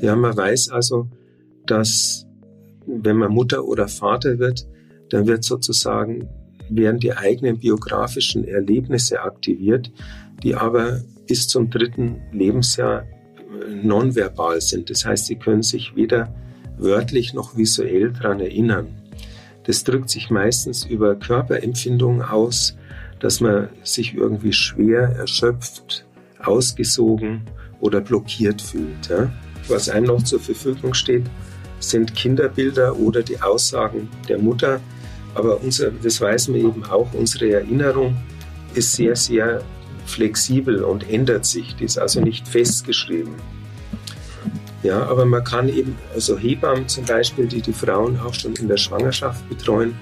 Ja, 0.00 0.16
man 0.16 0.36
weiß 0.36 0.70
also, 0.70 1.08
dass 1.66 2.26
wenn 2.86 3.16
man 3.16 3.32
Mutter 3.32 3.64
oder 3.64 3.88
Vater 3.88 4.38
wird, 4.38 4.66
dann 5.10 5.26
wird 5.26 5.44
sozusagen 5.44 6.28
werden 6.68 7.00
die 7.00 7.12
eigenen 7.12 7.58
biografischen 7.58 8.46
Erlebnisse 8.46 9.20
aktiviert, 9.20 9.90
die 10.42 10.54
aber 10.54 11.00
bis 11.26 11.48
zum 11.48 11.68
dritten 11.68 12.22
Lebensjahr 12.32 13.04
nonverbal 13.82 14.60
sind. 14.60 14.90
Das 14.90 15.04
heißt, 15.04 15.26
sie 15.26 15.36
können 15.36 15.62
sich 15.62 15.96
weder 15.96 16.32
wörtlich 16.78 17.34
noch 17.34 17.56
visuell 17.56 18.12
daran 18.12 18.40
erinnern. 18.40 18.88
Das 19.64 19.84
drückt 19.84 20.10
sich 20.10 20.30
meistens 20.30 20.84
über 20.84 21.16
Körperempfindungen 21.16 22.22
aus, 22.22 22.76
dass 23.18 23.40
man 23.40 23.68
sich 23.82 24.14
irgendwie 24.14 24.52
schwer, 24.52 25.10
erschöpft, 25.16 26.06
ausgesogen 26.42 27.42
oder 27.80 28.00
blockiert 28.00 28.62
fühlt. 28.62 29.08
Ja. 29.08 29.30
Was 29.70 29.88
einem 29.88 30.06
noch 30.06 30.22
zur 30.22 30.40
Verfügung 30.40 30.94
steht, 30.94 31.24
sind 31.78 32.14
Kinderbilder 32.14 32.96
oder 32.96 33.22
die 33.22 33.40
Aussagen 33.40 34.08
der 34.28 34.38
Mutter. 34.38 34.80
Aber 35.34 35.62
unser, 35.62 35.90
das 35.90 36.20
weiß 36.20 36.48
man 36.48 36.60
eben 36.60 36.84
auch, 36.84 37.12
unsere 37.14 37.52
Erinnerung 37.52 38.16
ist 38.74 38.92
sehr, 38.92 39.16
sehr 39.16 39.62
flexibel 40.06 40.82
und 40.82 41.08
ändert 41.08 41.46
sich. 41.46 41.76
Die 41.76 41.84
ist 41.84 41.98
also 41.98 42.20
nicht 42.20 42.48
festgeschrieben. 42.48 43.34
Ja, 44.82 45.02
aber 45.06 45.24
man 45.26 45.44
kann 45.44 45.68
eben, 45.68 45.96
also 46.14 46.38
Hebammen 46.38 46.88
zum 46.88 47.04
Beispiel, 47.04 47.46
die 47.46 47.60
die 47.60 47.72
Frauen 47.72 48.18
auch 48.18 48.34
schon 48.34 48.54
in 48.54 48.66
der 48.66 48.78
Schwangerschaft 48.78 49.46
betreuen, 49.48 49.94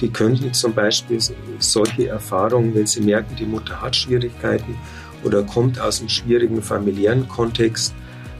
die 0.00 0.10
könnten 0.10 0.52
zum 0.52 0.74
Beispiel 0.74 1.18
solche 1.58 2.08
Erfahrungen, 2.08 2.74
wenn 2.74 2.86
sie 2.86 3.00
merken, 3.00 3.34
die 3.36 3.46
Mutter 3.46 3.80
hat 3.80 3.96
Schwierigkeiten 3.96 4.76
oder 5.24 5.42
kommt 5.42 5.80
aus 5.80 6.00
einem 6.00 6.08
schwierigen 6.08 6.62
familiären 6.62 7.26
Kontext, 7.26 7.94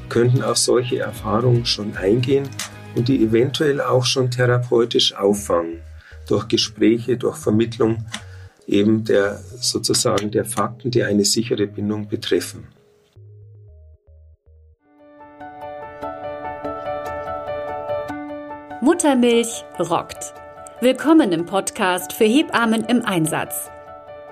könnten 0.08 0.42
auf 0.42 0.58
solche 0.58 0.98
Erfahrungen 1.00 1.66
schon 1.66 1.96
eingehen 1.96 2.48
und 2.94 3.08
die 3.08 3.22
eventuell 3.22 3.80
auch 3.80 4.04
schon 4.04 4.30
therapeutisch 4.30 5.14
auffangen 5.14 5.80
durch 6.28 6.48
Gespräche, 6.48 7.16
durch 7.16 7.36
Vermittlung 7.36 8.04
eben 8.66 9.04
der 9.04 9.40
sozusagen 9.60 10.30
der 10.30 10.44
Fakten, 10.44 10.90
die 10.90 11.02
eine 11.02 11.24
sichere 11.24 11.66
Bindung 11.66 12.08
betreffen. 12.08 12.68
Muttermilch 18.80 19.64
rockt. 19.78 20.34
Willkommen 20.80 21.32
im 21.32 21.44
Podcast 21.46 22.12
für 22.12 22.24
Hebammen 22.24 22.84
im 22.84 23.04
Einsatz. 23.04 23.70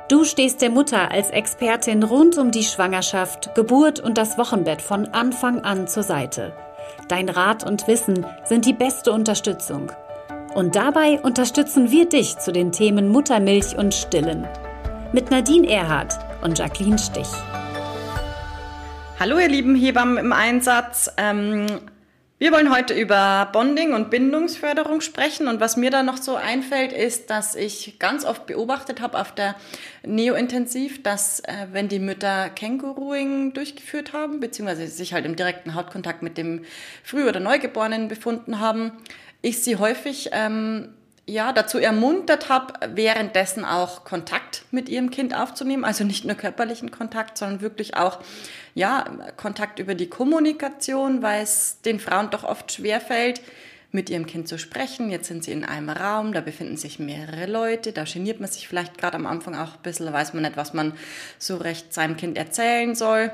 Du 0.08 0.22
stehst 0.22 0.62
der 0.62 0.70
Mutter 0.70 1.10
als 1.10 1.30
Expertin 1.30 2.04
rund 2.04 2.38
um 2.38 2.52
die 2.52 2.62
Schwangerschaft, 2.62 3.56
Geburt 3.56 3.98
und 3.98 4.16
das 4.16 4.38
Wochenbett 4.38 4.80
von 4.80 5.06
Anfang 5.08 5.64
an 5.64 5.88
zur 5.88 6.04
Seite. 6.04 6.52
Dein 7.08 7.28
Rat 7.28 7.64
und 7.64 7.88
Wissen 7.88 8.24
sind 8.44 8.66
die 8.66 8.72
beste 8.72 9.10
Unterstützung. 9.10 9.90
Und 10.54 10.76
dabei 10.76 11.20
unterstützen 11.20 11.90
wir 11.90 12.08
dich 12.08 12.38
zu 12.38 12.52
den 12.52 12.70
Themen 12.70 13.08
Muttermilch 13.08 13.76
und 13.76 13.94
Stillen. 13.94 14.46
Mit 15.12 15.32
Nadine 15.32 15.68
Erhardt 15.68 16.16
und 16.40 16.56
Jacqueline 16.56 16.98
Stich. 16.98 17.28
Hallo 19.18 19.38
ihr 19.40 19.48
lieben 19.48 19.74
Hebammen 19.74 20.18
im 20.18 20.32
Einsatz. 20.32 21.10
Ähm 21.16 21.66
wir 22.38 22.52
wollen 22.52 22.70
heute 22.70 22.92
über 22.92 23.48
Bonding 23.50 23.94
und 23.94 24.10
Bindungsförderung 24.10 25.00
sprechen 25.00 25.48
und 25.48 25.58
was 25.58 25.78
mir 25.78 25.90
da 25.90 26.02
noch 26.02 26.18
so 26.18 26.36
einfällt, 26.36 26.92
ist, 26.92 27.30
dass 27.30 27.54
ich 27.54 27.98
ganz 27.98 28.26
oft 28.26 28.46
beobachtet 28.46 29.00
habe 29.00 29.18
auf 29.18 29.34
der 29.34 29.54
Neo-Intensiv, 30.04 31.02
dass 31.02 31.40
äh, 31.40 31.68
wenn 31.72 31.88
die 31.88 31.98
Mütter 31.98 32.50
Känguruing 32.50 33.54
durchgeführt 33.54 34.12
haben, 34.12 34.40
beziehungsweise 34.40 34.86
sich 34.86 35.14
halt 35.14 35.24
im 35.24 35.34
direkten 35.34 35.74
Hautkontakt 35.74 36.22
mit 36.22 36.36
dem 36.36 36.66
Früh- 37.02 37.26
oder 37.26 37.40
Neugeborenen 37.40 38.08
befunden 38.08 38.60
haben, 38.60 38.92
ich 39.40 39.62
sie 39.62 39.76
häufig 39.76 40.28
ähm, 40.32 40.90
ja, 41.28 41.52
dazu 41.52 41.78
ermuntert 41.78 42.50
habe, 42.50 42.74
währenddessen 42.94 43.64
auch 43.64 44.04
Kontakt 44.04 44.64
mit 44.70 44.88
ihrem 44.88 45.10
Kind 45.10 45.34
aufzunehmen. 45.34 45.84
Also 45.84 46.04
nicht 46.04 46.24
nur 46.24 46.36
körperlichen 46.36 46.90
Kontakt, 46.90 47.38
sondern 47.38 47.62
wirklich 47.62 47.96
auch 47.96 48.20
ja, 48.76 49.06
Kontakt 49.38 49.78
über 49.78 49.94
die 49.94 50.10
Kommunikation, 50.10 51.22
weil 51.22 51.42
es 51.42 51.80
den 51.80 51.98
Frauen 51.98 52.28
doch 52.28 52.44
oft 52.44 52.70
schwerfällt, 52.70 53.40
mit 53.90 54.10
ihrem 54.10 54.26
Kind 54.26 54.48
zu 54.48 54.58
sprechen. 54.58 55.10
Jetzt 55.10 55.28
sind 55.28 55.44
sie 55.44 55.52
in 55.52 55.64
einem 55.64 55.88
Raum, 55.88 56.34
da 56.34 56.42
befinden 56.42 56.76
sich 56.76 56.98
mehrere 56.98 57.46
Leute, 57.46 57.92
da 57.92 58.04
geniert 58.04 58.38
man 58.38 58.50
sich 58.50 58.68
vielleicht 58.68 58.98
gerade 58.98 59.16
am 59.16 59.24
Anfang 59.24 59.54
auch 59.54 59.76
ein 59.76 59.82
bisschen, 59.82 60.12
weiß 60.12 60.34
man 60.34 60.42
nicht, 60.42 60.58
was 60.58 60.74
man 60.74 60.92
so 61.38 61.56
recht 61.56 61.94
seinem 61.94 62.18
Kind 62.18 62.36
erzählen 62.36 62.94
soll. 62.94 63.30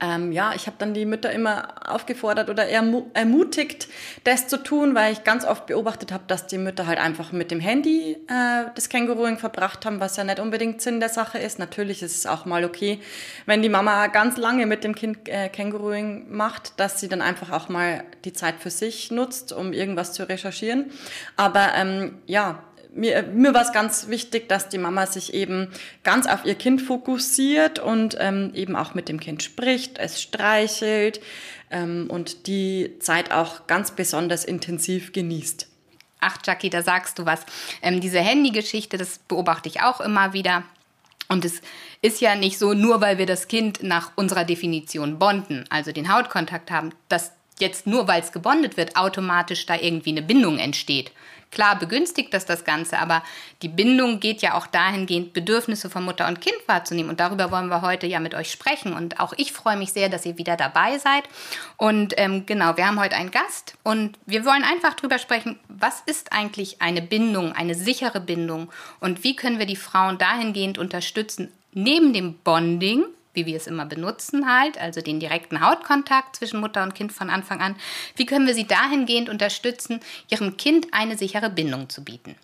Ähm, 0.00 0.32
ja, 0.32 0.52
ich 0.54 0.66
habe 0.66 0.76
dann 0.78 0.94
die 0.94 1.06
Mütter 1.06 1.30
immer 1.32 1.92
aufgefordert 1.92 2.50
oder 2.50 2.66
ermutigt, 2.68 3.88
das 4.24 4.48
zu 4.48 4.62
tun, 4.62 4.94
weil 4.94 5.12
ich 5.12 5.24
ganz 5.24 5.44
oft 5.44 5.66
beobachtet 5.66 6.12
habe, 6.12 6.24
dass 6.26 6.46
die 6.46 6.58
Mütter 6.58 6.86
halt 6.86 6.98
einfach 6.98 7.32
mit 7.32 7.50
dem 7.50 7.60
Handy 7.60 8.16
äh, 8.28 8.64
das 8.74 8.88
Känguruing 8.88 9.38
verbracht 9.38 9.86
haben, 9.86 10.00
was 10.00 10.16
ja 10.16 10.24
nicht 10.24 10.40
unbedingt 10.40 10.82
Sinn 10.82 11.00
der 11.00 11.08
Sache 11.08 11.38
ist. 11.38 11.58
Natürlich 11.58 12.02
ist 12.02 12.16
es 12.16 12.26
auch 12.26 12.44
mal 12.44 12.64
okay, 12.64 13.00
wenn 13.46 13.62
die 13.62 13.68
Mama 13.68 14.08
ganz 14.08 14.36
lange 14.36 14.66
mit 14.66 14.84
dem 14.84 14.94
Kind 14.94 15.28
äh, 15.28 15.48
Känguruing 15.48 16.26
macht, 16.30 16.78
dass 16.78 17.00
sie 17.00 17.08
dann 17.08 17.22
einfach 17.22 17.50
auch 17.50 17.68
mal 17.68 18.04
die 18.24 18.32
Zeit 18.32 18.56
für 18.58 18.70
sich 18.70 19.10
nutzt, 19.10 19.52
um 19.52 19.72
irgendwas 19.72 20.12
zu 20.12 20.28
recherchieren. 20.28 20.90
Aber 21.36 21.74
ähm, 21.74 22.18
ja, 22.26 22.62
mir, 22.98 23.22
mir 23.22 23.54
war 23.54 23.62
es 23.62 23.72
ganz 23.72 24.08
wichtig, 24.08 24.48
dass 24.48 24.68
die 24.68 24.78
Mama 24.78 25.06
sich 25.06 25.32
eben 25.32 25.68
ganz 26.02 26.26
auf 26.26 26.44
ihr 26.44 26.54
Kind 26.54 26.82
fokussiert 26.82 27.78
und 27.78 28.16
ähm, 28.18 28.52
eben 28.54 28.76
auch 28.76 28.94
mit 28.94 29.08
dem 29.08 29.20
Kind 29.20 29.42
spricht, 29.42 29.98
es 29.98 30.20
streichelt 30.20 31.20
ähm, 31.70 32.06
und 32.10 32.46
die 32.46 32.98
Zeit 32.98 33.32
auch 33.32 33.66
ganz 33.66 33.92
besonders 33.92 34.44
intensiv 34.44 35.12
genießt. 35.12 35.68
Ach, 36.20 36.38
Jackie, 36.44 36.70
da 36.70 36.82
sagst 36.82 37.18
du 37.18 37.26
was. 37.26 37.46
Ähm, 37.80 38.00
diese 38.00 38.20
Handy-Geschichte, 38.20 38.98
das 38.98 39.18
beobachte 39.18 39.68
ich 39.68 39.80
auch 39.82 40.00
immer 40.00 40.32
wieder. 40.32 40.64
Und 41.28 41.44
es 41.44 41.60
ist 42.02 42.20
ja 42.20 42.34
nicht 42.34 42.58
so, 42.58 42.74
nur 42.74 43.00
weil 43.00 43.18
wir 43.18 43.26
das 43.26 43.48
Kind 43.48 43.82
nach 43.82 44.12
unserer 44.16 44.44
Definition 44.44 45.18
bonden, 45.18 45.64
also 45.68 45.92
den 45.92 46.12
Hautkontakt 46.12 46.70
haben, 46.70 46.92
dass 47.08 47.32
jetzt 47.60 47.86
nur 47.86 48.08
weil 48.08 48.22
es 48.22 48.32
gebondet 48.32 48.76
wird, 48.76 48.96
automatisch 48.96 49.66
da 49.66 49.76
irgendwie 49.76 50.10
eine 50.10 50.22
Bindung 50.22 50.58
entsteht. 50.58 51.12
Klar 51.50 51.78
begünstigt 51.78 52.34
das 52.34 52.44
das 52.44 52.64
Ganze, 52.64 52.98
aber 52.98 53.22
die 53.62 53.68
Bindung 53.68 54.20
geht 54.20 54.42
ja 54.42 54.54
auch 54.54 54.66
dahingehend, 54.66 55.32
Bedürfnisse 55.32 55.88
von 55.88 56.04
Mutter 56.04 56.28
und 56.28 56.40
Kind 56.40 56.56
wahrzunehmen. 56.66 57.10
Und 57.10 57.20
darüber 57.20 57.50
wollen 57.50 57.68
wir 57.68 57.82
heute 57.82 58.06
ja 58.06 58.20
mit 58.20 58.34
euch 58.34 58.50
sprechen. 58.50 58.92
Und 58.92 59.18
auch 59.18 59.32
ich 59.36 59.52
freue 59.52 59.76
mich 59.76 59.92
sehr, 59.92 60.08
dass 60.08 60.26
ihr 60.26 60.36
wieder 60.36 60.56
dabei 60.56 60.98
seid. 60.98 61.24
Und 61.76 62.14
ähm, 62.18 62.44
genau, 62.44 62.76
wir 62.76 62.86
haben 62.86 63.00
heute 63.00 63.16
einen 63.16 63.30
Gast 63.30 63.74
und 63.82 64.18
wir 64.26 64.44
wollen 64.44 64.62
einfach 64.62 64.94
drüber 64.94 65.18
sprechen, 65.18 65.58
was 65.68 66.02
ist 66.06 66.32
eigentlich 66.32 66.82
eine 66.82 67.02
Bindung, 67.02 67.52
eine 67.52 67.74
sichere 67.74 68.20
Bindung 68.20 68.70
und 69.00 69.24
wie 69.24 69.34
können 69.34 69.58
wir 69.58 69.66
die 69.66 69.76
Frauen 69.76 70.18
dahingehend 70.18 70.78
unterstützen, 70.78 71.52
neben 71.72 72.12
dem 72.12 72.34
Bonding, 72.34 73.04
wie 73.38 73.46
wir 73.46 73.56
es 73.56 73.68
immer 73.68 73.86
benutzen 73.86 74.52
halt, 74.52 74.78
also 74.78 75.00
den 75.00 75.20
direkten 75.20 75.60
Hautkontakt 75.60 76.34
zwischen 76.34 76.58
Mutter 76.58 76.82
und 76.82 76.96
Kind 76.96 77.12
von 77.12 77.30
Anfang 77.30 77.60
an. 77.60 77.76
Wie 78.16 78.26
können 78.26 78.48
wir 78.48 78.54
sie 78.54 78.66
dahingehend 78.66 79.28
unterstützen, 79.28 80.00
ihrem 80.28 80.56
Kind 80.56 80.88
eine 80.90 81.16
sichere 81.16 81.48
Bindung 81.48 81.88
zu 81.88 82.02
bieten? 82.02 82.34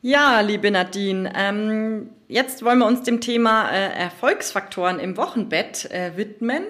Ja, 0.00 0.40
liebe 0.40 0.70
Nadine, 0.70 1.30
ähm, 1.36 2.10
jetzt 2.26 2.64
wollen 2.64 2.78
wir 2.78 2.86
uns 2.86 3.02
dem 3.02 3.20
Thema 3.20 3.70
äh, 3.70 3.92
Erfolgsfaktoren 3.92 4.98
im 4.98 5.16
Wochenbett 5.18 5.90
äh, 5.90 6.16
widmen. 6.16 6.64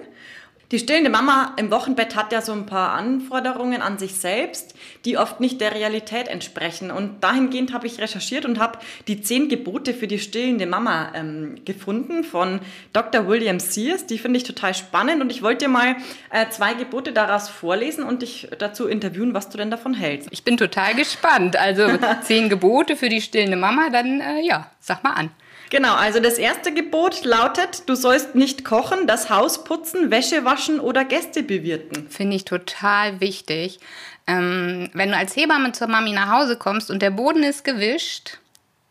Die 0.73 0.79
stillende 0.79 1.11
Mama 1.11 1.53
im 1.57 1.69
Wochenbett 1.69 2.15
hat 2.15 2.31
ja 2.31 2.41
so 2.41 2.51
ein 2.51 2.65
paar 2.65 2.93
Anforderungen 2.93 3.83
an 3.83 3.99
sich 3.99 4.15
selbst, 4.15 4.73
die 5.05 5.19
oft 5.19 5.39
nicht 5.39 5.61
der 5.61 5.75
Realität 5.75 6.27
entsprechen. 6.27 6.89
Und 6.89 7.23
dahingehend 7.23 7.73
habe 7.73 7.85
ich 7.85 8.01
recherchiert 8.01 8.43
und 8.43 8.57
habe 8.57 8.79
die 9.07 9.21
zehn 9.21 9.49
Gebote 9.49 9.93
für 9.93 10.07
die 10.07 10.17
stillende 10.17 10.65
Mama 10.65 11.11
ähm, 11.13 11.63
gefunden 11.63 12.23
von 12.23 12.59
Dr. 12.91 13.27
William 13.27 13.59
Sears. 13.59 14.07
Die 14.07 14.17
finde 14.17 14.37
ich 14.37 14.45
total 14.45 14.73
spannend 14.73 15.21
und 15.21 15.31
ich 15.31 15.43
wollte 15.43 15.65
dir 15.65 15.69
mal 15.69 15.95
äh, 16.31 16.49
zwei 16.49 16.73
Gebote 16.73 17.11
daraus 17.13 17.49
vorlesen 17.49 18.03
und 18.03 18.23
dich 18.23 18.47
dazu 18.57 18.87
interviewen, 18.87 19.35
was 19.35 19.49
du 19.49 19.59
denn 19.59 19.69
davon 19.69 19.93
hältst. 19.93 20.29
Ich 20.31 20.43
bin 20.43 20.57
total 20.57 20.95
gespannt. 20.95 21.55
Also 21.55 21.85
zehn 22.23 22.49
Gebote 22.49 22.95
für 22.95 23.09
die 23.09 23.21
stillende 23.21 23.57
Mama, 23.57 23.91
dann 23.91 24.21
äh, 24.21 24.41
ja, 24.41 24.71
sag 24.79 25.03
mal 25.03 25.11
an. 25.11 25.29
Genau, 25.73 25.95
also 25.95 26.19
das 26.19 26.37
erste 26.37 26.71
Gebot 26.71 27.25
lautet, 27.25 27.89
du 27.89 27.95
sollst 27.95 28.35
nicht 28.35 28.63
kochen, 28.63 29.07
das 29.07 29.31
Haus 29.31 29.63
putzen, 29.63 30.11
Wäsche 30.11 30.45
waschen 30.45 30.79
oder 30.79 31.03
Gäste 31.03 31.41
bewirten. 31.41 32.07
Finde 32.11 32.35
ich 32.35 32.45
total 32.45 33.19
wichtig. 33.19 33.79
Ähm, 34.27 34.91
wenn 34.93 35.09
du 35.09 35.17
als 35.17 35.35
Hebamme 35.35 35.71
zur 35.71 35.87
Mami 35.87 36.11
nach 36.11 36.31
Hause 36.31 36.57
kommst 36.57 36.91
und 36.91 37.01
der 37.01 37.09
Boden 37.09 37.41
ist 37.41 37.63
gewischt, 37.63 38.37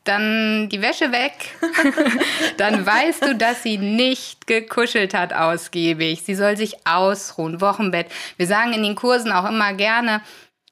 dann 0.03 0.69
die 0.71 0.83
Wäsche 0.83 1.13
weg, 1.13 1.55
dann 2.57 2.85
weißt 2.85 3.27
du, 3.27 3.37
dass 3.37 3.63
sie 3.63 3.79
nicht 3.79 4.49
gekuschelt 4.49 5.15
hat 5.15 5.33
ausgiebig. 5.33 6.23
Sie 6.25 6.35
soll 6.35 6.57
sich 6.57 6.85
ausruhen, 6.85 7.61
Wochenbett. 7.61 8.09
Wir 8.39 8.49
sagen 8.49 8.73
in 8.73 8.83
den 8.83 8.97
Kursen 8.97 9.31
auch 9.31 9.49
immer 9.49 9.73
gerne, 9.75 10.21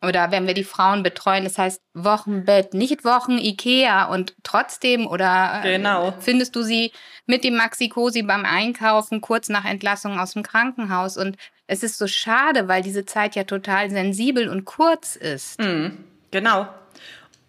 oder 0.03 0.31
wenn 0.31 0.47
wir 0.47 0.55
die 0.55 0.65
Frauen 0.65 1.03
betreuen, 1.03 1.45
das 1.45 1.59
heißt 1.59 1.83
Wochenbett, 1.95 2.75
nicht 2.75 3.05
Wochen 3.05 3.39
Ikea 3.39 4.05
und 4.07 4.35
trotzdem 4.43 5.07
oder 5.07 5.61
äh, 5.63 5.77
genau. 5.77 6.15
findest 6.21 6.57
du 6.57 6.63
sie 6.63 6.93
mit 7.27 7.45
dem 7.45 7.57
Maxi-Cosi 7.57 8.23
beim 8.23 8.45
Einkaufen 8.45 9.21
kurz 9.21 9.49
nach 9.49 9.65
Entlassung 9.65 10.19
aus 10.19 10.33
dem 10.33 10.43
Krankenhaus 10.43 11.17
und 11.17 11.37
es 11.67 11.83
ist 11.83 11.99
so 11.99 12.07
schade, 12.07 12.67
weil 12.67 12.83
diese 12.83 13.05
Zeit 13.05 13.37
ja 13.37 13.45
total 13.45 13.91
sensibel 13.91 14.49
und 14.49 14.65
kurz 14.65 15.17
ist. 15.17 15.61
Mhm, 15.61 15.99
genau. 16.31 16.69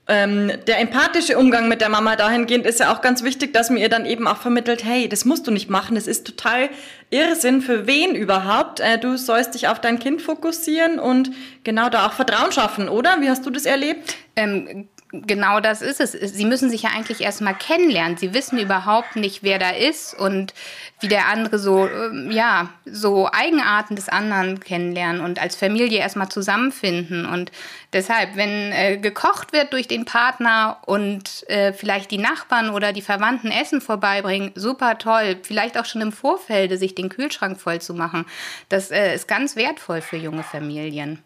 Ähm, 0.08 0.52
der 0.68 0.80
empathische 0.80 1.38
Umgang 1.38 1.70
mit 1.70 1.80
der 1.80 1.90
Mama 1.90 2.16
dahingehend 2.16 2.66
ist 2.66 2.80
ja 2.80 2.94
auch 2.94 3.02
ganz 3.02 3.24
wichtig, 3.24 3.54
dass 3.54 3.70
man 3.70 3.78
ihr 3.78 3.88
dann 3.88 4.06
eben 4.06 4.28
auch 4.28 4.38
vermittelt, 4.38 4.84
hey, 4.84 5.08
das 5.08 5.26
musst 5.26 5.46
du 5.46 5.52
nicht 5.52 5.70
machen, 5.70 5.96
das 5.96 6.08
ist 6.08 6.26
total 6.26 6.70
Irrsinn, 7.12 7.62
für 7.62 7.86
wen 7.88 8.16
überhaupt? 8.16 8.80
Äh, 8.80 8.98
du 8.98 9.18
sollst 9.18 9.54
dich 9.54 9.68
auf 9.68 9.80
dein 9.80 10.00
Kind 10.00 10.22
fokussieren 10.22 11.00
und 11.00 11.32
genau 11.64 11.90
da 11.90 12.08
auch 12.08 12.14
Vertrauen 12.14 12.52
schaffen, 12.52 12.90
oder? 12.90 13.22
Wie 13.22 13.30
hast 13.30 13.46
du 13.46 13.52
das 13.52 13.66
erlebt? 13.66 14.16
Ähm, 14.36 14.90
genau 15.12 15.60
das 15.60 15.82
ist 15.82 16.00
es. 16.00 16.12
Sie 16.12 16.46
müssen 16.46 16.70
sich 16.70 16.84
ja 16.84 16.90
eigentlich 16.96 17.22
erstmal 17.22 17.56
kennenlernen. 17.56 18.18
Sie 18.18 18.34
wissen 18.34 18.58
überhaupt 18.58 19.16
nicht, 19.16 19.44
wer 19.44 19.60
da 19.60 19.72
ist 19.72 20.14
und 20.14 20.54
wie 21.00 21.08
der 21.08 21.28
andere 21.28 21.60
so, 21.60 21.88
ähm, 21.88 22.32
ja, 22.32 22.70
so 22.86 23.30
Eigenarten 23.32 23.96
des 23.96 24.10
anderen 24.10 24.60
kennenlernen 24.60 25.22
und 25.22 25.42
als 25.42 25.56
Familie 25.56 26.00
erstmal 26.00 26.30
zusammenfinden. 26.30 27.26
Und 27.26 27.52
deshalb, 27.92 28.36
wenn 28.36 28.72
äh, 28.72 28.98
gekocht 28.98 29.52
wird 29.54 29.74
durch 29.74 29.88
den 29.88 30.06
Partner 30.06 30.78
und 30.86 31.48
äh, 31.50 31.74
vielleicht 31.74 32.12
die 32.12 32.18
Nachbarn 32.18 32.70
oder 32.70 32.94
die 32.94 33.02
Verwandten 33.02 33.52
Essen 33.52 33.82
vorbeibringen, 33.82 34.52
super 34.56 34.98
toll. 34.98 35.38
Vielleicht 35.44 35.78
auch 35.78 35.86
schon 35.86 36.02
im 36.02 36.12
Vorfeld 36.12 36.78
sich 36.80 36.96
den 36.96 37.10
Kühlschrank 37.10 37.60
voll 37.60 37.82
zu 37.82 37.94
machen. 37.94 38.26
Das 38.70 38.92
äh, 38.92 39.14
ist 39.14 39.28
ganz 39.28 39.56
wertvoll 39.56 40.02
für 40.02 40.18
junge 40.18 40.44
Familien. 40.44 41.20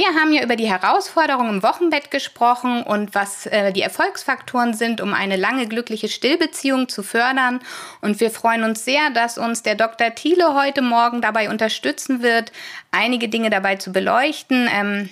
Wir 0.00 0.14
haben 0.14 0.32
ja 0.32 0.42
über 0.42 0.56
die 0.56 0.70
Herausforderungen 0.70 1.56
im 1.56 1.62
Wochenbett 1.62 2.10
gesprochen 2.10 2.82
und 2.82 3.14
was 3.14 3.44
äh, 3.44 3.70
die 3.70 3.82
Erfolgsfaktoren 3.82 4.72
sind, 4.72 5.02
um 5.02 5.12
eine 5.12 5.36
lange 5.36 5.66
glückliche 5.66 6.08
Stillbeziehung 6.08 6.88
zu 6.88 7.02
fördern. 7.02 7.60
Und 8.00 8.18
wir 8.18 8.30
freuen 8.30 8.64
uns 8.64 8.82
sehr, 8.82 9.10
dass 9.10 9.36
uns 9.36 9.62
der 9.62 9.74
Dr. 9.74 10.14
Thiele 10.14 10.54
heute 10.54 10.80
Morgen 10.80 11.20
dabei 11.20 11.50
unterstützen 11.50 12.22
wird, 12.22 12.50
einige 12.90 13.28
Dinge 13.28 13.50
dabei 13.50 13.76
zu 13.76 13.92
beleuchten. 13.92 14.70
Ähm, 14.72 15.10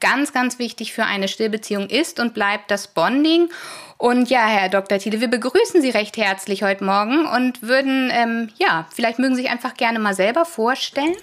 ganz, 0.00 0.34
ganz 0.34 0.58
wichtig 0.58 0.92
für 0.92 1.04
eine 1.04 1.26
Stillbeziehung 1.26 1.88
ist 1.88 2.20
und 2.20 2.34
bleibt 2.34 2.70
das 2.70 2.88
Bonding. 2.88 3.48
Und 3.96 4.28
ja, 4.28 4.46
Herr 4.46 4.68
Dr. 4.68 4.98
Thiele, 4.98 5.22
wir 5.22 5.28
begrüßen 5.28 5.80
Sie 5.80 5.88
recht 5.88 6.18
herzlich 6.18 6.62
heute 6.62 6.84
Morgen 6.84 7.24
und 7.24 7.62
würden, 7.62 8.10
ähm, 8.12 8.50
ja, 8.58 8.86
vielleicht 8.94 9.18
mögen 9.18 9.34
Sie 9.34 9.44
sich 9.44 9.50
einfach 9.50 9.72
gerne 9.72 9.98
mal 9.98 10.12
selber 10.12 10.44
vorstellen. 10.44 11.16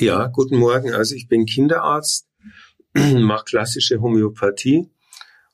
Ja, 0.00 0.28
guten 0.28 0.56
Morgen. 0.56 0.94
Also 0.94 1.14
ich 1.14 1.28
bin 1.28 1.44
Kinderarzt, 1.44 2.26
mache 2.94 3.44
klassische 3.44 4.00
Homöopathie 4.00 4.88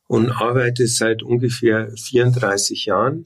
und 0.06 0.30
arbeite 0.30 0.86
seit 0.86 1.24
ungefähr 1.24 1.90
34 1.90 2.86
Jahren. 2.86 3.24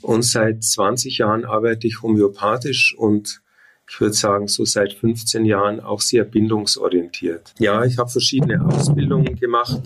Und 0.00 0.22
seit 0.22 0.62
20 0.62 1.18
Jahren 1.18 1.44
arbeite 1.44 1.88
ich 1.88 2.02
homöopathisch 2.02 2.94
und 2.96 3.40
ich 3.88 4.00
würde 4.00 4.14
sagen, 4.14 4.46
so 4.46 4.64
seit 4.64 4.92
15 4.92 5.44
Jahren 5.44 5.80
auch 5.80 6.00
sehr 6.00 6.24
bindungsorientiert. 6.24 7.52
Ja, 7.58 7.84
ich 7.84 7.98
habe 7.98 8.10
verschiedene 8.10 8.64
Ausbildungen 8.64 9.34
gemacht. 9.36 9.82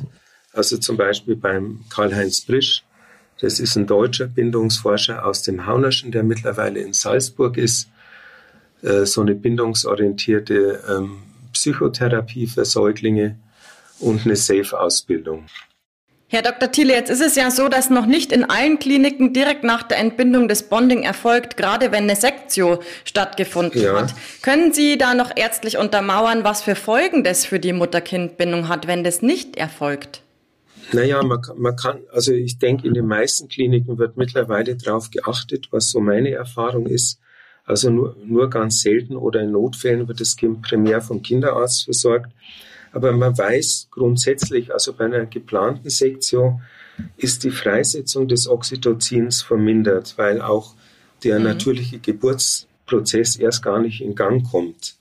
Also 0.53 0.77
zum 0.77 0.99
Beispiel 0.99 1.37
beim 1.37 1.85
Karl-Heinz 1.89 2.43
Brisch. 2.43 2.85
Das 3.41 3.59
ist 3.59 3.77
ein 3.77 3.87
deutscher 3.87 4.27
Bindungsforscher 4.27 5.25
aus 5.25 5.43
dem 5.43 5.65
Haunerschen, 5.65 6.13
der 6.13 6.25
mittlerweile 6.25 6.81
in 6.81 6.93
Salzburg 6.93 7.57
ist. 7.57 7.89
Äh, 8.83 9.07
so 9.07 9.23
eine 9.23 9.35
bindungsorientierte 9.35 10.83
ähm, 10.89 11.19
Psychotherapie 11.53 12.47
für 12.47 12.65
Säuglinge 12.65 13.39
und 13.99 14.25
eine 14.25 14.37
Safe-Ausbildung. 14.37 15.47
Herr 16.31 16.43
Dr. 16.43 16.71
Thiele, 16.71 16.93
jetzt 16.93 17.09
ist 17.09 17.23
es 17.23 17.37
ja 17.37 17.51
so, 17.51 17.69
dass 17.69 17.89
noch 17.89 18.05
nicht 18.05 18.33
in 18.33 18.45
allen 18.45 18.79
Kliniken 18.79 19.33
direkt 19.33 19.65
nach 19.65 19.83
der 19.83 19.97
Entbindung 19.97 20.47
des 20.47 20.65
Bonding 20.65 21.03
erfolgt, 21.03 21.57
gerade 21.57 21.91
wenn 21.91 22.05
eine 22.05 22.17
Sektio 22.17 22.81
stattgefunden 23.05 23.81
ja. 23.81 23.99
hat. 23.99 24.15
Können 24.43 24.75
Sie 24.75 24.99
da 24.99 25.15
noch 25.15 25.31
ärztlich 25.35 25.79
untermauern, 25.79 26.45
was 26.45 26.61
für 26.61 26.75
Folgen 26.75 27.25
das 27.25 27.47
für 27.47 27.59
die 27.59 27.73
Mutter-Kind-Bindung 27.73 28.69
hat, 28.69 28.87
wenn 28.87 29.05
das 29.05 29.23
nicht 29.23 29.57
erfolgt? 29.57 30.23
Naja, 30.93 31.23
man, 31.23 31.41
man 31.57 31.77
kann, 31.77 32.01
also 32.13 32.33
ich 32.33 32.59
denke, 32.59 32.87
in 32.87 32.93
den 32.93 33.07
meisten 33.07 33.49
Kliniken 33.49 33.97
wird 33.97 34.19
mittlerweile 34.19 34.77
darauf 34.77 35.11
geachtet, 35.11 35.69
was 35.71 35.91
so 35.91 36.01
meine 36.01 36.31
Erfahrung 36.33 36.87
ist, 36.87 37.21
also 37.69 37.91
nur, 37.91 38.17
nur 38.25 38.49
ganz 38.49 38.81
selten 38.81 39.15
oder 39.15 39.43
in 39.43 39.53
Notfällen 39.53 40.09
wird 40.09 40.21
das 40.21 40.37
Kind 40.37 40.63
primär 40.63 41.03
vom 41.03 41.23
Kinderarzt 41.23 41.85
versorgt. 41.85 42.33
Aber 42.93 43.13
man 43.13 43.37
weiß 43.37 43.89
grundsätzlich, 43.91 44.73
also 44.73 44.95
bei 44.95 45.05
einer 45.05 45.27
geplanten 45.27 45.91
Sektion 45.91 46.63
ist 47.19 47.45
die 47.45 47.51
Freisetzung 47.51 48.27
des 48.27 48.49
Oxytocins 48.49 49.43
vermindert, 49.43 50.15
weil 50.17 50.41
auch 50.41 50.75
der 51.25 51.39
mhm. 51.39 51.45
natürliche 51.45 51.99
Geburtsprozess 51.99 53.37
erst 53.37 53.63
gar 53.63 53.81
nicht 53.81 54.01
in 54.01 54.15
Gang 54.15 54.51
kommt. 54.51 54.95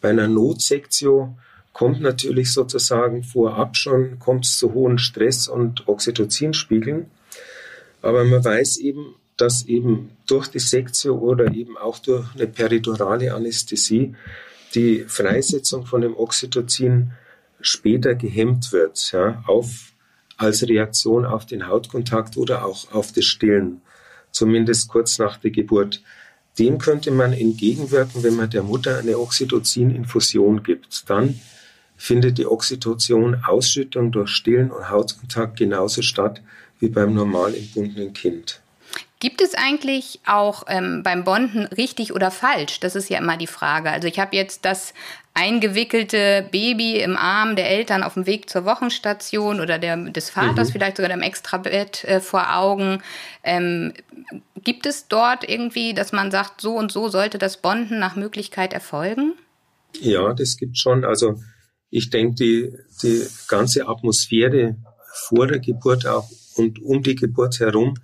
Bei 0.00 0.08
einer 0.08 0.26
Notsektion 0.26 1.36
kommt 1.74 2.00
natürlich 2.00 2.50
sozusagen 2.50 3.24
vorab 3.24 3.76
schon, 3.76 4.18
kommt 4.18 4.46
es 4.46 4.56
zu 4.56 4.72
hohen 4.72 4.96
Stress- 4.96 5.48
und 5.48 5.86
Oxytocinspiegeln. 5.86 7.10
Aber 8.00 8.24
man 8.24 8.42
weiß 8.42 8.78
eben, 8.78 9.16
dass 9.36 9.66
eben 9.66 10.10
durch 10.26 10.48
die 10.48 10.58
Sektio 10.58 11.16
oder 11.16 11.52
eben 11.52 11.76
auch 11.76 11.98
durch 11.98 12.26
eine 12.34 12.46
peridurale 12.46 13.34
Anästhesie 13.34 14.14
die 14.74 15.04
Freisetzung 15.06 15.86
von 15.86 16.00
dem 16.00 16.16
Oxytocin 16.16 17.12
später 17.60 18.14
gehemmt 18.14 18.72
wird, 18.72 19.12
ja, 19.12 19.42
auf, 19.46 19.92
als 20.36 20.66
Reaktion 20.66 21.24
auf 21.24 21.46
den 21.46 21.66
Hautkontakt 21.66 22.36
oder 22.36 22.64
auch 22.64 22.92
auf 22.92 23.12
das 23.12 23.24
Stillen, 23.24 23.80
zumindest 24.30 24.88
kurz 24.88 25.18
nach 25.18 25.38
der 25.38 25.50
Geburt. 25.50 26.02
Dem 26.58 26.78
könnte 26.78 27.10
man 27.10 27.32
entgegenwirken, 27.32 28.22
wenn 28.22 28.36
man 28.36 28.50
der 28.50 28.62
Mutter 28.62 28.98
eine 28.98 29.18
Oxytocin-Infusion 29.18 30.62
gibt. 30.62 31.08
Dann 31.08 31.38
findet 31.96 32.38
die 32.38 32.46
Oxytocin-Ausschüttung 32.46 34.12
durch 34.12 34.30
Stillen 34.30 34.70
und 34.70 34.88
Hautkontakt 34.88 35.58
genauso 35.58 36.02
statt 36.02 36.42
wie 36.78 36.88
beim 36.88 37.14
normal 37.14 37.54
entbundenen 37.54 38.12
Kind. 38.12 38.60
Gibt 39.18 39.40
es 39.40 39.54
eigentlich 39.54 40.20
auch 40.26 40.64
ähm, 40.68 41.02
beim 41.02 41.24
Bonden 41.24 41.64
richtig 41.66 42.14
oder 42.14 42.30
falsch? 42.30 42.80
Das 42.80 42.94
ist 42.94 43.08
ja 43.08 43.18
immer 43.18 43.38
die 43.38 43.46
Frage. 43.46 43.90
Also 43.90 44.08
ich 44.08 44.18
habe 44.18 44.36
jetzt 44.36 44.66
das 44.66 44.92
eingewickelte 45.32 46.46
Baby 46.50 47.00
im 47.00 47.16
Arm 47.16 47.56
der 47.56 47.70
Eltern 47.70 48.02
auf 48.02 48.14
dem 48.14 48.26
Weg 48.26 48.50
zur 48.50 48.66
Wochenstation 48.66 49.60
oder 49.60 49.78
der, 49.78 49.96
des 49.96 50.28
Vaters, 50.28 50.68
mhm. 50.68 50.72
vielleicht 50.72 50.96
sogar 50.98 51.10
dem 51.10 51.22
Extrabett 51.22 52.04
äh, 52.04 52.20
vor 52.20 52.54
Augen. 52.56 53.02
Ähm, 53.42 53.94
gibt 54.62 54.84
es 54.84 55.08
dort 55.08 55.48
irgendwie, 55.48 55.94
dass 55.94 56.12
man 56.12 56.30
sagt, 56.30 56.60
so 56.60 56.74
und 56.74 56.92
so 56.92 57.08
sollte 57.08 57.38
das 57.38 57.56
Bonden 57.58 57.98
nach 57.98 58.16
Möglichkeit 58.16 58.74
erfolgen? 58.74 59.32
Ja, 60.00 60.34
das 60.34 60.58
gibt 60.58 60.76
schon. 60.76 61.04
Also 61.06 61.40
ich 61.88 62.10
denke, 62.10 62.34
die, 62.34 62.76
die 63.02 63.26
ganze 63.48 63.88
Atmosphäre 63.88 64.76
vor 65.28 65.46
der 65.46 65.60
Geburt 65.60 66.06
auch 66.06 66.28
und 66.56 66.82
um 66.82 67.02
die 67.02 67.14
Geburt 67.14 67.60
herum 67.60 67.94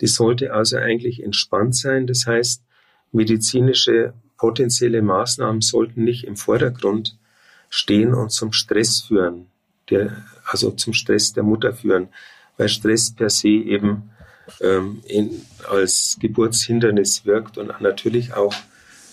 die 0.00 0.06
sollte 0.06 0.52
also 0.52 0.76
eigentlich 0.76 1.22
entspannt 1.22 1.76
sein. 1.76 2.06
Das 2.06 2.26
heißt, 2.26 2.62
medizinische 3.12 4.14
potenzielle 4.36 5.02
Maßnahmen 5.02 5.60
sollten 5.60 6.04
nicht 6.04 6.24
im 6.24 6.36
Vordergrund 6.36 7.16
stehen 7.70 8.14
und 8.14 8.30
zum 8.30 8.52
Stress 8.52 9.02
führen, 9.02 9.46
der, 9.90 10.24
also 10.44 10.70
zum 10.70 10.92
Stress 10.92 11.32
der 11.32 11.42
Mutter 11.42 11.74
führen, 11.74 12.08
weil 12.56 12.68
Stress 12.68 13.14
per 13.14 13.30
se 13.30 13.48
eben 13.48 14.10
ähm, 14.60 15.02
in, 15.06 15.42
als 15.68 16.18
Geburtshindernis 16.20 17.24
wirkt 17.24 17.58
und 17.58 17.80
natürlich 17.80 18.34
auch 18.34 18.54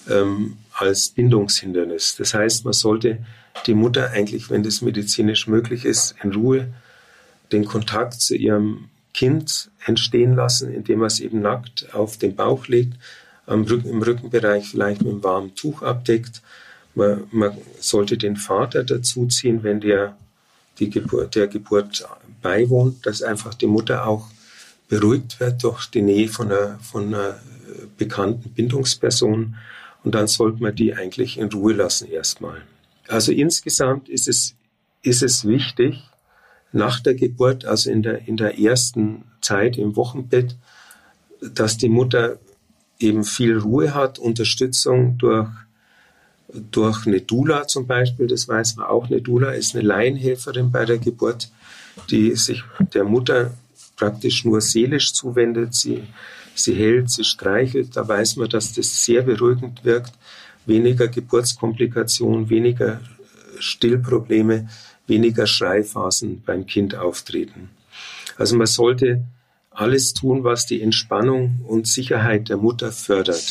ähm, 0.09 0.57
als 0.73 1.09
Bindungshindernis. 1.09 2.15
Das 2.17 2.33
heißt, 2.33 2.65
man 2.65 2.73
sollte 2.73 3.19
die 3.65 3.73
Mutter 3.73 4.11
eigentlich, 4.11 4.49
wenn 4.49 4.63
das 4.63 4.81
medizinisch 4.81 5.47
möglich 5.47 5.85
ist, 5.85 6.15
in 6.23 6.33
Ruhe 6.33 6.73
den 7.51 7.65
Kontakt 7.65 8.21
zu 8.21 8.35
ihrem 8.35 8.89
Kind 9.13 9.69
entstehen 9.85 10.35
lassen, 10.35 10.73
indem 10.73 10.99
man 10.99 11.07
es 11.07 11.19
eben 11.19 11.41
nackt 11.41 11.93
auf 11.93 12.17
den 12.17 12.35
Bauch 12.35 12.67
legt, 12.67 12.93
Rücken, 13.47 13.89
im 13.89 14.01
Rückenbereich 14.01 14.69
vielleicht 14.69 15.01
mit 15.01 15.11
einem 15.11 15.23
warmen 15.23 15.55
Tuch 15.55 15.81
abdeckt. 15.81 16.41
Man, 16.95 17.23
man 17.31 17.57
sollte 17.79 18.17
den 18.17 18.35
Vater 18.35 18.83
dazuziehen, 18.83 19.63
wenn 19.63 19.81
der 19.81 20.17
die 20.79 20.89
Geburt, 20.89 21.35
der 21.35 21.47
Geburt 21.47 22.07
beiwohnt, 22.41 23.05
dass 23.05 23.21
einfach 23.21 23.53
die 23.53 23.67
Mutter 23.67 24.07
auch 24.07 24.27
beruhigt 24.87 25.39
wird 25.39 25.63
durch 25.63 25.85
die 25.87 26.01
Nähe 26.01 26.27
von 26.27 26.51
einer, 26.51 26.79
von 26.79 27.07
einer 27.07 27.39
bekannten 27.97 28.51
Bindungsperson. 28.51 29.55
Und 30.03 30.15
dann 30.15 30.27
sollte 30.27 30.61
man 30.61 30.75
die 30.75 30.93
eigentlich 30.93 31.37
in 31.37 31.49
Ruhe 31.49 31.73
lassen 31.73 32.09
erstmal. 32.09 32.61
Also 33.07 33.31
insgesamt 33.31 34.09
ist 34.09 34.27
es, 34.27 34.55
ist 35.01 35.21
es 35.21 35.45
wichtig, 35.45 36.01
nach 36.71 36.99
der 36.99 37.15
Geburt, 37.15 37.65
also 37.65 37.89
in 37.89 38.03
der, 38.03 38.27
in 38.27 38.37
der 38.37 38.59
ersten 38.59 39.23
Zeit 39.41 39.77
im 39.77 39.95
Wochenbett, 39.95 40.55
dass 41.41 41.77
die 41.77 41.89
Mutter 41.89 42.39
eben 42.99 43.23
viel 43.23 43.57
Ruhe 43.57 43.93
hat, 43.93 44.19
Unterstützung 44.19 45.17
durch, 45.17 45.49
durch 46.71 47.07
eine 47.07 47.21
Dula 47.21 47.67
zum 47.67 47.87
Beispiel, 47.87 48.27
das 48.27 48.47
weiß 48.47 48.75
man 48.77 48.85
auch, 48.85 49.09
eine 49.09 49.21
Dula 49.21 49.51
ist 49.51 49.75
eine 49.75 49.85
Laienhelferin 49.85 50.71
bei 50.71 50.85
der 50.85 50.99
Geburt, 50.99 51.51
die 52.09 52.35
sich 52.35 52.63
der 52.93 53.03
Mutter 53.03 53.51
praktisch 53.95 54.45
nur 54.45 54.61
seelisch 54.61 55.13
zuwendet. 55.13 55.75
Sie, 55.75 56.03
sie 56.55 56.73
hält, 56.73 57.11
sie 57.11 57.23
streichelt, 57.23 57.95
da 57.95 58.07
weiß 58.07 58.37
man, 58.37 58.49
dass 58.49 58.73
das 58.73 59.05
sehr 59.05 59.23
beruhigend 59.23 59.83
wirkt. 59.83 60.13
Weniger 60.65 61.07
Geburtskomplikationen, 61.07 62.49
weniger 62.49 63.01
Stillprobleme, 63.59 64.69
weniger 65.11 65.45
Schreiphasen 65.45 66.41
beim 66.43 66.65
Kind 66.65 66.95
auftreten. 66.95 67.69
Also 68.37 68.55
man 68.55 68.65
sollte 68.65 69.23
alles 69.69 70.13
tun, 70.13 70.43
was 70.43 70.65
die 70.65 70.81
Entspannung 70.81 71.59
und 71.67 71.87
Sicherheit 71.87 72.49
der 72.49 72.57
Mutter 72.57 72.91
fördert. 72.91 73.45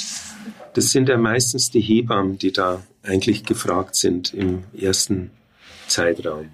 Das 0.74 0.90
sind 0.90 1.08
ja 1.08 1.18
meistens 1.18 1.70
die 1.70 1.80
Hebammen, 1.80 2.38
die 2.38 2.52
da 2.52 2.82
eigentlich 3.02 3.44
gefragt 3.44 3.94
sind 3.94 4.32
im 4.34 4.64
ersten 4.78 5.30
Zeitraum. 5.86 6.50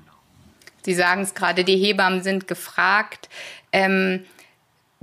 Sie 0.84 0.94
sagen 0.94 1.22
es 1.22 1.34
gerade, 1.34 1.64
die 1.64 1.76
Hebammen 1.76 2.22
sind 2.22 2.46
gefragt. 2.48 3.28
Ähm, 3.72 4.24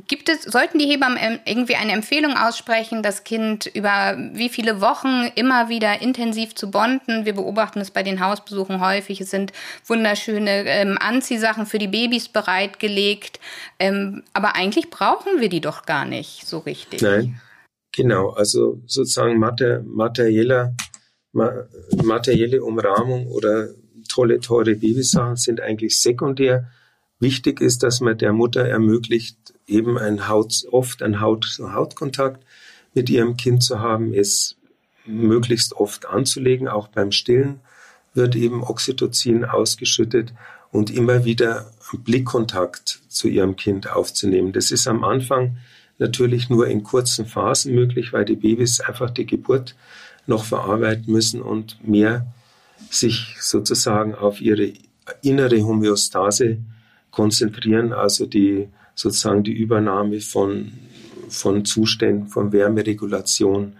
Gibt 0.08 0.28
es, 0.28 0.44
sollten 0.44 0.80
die 0.80 0.88
Hebammen 0.88 1.40
irgendwie 1.46 1.76
eine 1.76 1.92
Empfehlung 1.92 2.36
aussprechen, 2.36 3.04
das 3.04 3.24
Kind 3.24 3.68
über 3.68 4.18
wie 4.34 4.50
viele 4.50 4.82
Wochen 4.82 5.30
immer 5.36 5.70
wieder 5.70 6.02
intensiv 6.02 6.56
zu 6.56 6.72
bonden? 6.72 7.26
Wir 7.26 7.34
beobachten 7.34 7.80
es 7.80 7.92
bei 7.92 8.02
den 8.02 8.20
Hausbesuchen 8.20 8.82
häufig. 8.82 9.22
Es 9.22 9.30
sind 9.30 9.54
wunderschöne 9.86 10.66
ähm, 10.66 10.98
Anziehsachen 11.00 11.68
für 11.68 11.78
die 11.78 11.88
Babys 11.88 12.28
bereitgelegt. 12.28 13.40
Ähm, 13.80 14.24
aber 14.34 14.56
eigentlich 14.56 14.90
brauchen 14.90 15.40
wir 15.40 15.50
die 15.50 15.62
doch 15.62 15.86
gar 15.86 16.06
nicht 16.06 16.48
so 16.48 16.58
richtig. 16.60 17.02
Nein, 17.02 17.40
genau. 17.92 18.32
Also 18.32 18.82
sozusagen 18.88 19.38
materielle, 19.38 20.76
materielle 21.32 22.64
Umrahmung 22.64 23.28
oder 23.28 23.70
tolle, 24.10 24.40
teure 24.40 24.76
Babysachen 24.76 25.36
sind 25.36 25.62
eigentlich 25.62 26.02
sekundär 26.02 26.68
Wichtig 27.24 27.62
ist, 27.62 27.84
dass 27.84 28.02
man 28.02 28.18
der 28.18 28.34
Mutter 28.34 28.66
ermöglicht, 28.66 29.53
eben 29.68 29.98
ein 29.98 30.28
Haut, 30.28 30.66
oft 30.72 31.02
ein 31.02 31.22
Haut-zu-Haut-Kontakt 31.22 32.44
mit 32.94 33.10
ihrem 33.10 33.38
Kind 33.38 33.64
zu 33.64 33.80
haben, 33.80 34.14
es 34.14 34.56
möglichst 35.06 35.74
oft 35.74 36.06
anzulegen, 36.06 36.68
auch 36.68 36.88
beim 36.88 37.12
Stillen 37.12 37.60
wird 38.14 38.36
eben 38.36 38.64
Oxytocin 38.64 39.44
ausgeschüttet 39.46 40.34
und 40.72 40.90
immer 40.90 41.26
wieder 41.26 41.72
Blickkontakt 41.94 43.02
zu 43.08 43.28
ihrem 43.28 43.56
Kind 43.56 43.90
aufzunehmen. 43.90 44.54
Das 44.54 44.72
ist 44.72 44.88
am 44.88 45.04
Anfang 45.04 45.58
natürlich 46.00 46.50
nur 46.50 46.68
in 46.68 46.84
kurzen 46.84 47.26
Phasen 47.26 47.74
möglich, 47.76 48.14
weil 48.14 48.26
die 48.26 48.36
Babys 48.36 48.80
einfach 48.80 49.10
die 49.10 49.26
Geburt 49.26 49.76
noch 50.26 50.46
verarbeiten 50.46 51.12
müssen 51.12 51.42
und 51.42 51.86
mehr 51.88 52.26
sich 52.90 53.38
sozusagen 53.40 54.16
auf 54.16 54.42
ihre 54.42 54.74
innere 55.22 55.62
Homöostase 55.64 56.58
konzentrieren, 57.12 57.94
also 57.94 58.26
die 58.26 58.70
sozusagen 58.96 59.44
die 59.44 59.54
Übernahme 59.54 60.22
von, 60.22 60.74
von 61.30 61.66
Zuständen, 61.66 62.28
von 62.28 62.52
Wärmeregulation, 62.52 63.76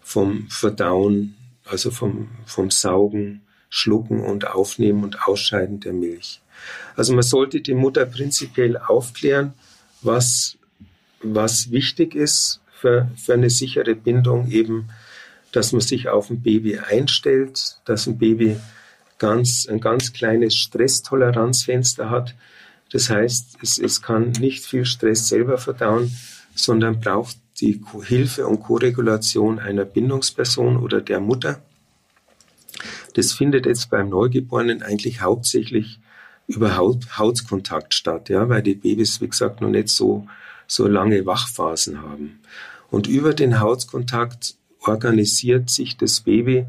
vom 0.00 0.48
Verdauen, 0.48 1.36
also 1.64 1.90
vom, 1.90 2.28
vom 2.44 2.70
Saugen, 2.70 3.42
Schlucken 3.70 4.20
und 4.20 4.46
Aufnehmen 4.48 5.02
und 5.02 5.26
Ausscheiden 5.26 5.80
der 5.80 5.92
Milch. 5.92 6.40
Also 6.96 7.14
man 7.14 7.22
sollte 7.22 7.60
die 7.60 7.74
Mutter 7.74 8.04
prinzipiell 8.04 8.76
aufklären, 8.76 9.54
was, 10.02 10.58
was 11.22 11.70
wichtig 11.70 12.14
ist 12.14 12.60
für, 12.78 13.10
für 13.16 13.34
eine 13.34 13.48
sichere 13.48 13.94
Bindung, 13.94 14.50
eben, 14.50 14.90
dass 15.52 15.72
man 15.72 15.80
sich 15.80 16.08
auf 16.08 16.30
ein 16.30 16.42
Baby 16.42 16.78
einstellt, 16.78 17.78
dass 17.84 18.06
ein 18.06 18.18
Baby 18.18 18.56
ganz, 19.18 19.66
ein 19.68 19.80
ganz 19.80 20.12
kleines 20.12 20.56
Stresstoleranzfenster 20.56 22.10
hat, 22.10 22.34
das 22.92 23.08
heißt, 23.08 23.58
es, 23.62 23.78
es 23.78 24.02
kann 24.02 24.32
nicht 24.32 24.64
viel 24.64 24.84
Stress 24.84 25.28
selber 25.28 25.58
verdauen, 25.58 26.14
sondern 26.54 27.00
braucht 27.00 27.38
die 27.60 27.80
Hilfe 28.04 28.46
und 28.46 28.60
Koregulation 28.60 29.58
einer 29.58 29.84
Bindungsperson 29.84 30.76
oder 30.76 31.00
der 31.00 31.20
Mutter. 31.20 31.62
Das 33.14 33.32
findet 33.32 33.66
jetzt 33.66 33.90
beim 33.90 34.08
Neugeborenen 34.08 34.82
eigentlich 34.82 35.22
hauptsächlich 35.22 36.00
über 36.46 36.76
Haut, 36.76 37.18
Hautkontakt 37.18 37.94
statt, 37.94 38.28
ja, 38.28 38.48
weil 38.48 38.62
die 38.62 38.74
Babys, 38.74 39.20
wie 39.20 39.28
gesagt, 39.28 39.60
noch 39.60 39.68
nicht 39.70 39.88
so, 39.88 40.26
so 40.66 40.86
lange 40.86 41.24
Wachphasen 41.24 42.02
haben. 42.02 42.40
Und 42.90 43.06
über 43.06 43.32
den 43.32 43.60
Hautkontakt 43.60 44.56
organisiert 44.80 45.70
sich 45.70 45.96
das 45.96 46.20
Baby 46.20 46.66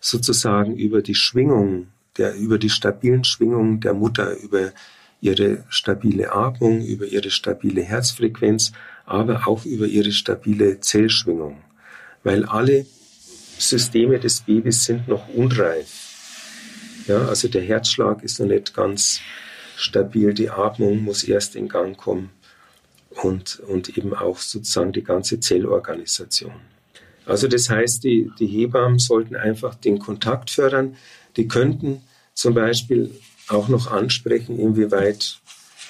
sozusagen 0.00 0.76
über 0.76 1.00
die 1.00 1.14
Schwingung, 1.14 1.88
der, 2.18 2.34
über 2.34 2.58
die 2.58 2.70
stabilen 2.70 3.24
Schwingungen 3.24 3.80
der 3.80 3.94
Mutter, 3.94 4.36
über 4.38 4.72
ihre 5.22 5.64
stabile 5.70 6.32
Atmung, 6.32 6.84
über 6.84 7.06
ihre 7.06 7.30
stabile 7.30 7.82
Herzfrequenz, 7.82 8.72
aber 9.06 9.46
auch 9.48 9.64
über 9.64 9.86
ihre 9.86 10.12
stabile 10.12 10.80
Zellschwingung. 10.80 11.62
Weil 12.24 12.44
alle 12.44 12.84
Systeme 13.56 14.18
des 14.18 14.40
Babys 14.40 14.84
sind 14.84 15.08
noch 15.08 15.28
unreif. 15.28 17.04
Ja, 17.06 17.26
also 17.28 17.48
der 17.48 17.62
Herzschlag 17.62 18.22
ist 18.22 18.40
noch 18.40 18.46
nicht 18.46 18.74
ganz 18.74 19.20
stabil, 19.76 20.34
die 20.34 20.50
Atmung 20.50 21.02
muss 21.02 21.24
erst 21.24 21.56
in 21.56 21.68
Gang 21.68 21.96
kommen 21.96 22.30
und, 23.22 23.60
und 23.60 23.96
eben 23.96 24.14
auch 24.14 24.38
sozusagen 24.38 24.92
die 24.92 25.04
ganze 25.04 25.40
Zellorganisation. 25.40 26.52
Also 27.26 27.46
das 27.46 27.70
heißt, 27.70 28.02
die, 28.02 28.30
die 28.38 28.46
Hebammen 28.46 28.98
sollten 28.98 29.36
einfach 29.36 29.76
den 29.76 30.00
Kontakt 30.00 30.50
fördern. 30.50 30.96
Die 31.36 31.46
könnten 31.46 32.02
zum 32.34 32.54
Beispiel 32.54 33.12
auch 33.52 33.68
noch 33.68 33.90
ansprechen, 33.90 34.58
inwieweit, 34.58 35.38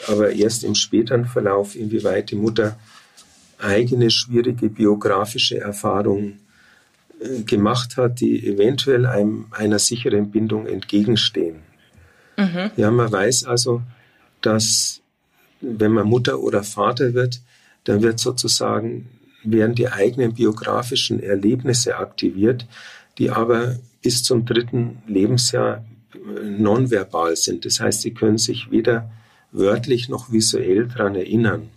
aber 0.08 0.32
erst 0.32 0.64
im 0.64 0.74
späteren 0.74 1.26
Verlauf, 1.26 1.76
inwieweit 1.76 2.30
die 2.30 2.36
Mutter 2.36 2.78
eigene 3.58 4.10
schwierige 4.10 4.68
biografische 4.68 5.60
Erfahrungen 5.60 6.40
äh, 7.20 7.42
gemacht 7.42 7.96
hat, 7.96 8.20
die 8.20 8.46
eventuell 8.46 9.06
einem, 9.06 9.46
einer 9.52 9.78
sicheren 9.78 10.30
Bindung 10.30 10.66
entgegenstehen. 10.66 11.60
Mhm. 12.36 12.70
Ja, 12.76 12.90
man 12.90 13.12
weiß 13.12 13.44
also, 13.44 13.82
dass 14.40 15.00
wenn 15.60 15.92
man 15.92 16.06
Mutter 16.06 16.40
oder 16.40 16.64
Vater 16.64 17.14
wird, 17.14 17.40
dann 17.84 18.02
wird 18.02 18.18
sozusagen 18.18 19.08
werden 19.44 19.74
die 19.74 19.88
eigenen 19.88 20.34
biografischen 20.34 21.20
Erlebnisse 21.22 21.96
aktiviert, 21.96 22.66
die 23.18 23.30
aber 23.30 23.76
bis 24.02 24.22
zum 24.22 24.44
dritten 24.44 25.02
Lebensjahr 25.06 25.84
nonverbal 26.42 27.36
sind. 27.36 27.64
Das 27.64 27.80
heißt, 27.80 28.02
sie 28.02 28.14
können 28.14 28.38
sich 28.38 28.70
weder 28.70 29.10
wörtlich 29.50 30.08
noch 30.08 30.32
visuell 30.32 30.88
daran 30.88 31.14
erinnern. 31.14 31.68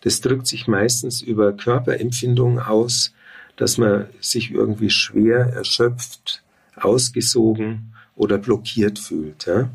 Das 0.00 0.20
drückt 0.20 0.46
sich 0.46 0.66
meistens 0.66 1.22
über 1.22 1.52
Körperempfindungen 1.52 2.58
aus, 2.58 3.12
dass 3.56 3.78
man 3.78 4.06
sich 4.20 4.50
irgendwie 4.50 4.90
schwer, 4.90 5.52
erschöpft, 5.54 6.42
ausgesogen 6.76 7.94
oder 8.16 8.38
blockiert 8.38 8.98
fühlt. 8.98 9.46
Ja? 9.46 9.70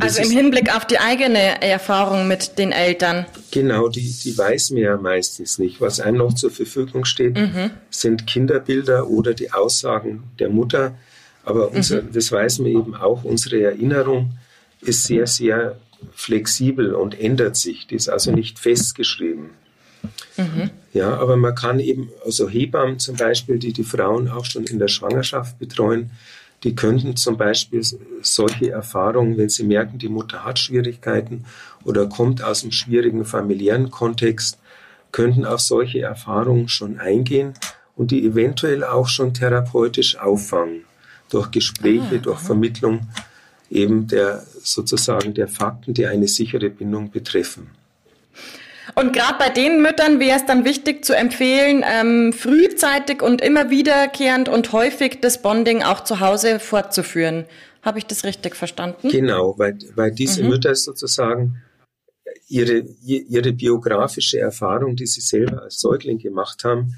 Also 0.00 0.22
im 0.22 0.30
Hinblick 0.30 0.74
auf 0.74 0.86
die 0.86 0.98
eigene 0.98 1.62
Erfahrung 1.62 2.26
mit 2.26 2.58
den 2.58 2.72
Eltern. 2.72 3.26
Genau, 3.52 3.88
die, 3.88 4.12
die 4.12 4.36
weiß 4.36 4.70
man 4.70 4.82
ja 4.82 4.96
meistens 4.96 5.58
nicht. 5.58 5.80
Was 5.80 6.00
einem 6.00 6.18
noch 6.18 6.34
zur 6.34 6.50
Verfügung 6.50 7.04
steht, 7.04 7.36
mhm. 7.36 7.70
sind 7.90 8.26
Kinderbilder 8.26 9.08
oder 9.08 9.34
die 9.34 9.52
Aussagen 9.52 10.24
der 10.38 10.48
Mutter, 10.48 10.96
aber 11.44 11.70
unser, 11.72 12.02
mhm. 12.02 12.12
das 12.12 12.32
weiß 12.32 12.60
man 12.60 12.68
eben 12.68 12.94
auch, 12.94 13.24
unsere 13.24 13.62
Erinnerung 13.62 14.32
ist 14.80 15.04
sehr, 15.04 15.26
sehr 15.26 15.76
flexibel 16.14 16.94
und 16.94 17.18
ändert 17.18 17.56
sich. 17.56 17.86
Die 17.86 17.94
ist 17.94 18.08
also 18.08 18.32
nicht 18.32 18.58
festgeschrieben. 18.58 19.50
Mhm. 20.36 20.70
Ja, 20.92 21.16
aber 21.16 21.36
man 21.36 21.54
kann 21.54 21.80
eben, 21.80 22.10
also 22.24 22.48
Hebammen 22.48 22.98
zum 22.98 23.16
Beispiel, 23.16 23.58
die 23.58 23.72
die 23.72 23.84
Frauen 23.84 24.28
auch 24.28 24.44
schon 24.44 24.64
in 24.64 24.78
der 24.78 24.88
Schwangerschaft 24.88 25.58
betreuen, 25.58 26.10
die 26.62 26.74
könnten 26.74 27.16
zum 27.16 27.36
Beispiel 27.36 27.82
solche 28.22 28.70
Erfahrungen, 28.70 29.36
wenn 29.36 29.50
sie 29.50 29.64
merken, 29.64 29.98
die 29.98 30.08
Mutter 30.08 30.44
hat 30.44 30.58
Schwierigkeiten 30.58 31.44
oder 31.84 32.06
kommt 32.06 32.42
aus 32.42 32.62
einem 32.62 32.72
schwierigen 32.72 33.24
familiären 33.26 33.90
Kontext, 33.90 34.58
könnten 35.12 35.44
auf 35.44 35.60
solche 35.60 36.00
Erfahrungen 36.00 36.68
schon 36.68 36.98
eingehen 36.98 37.52
und 37.96 38.10
die 38.10 38.24
eventuell 38.26 38.82
auch 38.82 39.08
schon 39.08 39.34
therapeutisch 39.34 40.16
auffangen 40.18 40.84
durch 41.30 41.50
Gespräche, 41.50 42.16
ah, 42.16 42.18
durch 42.18 42.38
aha. 42.38 42.46
Vermittlung 42.46 43.08
eben 43.70 44.06
der 44.06 44.44
sozusagen 44.62 45.34
der 45.34 45.48
Fakten, 45.48 45.94
die 45.94 46.06
eine 46.06 46.28
sichere 46.28 46.70
Bindung 46.70 47.10
betreffen. 47.10 47.70
Und 48.94 49.12
gerade 49.12 49.38
bei 49.38 49.48
den 49.48 49.82
Müttern 49.82 50.20
wäre 50.20 50.36
es 50.36 50.46
dann 50.46 50.64
wichtig 50.64 51.04
zu 51.04 51.16
empfehlen, 51.16 51.82
ähm, 51.84 52.32
frühzeitig 52.32 53.22
und 53.22 53.40
immer 53.40 53.70
wiederkehrend 53.70 54.48
und 54.48 54.72
häufig 54.72 55.20
das 55.20 55.40
Bonding 55.40 55.82
auch 55.82 56.04
zu 56.04 56.20
Hause 56.20 56.60
fortzuführen. 56.60 57.46
Habe 57.82 57.98
ich 57.98 58.06
das 58.06 58.24
richtig 58.24 58.56
verstanden? 58.56 59.08
Genau, 59.08 59.58
weil, 59.58 59.78
weil 59.94 60.12
diese 60.12 60.42
mhm. 60.42 60.50
Mütter 60.50 60.74
sozusagen 60.74 61.62
ihre, 62.48 62.84
ihre 63.02 63.52
biografische 63.52 64.38
Erfahrung, 64.38 64.96
die 64.96 65.06
sie 65.06 65.20
selber 65.20 65.62
als 65.62 65.80
Säugling 65.80 66.18
gemacht 66.18 66.64
haben, 66.64 66.94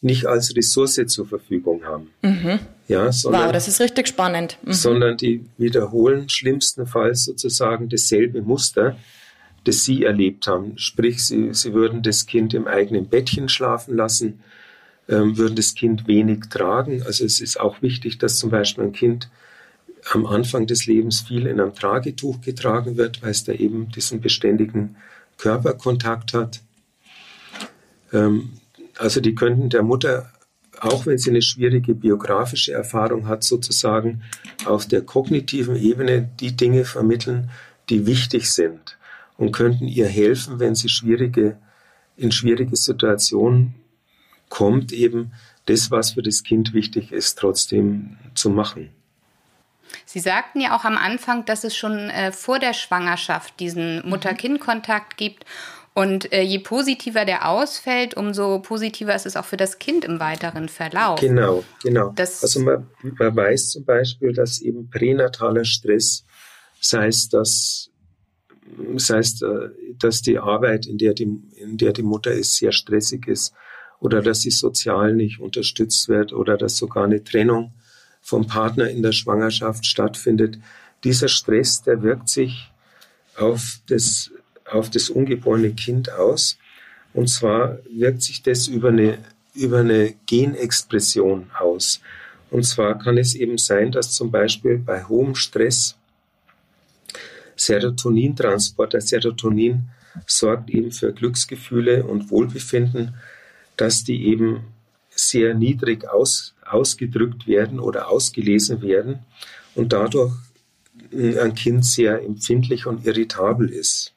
nicht 0.00 0.26
als 0.26 0.54
Ressource 0.54 1.00
zur 1.06 1.26
Verfügung 1.26 1.84
haben. 1.84 2.10
Mhm. 2.22 2.60
Ja, 2.92 3.10
sondern, 3.10 3.46
wow, 3.46 3.52
das 3.52 3.68
ist 3.68 3.80
richtig 3.80 4.08
spannend. 4.08 4.58
Mhm. 4.62 4.72
Sondern 4.72 5.16
die 5.16 5.44
wiederholen 5.58 6.28
schlimmstenfalls 6.28 7.24
sozusagen 7.24 7.88
dasselbe 7.88 8.42
Muster, 8.42 8.96
das 9.64 9.84
sie 9.84 10.04
erlebt 10.04 10.46
haben. 10.46 10.76
Sprich, 10.78 11.24
sie, 11.24 11.54
sie 11.54 11.72
würden 11.72 12.02
das 12.02 12.26
Kind 12.26 12.54
im 12.54 12.66
eigenen 12.66 13.06
Bettchen 13.06 13.48
schlafen 13.48 13.96
lassen, 13.96 14.40
ähm, 15.08 15.36
würden 15.36 15.56
das 15.56 15.74
Kind 15.74 16.06
wenig 16.06 16.48
tragen. 16.50 17.02
Also 17.02 17.24
es 17.24 17.40
ist 17.40 17.58
auch 17.58 17.82
wichtig, 17.82 18.18
dass 18.18 18.38
zum 18.38 18.50
Beispiel 18.50 18.84
ein 18.84 18.92
Kind 18.92 19.28
am 20.10 20.26
Anfang 20.26 20.66
des 20.66 20.86
Lebens 20.86 21.20
viel 21.20 21.46
in 21.46 21.60
einem 21.60 21.74
Tragetuch 21.74 22.40
getragen 22.40 22.96
wird, 22.96 23.22
weil 23.22 23.30
es 23.30 23.44
da 23.44 23.52
eben 23.52 23.90
diesen 23.90 24.20
beständigen 24.20 24.96
Körperkontakt 25.38 26.34
hat. 26.34 26.60
Ähm, 28.12 28.50
also 28.98 29.20
die 29.20 29.34
könnten 29.34 29.70
der 29.70 29.82
Mutter, 29.82 30.31
auch 30.82 31.06
wenn 31.06 31.16
sie 31.16 31.30
eine 31.30 31.42
schwierige 31.42 31.94
biografische 31.94 32.72
Erfahrung 32.72 33.28
hat, 33.28 33.44
sozusagen 33.44 34.22
auf 34.64 34.86
der 34.86 35.02
kognitiven 35.02 35.76
Ebene 35.76 36.28
die 36.40 36.56
Dinge 36.56 36.84
vermitteln, 36.84 37.50
die 37.88 38.06
wichtig 38.06 38.50
sind 38.50 38.98
und 39.36 39.52
könnten 39.52 39.86
ihr 39.86 40.08
helfen, 40.08 40.58
wenn 40.58 40.74
sie 40.74 40.88
schwierige, 40.88 41.56
in 42.16 42.32
schwierige 42.32 42.76
Situationen 42.76 43.74
kommt, 44.48 44.92
eben 44.92 45.32
das, 45.66 45.90
was 45.92 46.12
für 46.12 46.22
das 46.22 46.42
Kind 46.42 46.74
wichtig 46.74 47.12
ist, 47.12 47.38
trotzdem 47.38 48.16
zu 48.34 48.50
machen. 48.50 48.90
Sie 50.04 50.20
sagten 50.20 50.60
ja 50.60 50.76
auch 50.76 50.84
am 50.84 50.96
Anfang, 50.96 51.44
dass 51.44 51.64
es 51.64 51.76
schon 51.76 52.10
äh, 52.10 52.32
vor 52.32 52.58
der 52.58 52.72
Schwangerschaft 52.72 53.60
diesen 53.60 54.08
Mutter-Kind-Kontakt 54.08 55.16
gibt. 55.16 55.44
Und 55.94 56.32
äh, 56.32 56.40
je 56.42 56.58
positiver 56.60 57.26
der 57.26 57.48
ausfällt, 57.48 58.16
umso 58.16 58.60
positiver 58.60 59.14
ist 59.14 59.26
es 59.26 59.36
auch 59.36 59.44
für 59.44 59.58
das 59.58 59.78
Kind 59.78 60.04
im 60.04 60.20
weiteren 60.20 60.68
Verlauf. 60.70 61.20
Genau, 61.20 61.64
genau. 61.82 62.12
Das 62.16 62.42
also 62.42 62.60
man, 62.60 62.88
man 63.02 63.36
weiß 63.36 63.70
zum 63.70 63.84
Beispiel, 63.84 64.32
dass 64.32 64.62
eben 64.62 64.88
pränataler 64.88 65.66
Stress, 65.66 66.24
sei 66.80 67.08
es, 67.08 67.28
dass, 67.28 67.90
sei 68.96 69.18
es, 69.18 69.42
äh, 69.42 69.68
dass 69.98 70.22
die 70.22 70.38
Arbeit, 70.38 70.86
in 70.86 70.96
der 70.96 71.12
die, 71.12 71.24
in 71.56 71.76
der 71.76 71.92
die 71.92 72.02
Mutter 72.02 72.32
ist, 72.32 72.56
sehr 72.56 72.72
stressig 72.72 73.28
ist, 73.28 73.52
oder 74.00 74.22
dass 74.22 74.40
sie 74.40 74.50
sozial 74.50 75.14
nicht 75.14 75.40
unterstützt 75.40 76.08
wird, 76.08 76.32
oder 76.32 76.56
dass 76.56 76.78
sogar 76.78 77.04
eine 77.04 77.22
Trennung 77.22 77.74
vom 78.22 78.46
Partner 78.46 78.88
in 78.88 79.02
der 79.02 79.12
Schwangerschaft 79.12 79.84
stattfindet. 79.84 80.58
Dieser 81.04 81.28
Stress, 81.28 81.82
der 81.82 82.02
wirkt 82.02 82.30
sich 82.30 82.72
auf 83.36 83.80
das, 83.88 84.30
auf 84.72 84.90
das 84.90 85.10
ungeborene 85.10 85.72
Kind 85.72 86.10
aus. 86.12 86.58
Und 87.14 87.28
zwar 87.28 87.78
wirkt 87.90 88.22
sich 88.22 88.42
das 88.42 88.68
über 88.68 88.88
eine, 88.88 89.18
über 89.54 89.80
eine 89.80 90.14
Genexpression 90.26 91.50
aus. 91.58 92.00
Und 92.50 92.64
zwar 92.64 92.98
kann 92.98 93.18
es 93.18 93.34
eben 93.34 93.58
sein, 93.58 93.92
dass 93.92 94.12
zum 94.12 94.30
Beispiel 94.30 94.78
bei 94.78 95.04
hohem 95.04 95.34
Stress 95.34 95.96
Serotonintransport, 97.56 98.94
der 98.94 99.00
Serotonin 99.00 99.88
sorgt 100.26 100.70
eben 100.70 100.92
für 100.92 101.12
Glücksgefühle 101.12 102.04
und 102.04 102.30
Wohlbefinden, 102.30 103.14
dass 103.76 104.04
die 104.04 104.26
eben 104.26 104.64
sehr 105.10 105.54
niedrig 105.54 106.08
aus, 106.08 106.54
ausgedrückt 106.64 107.46
werden 107.46 107.78
oder 107.78 108.08
ausgelesen 108.08 108.82
werden 108.82 109.20
und 109.74 109.92
dadurch 109.92 110.32
ein 111.12 111.54
Kind 111.54 111.84
sehr 111.84 112.22
empfindlich 112.22 112.86
und 112.86 113.06
irritabel 113.06 113.68
ist. 113.68 114.12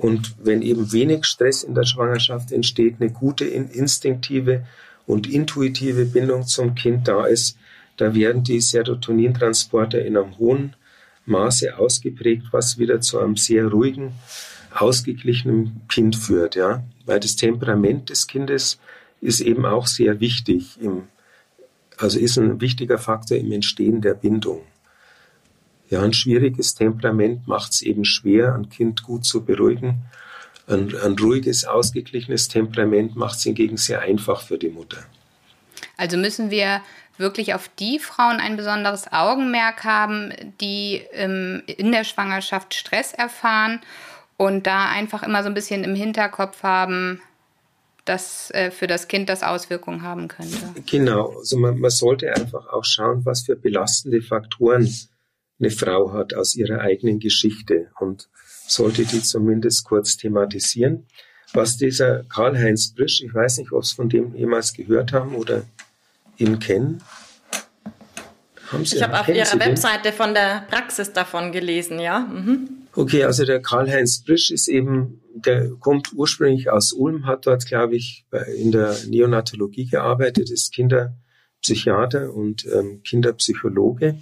Und 0.00 0.34
wenn 0.42 0.62
eben 0.62 0.92
wenig 0.92 1.26
Stress 1.26 1.62
in 1.62 1.74
der 1.74 1.84
Schwangerschaft 1.84 2.52
entsteht, 2.52 2.96
eine 3.00 3.10
gute 3.10 3.44
instinktive 3.44 4.64
und 5.06 5.28
intuitive 5.28 6.06
Bindung 6.06 6.46
zum 6.46 6.74
Kind 6.74 7.06
da 7.06 7.26
ist, 7.26 7.58
da 7.98 8.14
werden 8.14 8.42
die 8.42 8.62
Serotonintransporter 8.62 10.02
in 10.02 10.16
einem 10.16 10.38
hohen 10.38 10.74
Maße 11.26 11.76
ausgeprägt, 11.76 12.44
was 12.50 12.78
wieder 12.78 13.02
zu 13.02 13.18
einem 13.18 13.36
sehr 13.36 13.66
ruhigen, 13.66 14.12
ausgeglichenen 14.74 15.82
Kind 15.90 16.16
führt, 16.16 16.54
ja, 16.54 16.82
weil 17.04 17.20
das 17.20 17.36
Temperament 17.36 18.08
des 18.08 18.26
Kindes 18.26 18.78
ist 19.20 19.42
eben 19.42 19.66
auch 19.66 19.86
sehr 19.86 20.18
wichtig, 20.18 20.80
im, 20.80 21.08
also 21.98 22.18
ist 22.18 22.38
ein 22.38 22.62
wichtiger 22.62 22.96
Faktor 22.96 23.36
im 23.36 23.52
Entstehen 23.52 24.00
der 24.00 24.14
Bindung. 24.14 24.62
Ja, 25.90 26.02
ein 26.02 26.12
schwieriges 26.12 26.74
Temperament 26.74 27.48
macht 27.48 27.72
es 27.72 27.82
eben 27.82 28.04
schwer, 28.04 28.54
ein 28.54 28.70
Kind 28.70 29.02
gut 29.02 29.24
zu 29.24 29.44
beruhigen. 29.44 30.02
Ein, 30.68 30.94
ein 31.04 31.16
ruhiges, 31.18 31.64
ausgeglichenes 31.64 32.46
Temperament 32.46 33.16
macht 33.16 33.36
es 33.36 33.42
hingegen 33.42 33.76
sehr 33.76 34.00
einfach 34.00 34.40
für 34.40 34.56
die 34.56 34.68
Mutter. 34.68 35.02
Also 35.96 36.16
müssen 36.16 36.50
wir 36.50 36.80
wirklich 37.18 37.54
auf 37.54 37.68
die 37.78 37.98
Frauen 37.98 38.38
ein 38.38 38.56
besonderes 38.56 39.12
Augenmerk 39.12 39.84
haben, 39.84 40.32
die 40.60 41.02
ähm, 41.12 41.62
in 41.66 41.90
der 41.90 42.04
Schwangerschaft 42.04 42.72
Stress 42.74 43.12
erfahren 43.12 43.80
und 44.36 44.66
da 44.66 44.88
einfach 44.88 45.24
immer 45.24 45.42
so 45.42 45.48
ein 45.48 45.54
bisschen 45.54 45.82
im 45.82 45.96
Hinterkopf 45.96 46.62
haben, 46.62 47.20
dass 48.04 48.50
äh, 48.52 48.70
für 48.70 48.86
das 48.86 49.08
Kind 49.08 49.28
das 49.28 49.42
Auswirkungen 49.42 50.02
haben 50.02 50.28
könnte. 50.28 50.56
Genau, 50.86 51.34
also 51.36 51.58
man, 51.58 51.78
man 51.78 51.90
sollte 51.90 52.32
einfach 52.32 52.68
auch 52.68 52.84
schauen, 52.84 53.24
was 53.24 53.42
für 53.42 53.56
belastende 53.56 54.22
Faktoren 54.22 54.88
eine 55.60 55.70
Frau 55.70 56.12
hat 56.12 56.34
aus 56.34 56.56
ihrer 56.56 56.80
eigenen 56.80 57.18
Geschichte 57.18 57.90
und 58.00 58.28
sollte 58.66 59.04
die 59.04 59.22
zumindest 59.22 59.84
kurz 59.84 60.16
thematisieren. 60.16 61.06
Was 61.52 61.76
dieser 61.76 62.24
Karl-Heinz 62.24 62.94
Brisch, 62.94 63.22
ich 63.22 63.34
weiß 63.34 63.58
nicht, 63.58 63.72
ob 63.72 63.84
Sie 63.84 63.94
von 63.94 64.08
dem 64.08 64.34
jemals 64.34 64.72
gehört 64.72 65.12
haben 65.12 65.34
oder 65.34 65.64
ihn 66.36 66.58
kennen. 66.58 67.02
Haben 68.70 68.84
Sie, 68.84 68.96
ich 68.96 69.02
habe 69.02 69.18
auf 69.18 69.28
Ihrer 69.28 69.58
Webseite 69.58 70.12
von 70.12 70.32
der 70.32 70.66
Praxis 70.70 71.12
davon 71.12 71.50
gelesen, 71.50 71.98
ja. 71.98 72.20
Mhm. 72.20 72.86
Okay, 72.94 73.24
also 73.24 73.44
der 73.44 73.60
Karl-Heinz 73.60 74.22
Brisch 74.22 74.50
ist 74.50 74.68
eben, 74.68 75.20
der 75.34 75.70
kommt 75.80 76.12
ursprünglich 76.14 76.70
aus 76.70 76.92
Ulm, 76.92 77.26
hat 77.26 77.46
dort, 77.46 77.66
glaube 77.66 77.96
ich, 77.96 78.26
in 78.56 78.72
der 78.72 78.96
Neonatologie 79.08 79.86
gearbeitet, 79.86 80.50
ist 80.50 80.72
Kinderpsychiater 80.72 82.32
und 82.32 82.64
ähm, 82.66 83.02
Kinderpsychologe. 83.02 84.18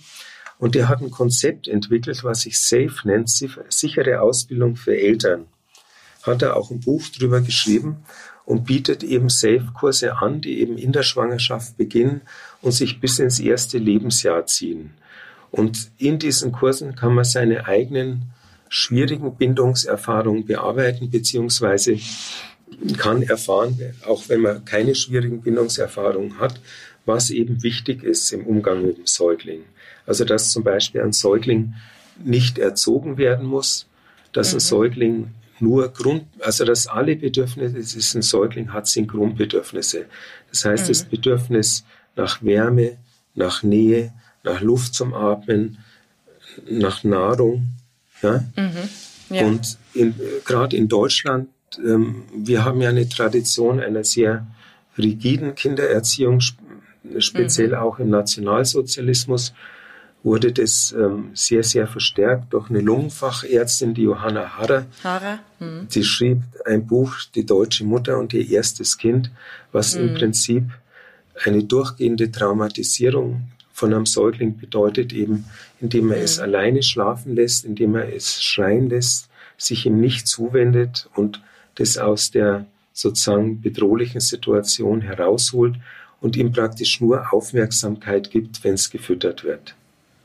Und 0.58 0.74
der 0.74 0.88
hat 0.88 1.00
ein 1.00 1.10
Konzept 1.10 1.68
entwickelt, 1.68 2.24
was 2.24 2.42
sich 2.42 2.58
SAFE 2.58 3.06
nennt, 3.06 3.30
sichere 3.30 4.20
Ausbildung 4.20 4.76
für 4.76 4.96
Eltern. 4.96 5.46
Hat 6.22 6.42
er 6.42 6.56
auch 6.56 6.70
ein 6.70 6.80
Buch 6.80 7.02
drüber 7.16 7.40
geschrieben 7.40 8.04
und 8.44 8.64
bietet 8.64 9.04
eben 9.04 9.28
SAFE-Kurse 9.28 10.16
an, 10.16 10.40
die 10.40 10.60
eben 10.60 10.76
in 10.76 10.92
der 10.92 11.02
Schwangerschaft 11.04 11.76
beginnen 11.76 12.22
und 12.60 12.72
sich 12.72 13.00
bis 13.00 13.18
ins 13.18 13.38
erste 13.38 13.78
Lebensjahr 13.78 14.46
ziehen. 14.46 14.90
Und 15.50 15.90
in 15.98 16.18
diesen 16.18 16.52
Kursen 16.52 16.94
kann 16.94 17.14
man 17.14 17.24
seine 17.24 17.66
eigenen 17.66 18.32
schwierigen 18.68 19.36
Bindungserfahrungen 19.36 20.44
bearbeiten, 20.44 21.10
beziehungsweise 21.10 21.98
kann 22.98 23.22
erfahren, 23.22 23.78
auch 24.06 24.28
wenn 24.28 24.42
man 24.42 24.64
keine 24.64 24.94
schwierigen 24.94 25.40
Bindungserfahrungen 25.40 26.38
hat, 26.38 26.60
was 27.08 27.30
eben 27.30 27.62
wichtig 27.64 28.04
ist 28.04 28.32
im 28.32 28.46
Umgang 28.46 28.86
mit 28.86 28.98
dem 28.98 29.06
Säugling. 29.06 29.64
Also 30.06 30.24
dass 30.24 30.52
zum 30.52 30.62
Beispiel 30.62 31.00
ein 31.00 31.12
Säugling 31.12 31.74
nicht 32.22 32.58
erzogen 32.58 33.18
werden 33.18 33.46
muss, 33.46 33.86
dass 34.32 34.52
ein 34.52 34.56
mhm. 34.56 34.60
Säugling 34.60 35.28
nur 35.60 35.88
Grund, 35.88 36.24
also 36.40 36.64
dass 36.64 36.86
alle 36.86 37.16
Bedürfnisse, 37.16 37.74
die 37.74 38.18
ein 38.18 38.22
Säugling 38.22 38.72
hat, 38.72 38.86
sind 38.86 39.08
Grundbedürfnisse. 39.08 40.06
Das 40.50 40.64
heißt, 40.64 40.84
mhm. 40.84 40.88
das 40.88 41.02
Bedürfnis 41.04 41.84
nach 42.14 42.42
Wärme, 42.42 42.98
nach 43.34 43.62
Nähe, 43.62 44.12
nach 44.44 44.60
Luft 44.60 44.94
zum 44.94 45.14
Atmen, 45.14 45.78
nach 46.68 47.04
Nahrung, 47.04 47.66
ja? 48.22 48.44
Mhm. 48.56 49.34
ja. 49.34 49.46
Und 49.46 49.78
gerade 50.44 50.76
in 50.76 50.88
Deutschland, 50.88 51.48
ähm, 51.78 52.24
wir 52.34 52.64
haben 52.64 52.80
ja 52.80 52.88
eine 52.88 53.08
Tradition 53.08 53.80
einer 53.80 54.04
sehr 54.04 54.46
rigiden 54.96 55.54
Kindererziehung, 55.54 56.40
speziell 57.18 57.68
mhm. 57.68 57.74
auch 57.74 57.98
im 57.98 58.10
Nationalsozialismus 58.10 59.52
wurde 60.22 60.52
das 60.52 60.92
ähm, 60.92 61.30
sehr, 61.34 61.62
sehr 61.62 61.86
verstärkt 61.86 62.52
durch 62.52 62.70
eine 62.70 62.80
Lungenfachärztin, 62.80 63.94
die 63.94 64.02
Johanna 64.02 64.58
Harrer. 64.58 64.86
Harrer. 65.04 65.38
Mhm. 65.60 65.88
Die 65.88 66.04
schrieb 66.04 66.42
ein 66.64 66.86
Buch, 66.86 67.14
Die 67.34 67.46
deutsche 67.46 67.84
Mutter 67.84 68.18
und 68.18 68.32
ihr 68.34 68.48
erstes 68.48 68.98
Kind, 68.98 69.30
was 69.70 69.94
mhm. 69.94 70.08
im 70.08 70.14
Prinzip 70.14 70.64
eine 71.44 71.62
durchgehende 71.62 72.30
Traumatisierung 72.32 73.48
von 73.72 73.94
einem 73.94 74.06
Säugling 74.06 74.58
bedeutet 74.58 75.12
eben, 75.12 75.44
indem 75.80 76.10
er 76.10 76.18
mhm. 76.18 76.24
es 76.24 76.40
alleine 76.40 76.82
schlafen 76.82 77.36
lässt, 77.36 77.64
indem 77.64 77.94
er 77.94 78.12
es 78.12 78.42
schreien 78.42 78.90
lässt, 78.90 79.28
sich 79.56 79.86
ihm 79.86 80.00
nicht 80.00 80.26
zuwendet 80.26 81.08
und 81.14 81.40
das 81.76 81.96
aus 81.96 82.32
der 82.32 82.66
sozusagen 82.92 83.60
bedrohlichen 83.60 84.20
Situation 84.20 85.00
herausholt 85.00 85.76
und 86.20 86.36
ihm 86.36 86.52
praktisch 86.52 87.00
nur 87.00 87.32
Aufmerksamkeit 87.32 88.30
gibt, 88.30 88.64
wenn 88.64 88.74
es 88.74 88.90
gefüttert 88.90 89.44
wird. 89.44 89.74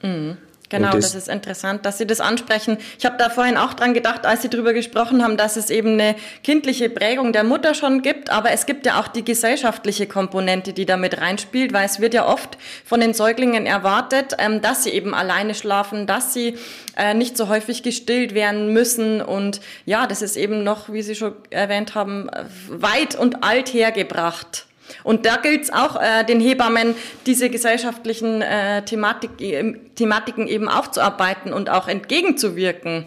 Mhm. 0.02 0.38
Genau, 0.70 0.92
das, 0.92 1.12
das, 1.12 1.16
ist 1.16 1.30
interessant, 1.30 1.86
dass 1.86 2.00
Sie 2.00 2.08
das 2.08 2.20
ansprechen. 2.20 2.78
Ich 2.98 3.06
habe 3.06 3.16
da 3.20 3.30
vorhin 3.30 3.58
auch 3.58 3.76
dran 3.76 3.94
gedacht, 3.94 4.26
als 4.26 4.42
Sie 4.42 4.50
darüber 4.50 4.74
gesprochen 4.74 5.24
haben, 5.24 5.38
dass 5.38 5.56
es 5.56 5.70
eben 5.70 5.94
eine 5.94 6.16
kindliche 6.42 6.90
Prägung 6.90 7.32
der 7.32 7.44
Mutter 7.44 7.76
schon 7.76 8.02
gibt, 8.02 8.32
aber 8.32 8.50
es 8.52 8.66
gibt 8.66 8.88
ja 8.88 9.00
auch 9.00 9.08
die 9.08 9.24
gesellschaftliche 9.24 10.08
Komponente, 10.08 10.74
die 10.74 10.88
damit 10.88 11.22
reinspielt, 11.22 11.74
weil 11.74 11.86
es 11.86 12.00
wird 12.00 12.16
ja 12.16 12.26
oft 12.26 12.58
von 12.86 13.02
den 13.02 13.14
Säuglingen 13.14 13.68
erwartet, 13.68 14.34
ähm, 14.40 14.62
dass 14.62 14.84
sie 14.84 14.90
eben 14.90 15.14
alleine 15.14 15.54
schlafen, 15.54 16.08
dass 16.08 16.34
sie 16.34 16.56
äh, 16.98 17.14
nicht 17.14 17.38
so 17.38 17.50
häufig 17.50 17.84
gestillt 17.84 18.34
werden 18.34 18.74
müssen 18.74 19.22
und 19.22 19.62
ja, 19.86 20.08
das 20.08 20.24
ist 20.24 20.38
eben 20.38 20.64
noch, 20.64 20.92
wie 20.92 21.04
Sie 21.04 21.14
schon 21.14 21.34
erwähnt 21.52 21.94
haben, 21.94 22.32
weit 22.68 23.14
und 23.14 23.44
alt 23.44 23.74
hergebracht. 23.74 24.66
Und 25.04 25.26
da 25.26 25.38
gilt 25.38 25.64
es 25.64 25.74
auch, 25.74 26.00
äh, 26.02 26.24
den 26.26 26.40
Hebammen 26.40 26.96
diese 27.26 27.50
gesellschaftlichen 27.50 28.42
äh, 28.42 28.84
Thematik, 28.86 29.42
äh, 29.42 29.74
Thematiken 29.96 30.48
eben 30.48 30.68
aufzuarbeiten 30.70 31.54
und 31.54 31.70
auch 31.70 31.88
entgegenzuwirken. 31.88 33.06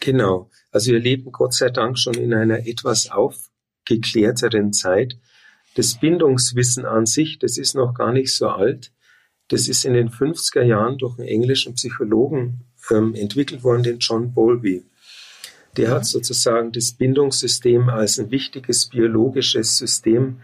Genau. 0.00 0.50
Also 0.72 0.92
wir 0.92 1.00
leben 1.00 1.32
Gott 1.32 1.54
sei 1.54 1.70
Dank 1.70 1.98
schon 1.98 2.14
in 2.14 2.32
einer 2.32 2.66
etwas 2.66 3.10
aufgeklärteren 3.10 4.72
Zeit. 4.72 5.16
Das 5.74 5.98
Bindungswissen 5.98 6.84
an 6.84 7.06
sich, 7.06 7.38
das 7.38 7.58
ist 7.58 7.74
noch 7.74 7.94
gar 7.94 8.12
nicht 8.12 8.34
so 8.34 8.48
alt. 8.48 8.92
Das 9.48 9.68
ist 9.68 9.84
in 9.84 9.94
den 9.94 10.10
50er 10.10 10.62
Jahren 10.62 10.98
durch 10.98 11.18
einen 11.18 11.28
englischen 11.28 11.74
Psychologen 11.74 12.64
ähm, 12.90 13.14
entwickelt 13.14 13.64
worden, 13.64 13.82
den 13.82 13.98
John 13.98 14.32
Bowlby. 14.32 14.84
Der 15.76 15.90
hat 15.90 16.06
sozusagen 16.06 16.72
das 16.72 16.92
Bindungssystem 16.92 17.88
als 17.88 18.18
ein 18.18 18.30
wichtiges 18.30 18.88
biologisches 18.88 19.76
System 19.76 20.40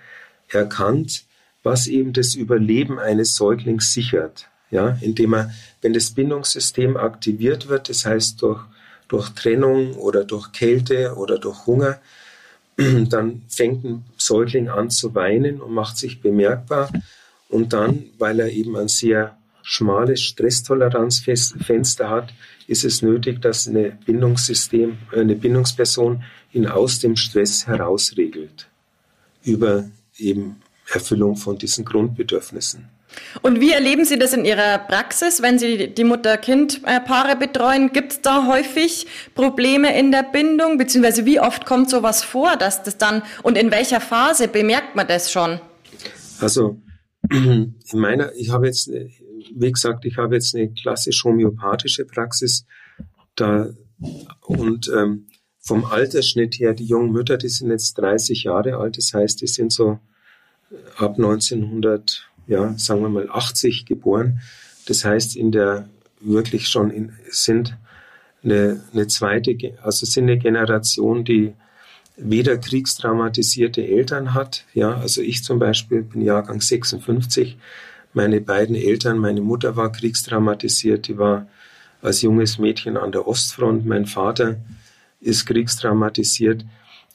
erkannt, 0.49 1.25
was 1.63 1.87
eben 1.87 2.13
das 2.13 2.35
Überleben 2.35 2.99
eines 2.99 3.35
Säuglings 3.35 3.93
sichert. 3.93 4.49
Ja, 4.71 4.99
indem 5.01 5.35
er, 5.35 5.51
wenn 5.81 5.93
das 5.93 6.11
Bindungssystem 6.11 6.97
aktiviert 6.97 7.69
wird, 7.69 7.89
das 7.89 8.05
heißt 8.05 8.43
durch, 8.43 8.61
durch 9.09 9.31
Trennung 9.31 9.95
oder 9.95 10.25
durch 10.25 10.53
Kälte 10.53 11.15
oder 11.17 11.39
durch 11.39 11.67
Hunger, 11.67 12.01
dann 12.77 13.43
fängt 13.49 13.85
ein 13.85 14.05
Säugling 14.17 14.69
an 14.69 14.91
zu 14.91 15.15
weinen 15.15 15.61
und 15.61 15.73
macht 15.73 15.97
sich 15.99 16.21
bemerkbar. 16.21 16.91
Und 17.49 17.73
dann, 17.73 18.07
weil 18.19 18.41
er 18.41 18.51
eben 18.51 18.77
ein 18.77 18.89
sehr 18.89 19.37
schmales 19.63 20.21
Stresstoleranzfenster 20.21 22.11
hat, 22.11 22.33
ist 22.67 22.85
es 22.85 23.03
nötig, 23.03 23.41
dass 23.41 23.67
eine 23.67 23.99
Bindungssystem, 24.05 24.99
eine 25.13 25.37
Bindungsperson 25.37 26.25
ihn 26.53 26.67
aus 26.67 27.01
dem 27.01 27.17
Stress 27.17 27.67
herausregelt 27.67 28.69
über 29.45 29.89
eben 30.19 30.63
Erfüllung 30.93 31.37
von 31.37 31.59
diesen 31.59 31.85
Grundbedürfnissen. 31.85 32.89
Und 33.43 33.61
wie 33.61 33.73
erleben 33.73 34.05
Sie 34.05 34.19
das 34.19 34.33
in 34.33 34.45
Ihrer 34.45 34.79
Praxis, 34.79 35.41
wenn 35.41 35.59
Sie 35.59 35.89
die 35.89 36.05
Mutter-Kind-Paare 36.05 37.37
betreuen? 37.37 37.93
Gibt 37.93 38.13
es 38.13 38.21
da 38.21 38.47
häufig 38.47 39.07
Probleme 39.35 39.99
in 39.99 40.13
der 40.13 40.23
Bindung? 40.23 40.77
Beziehungsweise 40.79 41.25
wie 41.25 41.41
oft 41.41 41.67
kommt 41.67 41.89
sowas 41.89 42.23
vor, 42.23 42.57
dass 42.57 42.83
das 42.83 42.99
dann 42.99 43.23
und 43.43 43.57
in 43.57 43.71
welcher 43.71 44.01
Phase 44.01 44.49
bemerkt 44.49 44.97
man 44.97 45.07
das 45.07 45.31
schon? 45.31 45.61
Also 46.41 46.81
in 47.31 47.75
meiner, 47.93 48.35
ich 48.35 48.51
habe 48.51 48.67
jetzt, 48.67 48.89
wie 48.89 49.73
gesagt, 49.73 50.05
ich 50.05 50.17
habe 50.19 50.35
jetzt 50.35 50.55
eine 50.55 50.71
klassisch 50.73 51.25
homöopathische 51.25 52.05
Praxis 52.05 52.67
da 53.35 53.71
und 54.43 54.91
ähm, 54.95 55.27
vom 55.67 55.85
Altersschnitt 55.85 56.61
her, 56.61 56.75
die 56.75 56.85
jungen 56.85 57.11
Mütter, 57.11 57.37
die 57.39 57.49
sind 57.49 57.71
jetzt 57.71 57.95
30 57.99 58.45
Jahre 58.45 58.77
alt, 58.77 58.99
das 58.99 59.13
heißt, 59.13 59.41
die 59.41 59.49
sind 59.49 59.73
so 59.73 59.99
ab 60.97 61.17
1900, 61.17 62.29
ja, 62.47 62.73
sagen 62.79 63.03
wir 63.03 63.09
mal 63.09 63.29
80 63.29 63.85
geboren. 63.85 64.41
Das 64.87 65.05
heißt, 65.05 65.35
in 65.35 65.51
der 65.51 65.89
wirklich 66.21 66.69
schon 66.69 66.91
in, 66.91 67.13
sind 67.29 67.77
eine, 68.45 68.81
eine 68.93 69.09
zweite, 69.09 69.57
also 69.83 70.07
sind 70.07 70.25
eine 70.25 70.39
Generation, 70.39 71.25
die 71.25 71.53
weder 72.17 72.59
kriegstraumatisierte 72.59 73.85
Eltern 73.85 74.35
hat. 74.35 74.65
Ja, 74.73 74.97
also 74.97 75.21
ich 75.21 75.43
zum 75.43 75.59
Beispiel 75.59 76.03
bin 76.03 76.23
Jahrgang 76.23 76.61
56. 76.61 77.59
Meine 78.15 78.41
beiden 78.41 78.77
Eltern, 78.77 79.19
meine 79.19 79.41
Mutter 79.41 79.75
war 79.75 79.91
kriegstraumatisiert, 79.91 81.09
die 81.09 81.19
war 81.19 81.49
als 82.03 82.23
junges 82.23 82.59
Mädchen 82.59 82.97
an 82.97 83.11
der 83.11 83.27
Ostfront. 83.27 83.85
Mein 83.85 84.07
Vater 84.07 84.59
ist 85.21 85.47
kriegstraumatisiert. 85.47 86.65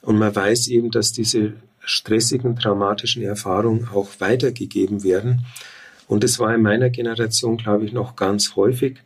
Und 0.01 0.17
man 0.17 0.35
weiß 0.35 0.67
eben, 0.67 0.91
dass 0.91 1.11
diese 1.11 1.53
stressigen, 1.83 2.55
traumatischen 2.55 3.23
Erfahrungen 3.23 3.87
auch 3.93 4.09
weitergegeben 4.19 5.03
werden. 5.03 5.45
Und 6.07 6.23
das 6.23 6.39
war 6.39 6.53
in 6.53 6.61
meiner 6.61 6.89
Generation, 6.89 7.57
glaube 7.57 7.85
ich, 7.85 7.93
noch 7.93 8.15
ganz 8.15 8.55
häufig. 8.55 8.97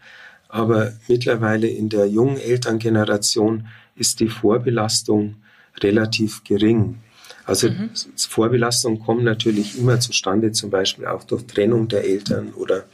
Aber 0.50 0.94
mittlerweile 1.08 1.68
in 1.68 1.90
der 1.90 2.08
jungen 2.08 2.38
Elterngeneration 2.38 3.68
ist 3.96 4.20
die 4.20 4.30
Vorbelastung 4.30 5.36
relativ 5.82 6.44
gering. 6.44 7.00
Also 7.46 7.70
mhm. 7.70 7.92
Vorbelastungen 8.18 9.00
kommen 9.00 9.24
natürlich 9.24 9.78
immer 9.78 10.00
zustande, 10.00 10.52
zum 10.52 10.72
Beispiel 10.72 11.06
auch 11.06 11.24
durch 11.24 11.46
Trennung 11.46 11.88
der 11.88 12.04
Eltern 12.04 12.54
oder 12.54 12.86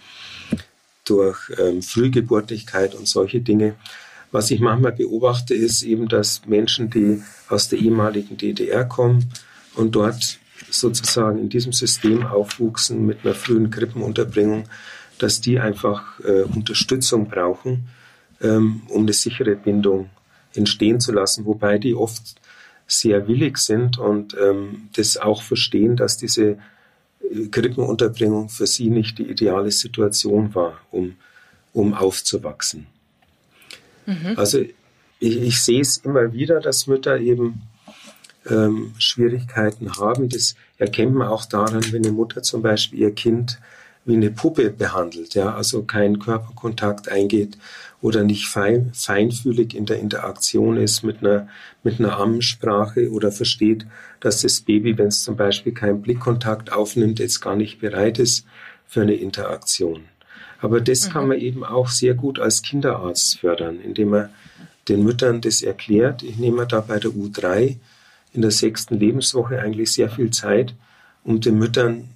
durch 1.05 1.37
ähm, 1.57 1.81
Frühgeburtlichkeit 1.81 2.95
und 2.95 3.07
solche 3.07 3.41
Dinge. 3.41 3.75
Was 4.31 4.49
ich 4.49 4.61
manchmal 4.61 4.93
beobachte, 4.93 5.53
ist 5.53 5.83
eben, 5.83 6.07
dass 6.07 6.45
Menschen, 6.45 6.89
die 6.89 7.21
aus 7.49 7.67
der 7.67 7.79
ehemaligen 7.79 8.37
DDR 8.37 8.85
kommen 8.85 9.29
und 9.75 9.95
dort 9.95 10.39
sozusagen 10.69 11.37
in 11.39 11.49
diesem 11.49 11.73
System 11.73 12.25
aufwuchsen 12.25 13.05
mit 13.05 13.25
einer 13.25 13.33
frühen 13.33 13.69
Krippenunterbringung, 13.71 14.65
dass 15.17 15.41
die 15.41 15.59
einfach 15.59 16.19
äh, 16.21 16.43
Unterstützung 16.43 17.27
brauchen, 17.27 17.89
ähm, 18.41 18.83
um 18.87 19.03
eine 19.03 19.13
sichere 19.13 19.55
Bindung 19.55 20.09
entstehen 20.53 20.99
zu 20.99 21.11
lassen, 21.11 21.45
wobei 21.45 21.77
die 21.77 21.93
oft 21.93 22.35
sehr 22.87 23.27
willig 23.27 23.57
sind 23.57 23.97
und 23.97 24.35
ähm, 24.41 24.89
das 24.95 25.17
auch 25.17 25.41
verstehen, 25.43 25.95
dass 25.95 26.17
diese 26.17 26.57
äh, 27.31 27.47
Krippenunterbringung 27.49 28.49
für 28.49 28.67
sie 28.67 28.89
nicht 28.89 29.17
die 29.17 29.29
ideale 29.29 29.71
Situation 29.71 30.53
war, 30.55 30.79
um, 30.91 31.15
um 31.73 31.93
aufzuwachsen. 31.93 32.87
Mhm. 34.05 34.33
Also 34.35 34.59
ich, 35.19 35.41
ich, 35.41 35.61
sehe 35.61 35.81
es 35.81 35.97
immer 35.97 36.33
wieder, 36.33 36.59
dass 36.59 36.87
Mütter 36.87 37.19
eben 37.19 37.61
ähm, 38.49 38.93
Schwierigkeiten 38.97 39.97
haben. 39.97 40.29
Das 40.29 40.55
erkennt 40.77 41.13
man 41.13 41.27
auch 41.27 41.45
daran, 41.45 41.83
wenn 41.91 42.03
eine 42.03 42.13
Mutter 42.13 42.41
zum 42.41 42.61
Beispiel 42.61 42.99
ihr 42.99 43.13
Kind 43.13 43.59
wie 44.03 44.15
eine 44.15 44.31
Puppe 44.31 44.71
behandelt, 44.71 45.35
ja, 45.35 45.53
also 45.53 45.83
keinen 45.83 46.17
Körperkontakt 46.17 47.09
eingeht 47.09 47.57
oder 48.01 48.23
nicht 48.23 48.47
fein, 48.47 48.91
feinfühlig 48.93 49.75
in 49.75 49.85
der 49.85 49.99
Interaktion 49.99 50.77
ist 50.77 51.03
mit 51.03 51.19
einer, 51.19 51.47
mit 51.83 51.99
einer 51.99 52.17
Ammensprache 52.17 53.11
oder 53.11 53.31
versteht, 53.31 53.85
dass 54.19 54.41
das 54.41 54.61
Baby, 54.61 54.97
wenn 54.97 55.07
es 55.07 55.21
zum 55.21 55.35
Beispiel 55.35 55.73
keinen 55.73 56.01
Blickkontakt 56.01 56.73
aufnimmt, 56.73 57.19
jetzt 57.19 57.41
gar 57.41 57.55
nicht 57.55 57.79
bereit 57.79 58.17
ist 58.17 58.45
für 58.87 59.01
eine 59.01 59.13
Interaktion. 59.13 60.05
Aber 60.61 60.79
das 60.79 61.07
mhm. 61.07 61.11
kann 61.11 61.27
man 61.27 61.39
eben 61.39 61.63
auch 61.63 61.89
sehr 61.89 62.13
gut 62.13 62.39
als 62.39 62.61
Kinderarzt 62.61 63.39
fördern, 63.39 63.79
indem 63.81 64.09
man 64.09 64.29
den 64.87 65.03
Müttern 65.03 65.41
das 65.41 65.61
erklärt. 65.61 66.23
Ich 66.23 66.37
nehme 66.37 66.65
da 66.67 66.81
bei 66.81 66.99
der 66.99 67.11
U3 67.11 67.77
in 68.33 68.41
der 68.41 68.51
sechsten 68.51 68.97
Lebenswoche 68.97 69.59
eigentlich 69.59 69.91
sehr 69.91 70.09
viel 70.09 70.31
Zeit, 70.31 70.73
um 71.23 71.41
den 71.41 71.57
Müttern 71.57 72.09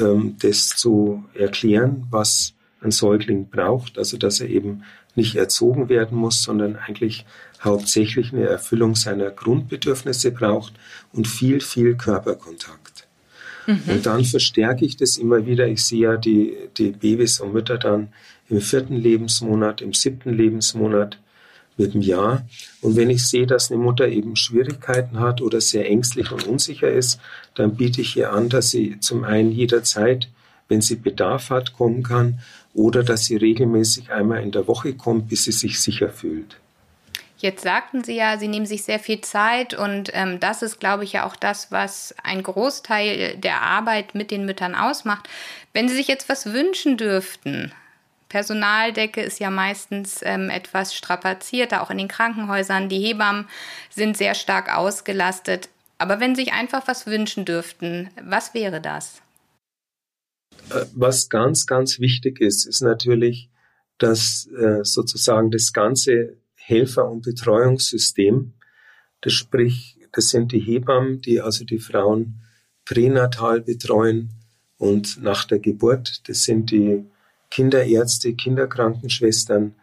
ähm, 0.00 0.36
das 0.40 0.68
zu 0.68 1.24
erklären, 1.34 2.06
was 2.10 2.54
ein 2.80 2.90
Säugling 2.90 3.48
braucht. 3.48 3.98
Also 3.98 4.16
dass 4.16 4.40
er 4.40 4.48
eben 4.48 4.82
nicht 5.14 5.34
erzogen 5.34 5.88
werden 5.88 6.16
muss, 6.16 6.42
sondern 6.42 6.76
eigentlich 6.76 7.26
hauptsächlich 7.60 8.32
eine 8.32 8.46
Erfüllung 8.46 8.94
seiner 8.94 9.30
Grundbedürfnisse 9.30 10.30
braucht 10.30 10.72
und 11.12 11.26
viel, 11.26 11.60
viel 11.60 11.96
Körperkontakt. 11.96 12.97
Mhm. 13.68 13.82
Und 13.86 14.06
dann 14.06 14.24
verstärke 14.24 14.86
ich 14.86 14.96
das 14.96 15.18
immer 15.18 15.44
wieder. 15.44 15.68
Ich 15.68 15.84
sehe 15.84 16.00
ja 16.00 16.16
die, 16.16 16.56
die 16.78 16.90
Babys 16.90 17.38
und 17.40 17.52
Mütter 17.52 17.76
dann 17.76 18.08
im 18.48 18.62
vierten 18.62 18.96
Lebensmonat, 18.96 19.82
im 19.82 19.92
siebten 19.92 20.32
Lebensmonat 20.32 21.18
mit 21.76 21.92
dem 21.92 22.00
Jahr. 22.00 22.46
Und 22.80 22.96
wenn 22.96 23.10
ich 23.10 23.26
sehe, 23.26 23.46
dass 23.46 23.70
eine 23.70 23.80
Mutter 23.80 24.08
eben 24.08 24.36
Schwierigkeiten 24.36 25.20
hat 25.20 25.42
oder 25.42 25.60
sehr 25.60 25.86
ängstlich 25.86 26.32
und 26.32 26.46
unsicher 26.46 26.90
ist, 26.90 27.20
dann 27.54 27.76
biete 27.76 28.00
ich 28.00 28.16
ihr 28.16 28.32
an, 28.32 28.48
dass 28.48 28.70
sie 28.70 28.98
zum 29.00 29.22
einen 29.22 29.52
jederzeit, 29.52 30.30
wenn 30.68 30.80
sie 30.80 30.96
Bedarf 30.96 31.50
hat, 31.50 31.74
kommen 31.74 32.02
kann 32.02 32.40
oder 32.72 33.02
dass 33.02 33.26
sie 33.26 33.36
regelmäßig 33.36 34.10
einmal 34.10 34.42
in 34.42 34.50
der 34.50 34.66
Woche 34.66 34.94
kommt, 34.94 35.28
bis 35.28 35.44
sie 35.44 35.52
sich 35.52 35.78
sicher 35.78 36.08
fühlt. 36.08 36.56
Jetzt 37.40 37.62
sagten 37.62 38.02
Sie 38.02 38.16
ja, 38.16 38.36
Sie 38.36 38.48
nehmen 38.48 38.66
sich 38.66 38.82
sehr 38.82 38.98
viel 38.98 39.20
Zeit 39.20 39.72
und 39.72 40.10
ähm, 40.12 40.40
das 40.40 40.62
ist, 40.62 40.80
glaube 40.80 41.04
ich, 41.04 41.12
ja 41.12 41.24
auch 41.24 41.36
das, 41.36 41.70
was 41.70 42.12
ein 42.24 42.42
Großteil 42.42 43.36
der 43.36 43.62
Arbeit 43.62 44.16
mit 44.16 44.32
den 44.32 44.44
Müttern 44.44 44.74
ausmacht. 44.74 45.28
Wenn 45.72 45.88
Sie 45.88 45.94
sich 45.94 46.08
jetzt 46.08 46.28
was 46.28 46.52
wünschen 46.52 46.96
dürften, 46.96 47.72
Personaldecke 48.28 49.22
ist 49.22 49.38
ja 49.38 49.50
meistens 49.50 50.20
ähm, 50.22 50.50
etwas 50.50 50.94
strapazierter, 50.94 51.80
auch 51.80 51.90
in 51.90 51.98
den 51.98 52.08
Krankenhäusern. 52.08 52.88
Die 52.88 52.98
Hebammen 52.98 53.46
sind 53.88 54.16
sehr 54.16 54.34
stark 54.34 54.76
ausgelastet. 54.76 55.68
Aber 55.96 56.18
wenn 56.18 56.34
Sie 56.34 56.42
sich 56.42 56.52
einfach 56.52 56.88
was 56.88 57.06
wünschen 57.06 57.44
dürften, 57.44 58.10
was 58.20 58.52
wäre 58.52 58.80
das? 58.80 59.22
Äh, 60.70 60.84
was 60.92 61.28
ganz, 61.28 61.66
ganz 61.66 62.00
wichtig 62.00 62.40
ist, 62.40 62.66
ist 62.66 62.82
natürlich, 62.82 63.48
dass 63.98 64.48
äh, 64.58 64.84
sozusagen 64.84 65.50
das 65.52 65.72
ganze 65.72 66.36
Helfer- 66.68 67.10
und 67.10 67.22
Betreuungssystem, 67.22 68.52
das 69.22 69.32
sprich, 69.32 69.98
das 70.12 70.28
sind 70.28 70.52
die 70.52 70.60
Hebammen, 70.60 71.20
die 71.20 71.40
also 71.40 71.64
die 71.64 71.78
Frauen 71.78 72.40
pränatal 72.84 73.60
betreuen 73.62 74.30
und 74.76 75.22
nach 75.22 75.44
der 75.44 75.58
Geburt, 75.58 76.28
das 76.28 76.44
sind 76.44 76.70
die 76.70 77.04
Kinderärzte, 77.50 78.34
Kinderkrankenschwestern, 78.34 79.74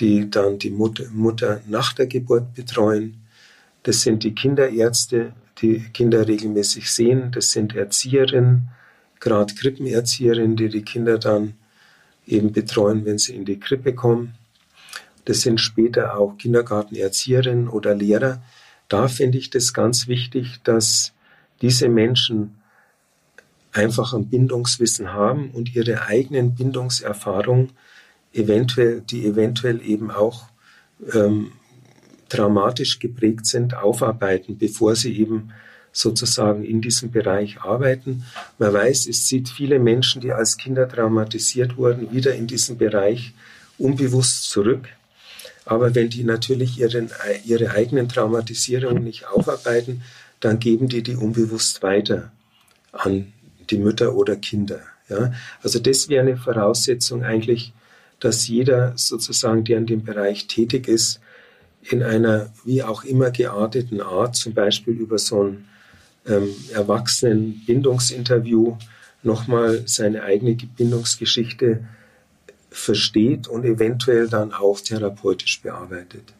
die 0.00 0.30
dann 0.30 0.58
die 0.58 0.70
Mutter, 0.70 1.04
Mutter 1.12 1.62
nach 1.66 1.92
der 1.94 2.06
Geburt 2.06 2.54
betreuen. 2.54 3.26
Das 3.82 4.02
sind 4.02 4.22
die 4.22 4.34
Kinderärzte, 4.34 5.32
die 5.60 5.80
Kinder 5.92 6.28
regelmäßig 6.28 6.90
sehen. 6.90 7.32
Das 7.32 7.52
sind 7.52 7.74
Erzieherinnen, 7.74 8.68
gerade 9.18 9.54
Krippenerzieherinnen, 9.54 10.56
die 10.56 10.68
die 10.68 10.82
Kinder 10.82 11.18
dann 11.18 11.54
eben 12.26 12.52
betreuen, 12.52 13.04
wenn 13.06 13.18
sie 13.18 13.34
in 13.34 13.44
die 13.44 13.58
Krippe 13.58 13.94
kommen. 13.94 14.34
Das 15.28 15.42
sind 15.42 15.60
später 15.60 16.18
auch 16.18 16.38
Kindergartenerzieherinnen 16.38 17.68
oder 17.68 17.94
Lehrer. 17.94 18.42
Da 18.88 19.08
finde 19.08 19.36
ich 19.36 19.50
das 19.50 19.74
ganz 19.74 20.08
wichtig, 20.08 20.60
dass 20.64 21.12
diese 21.60 21.90
Menschen 21.90 22.62
einfach 23.72 24.14
ein 24.14 24.30
Bindungswissen 24.30 25.12
haben 25.12 25.50
und 25.50 25.74
ihre 25.74 26.06
eigenen 26.06 26.54
Bindungserfahrungen 26.54 27.72
eventuell, 28.32 29.02
die 29.02 29.26
eventuell 29.26 29.82
eben 29.82 30.10
auch 30.10 30.48
ähm, 31.12 31.52
traumatisch 32.30 32.98
geprägt 32.98 33.44
sind, 33.44 33.74
aufarbeiten, 33.74 34.56
bevor 34.56 34.96
sie 34.96 35.14
eben 35.18 35.50
sozusagen 35.92 36.64
in 36.64 36.80
diesem 36.80 37.10
Bereich 37.10 37.60
arbeiten. 37.60 38.24
Man 38.58 38.72
weiß, 38.72 39.06
es 39.06 39.26
zieht 39.26 39.50
viele 39.50 39.78
Menschen, 39.78 40.22
die 40.22 40.32
als 40.32 40.56
Kinder 40.56 40.88
traumatisiert 40.88 41.76
wurden, 41.76 42.14
wieder 42.14 42.34
in 42.34 42.46
diesen 42.46 42.78
Bereich 42.78 43.34
unbewusst 43.76 44.48
zurück. 44.48 44.88
Aber 45.68 45.94
wenn 45.94 46.08
die 46.08 46.24
natürlich 46.24 46.80
ihren, 46.80 47.10
ihre 47.44 47.72
eigenen 47.72 48.08
Traumatisierungen 48.08 49.04
nicht 49.04 49.28
aufarbeiten, 49.28 50.00
dann 50.40 50.60
geben 50.60 50.88
die 50.88 51.02
die 51.02 51.14
unbewusst 51.14 51.82
weiter 51.82 52.32
an 52.92 53.34
die 53.68 53.76
Mütter 53.76 54.14
oder 54.14 54.36
Kinder. 54.36 54.80
Ja? 55.10 55.30
Also 55.62 55.78
das 55.78 56.08
wäre 56.08 56.22
eine 56.22 56.38
Voraussetzung 56.38 57.22
eigentlich, 57.22 57.74
dass 58.18 58.48
jeder 58.48 58.94
sozusagen, 58.96 59.64
der 59.64 59.76
in 59.76 59.84
dem 59.84 60.04
Bereich 60.04 60.46
tätig 60.46 60.88
ist, 60.88 61.20
in 61.82 62.02
einer 62.02 62.50
wie 62.64 62.82
auch 62.82 63.04
immer 63.04 63.30
gearteten 63.30 64.00
Art, 64.00 64.36
zum 64.36 64.54
Beispiel 64.54 64.94
über 64.94 65.18
so 65.18 65.44
ein 65.44 65.66
ähm, 66.26 66.48
Erwachsenen-Bindungsinterview, 66.72 68.78
nochmal 69.22 69.82
seine 69.84 70.22
eigene 70.22 70.54
Bindungsgeschichte 70.54 71.84
versteht 72.70 73.48
und 73.48 73.64
eventuell 73.64 74.28
dann 74.28 74.52
auch 74.52 74.80
therapeutisch 74.80 75.62
bearbeitet. 75.62 76.34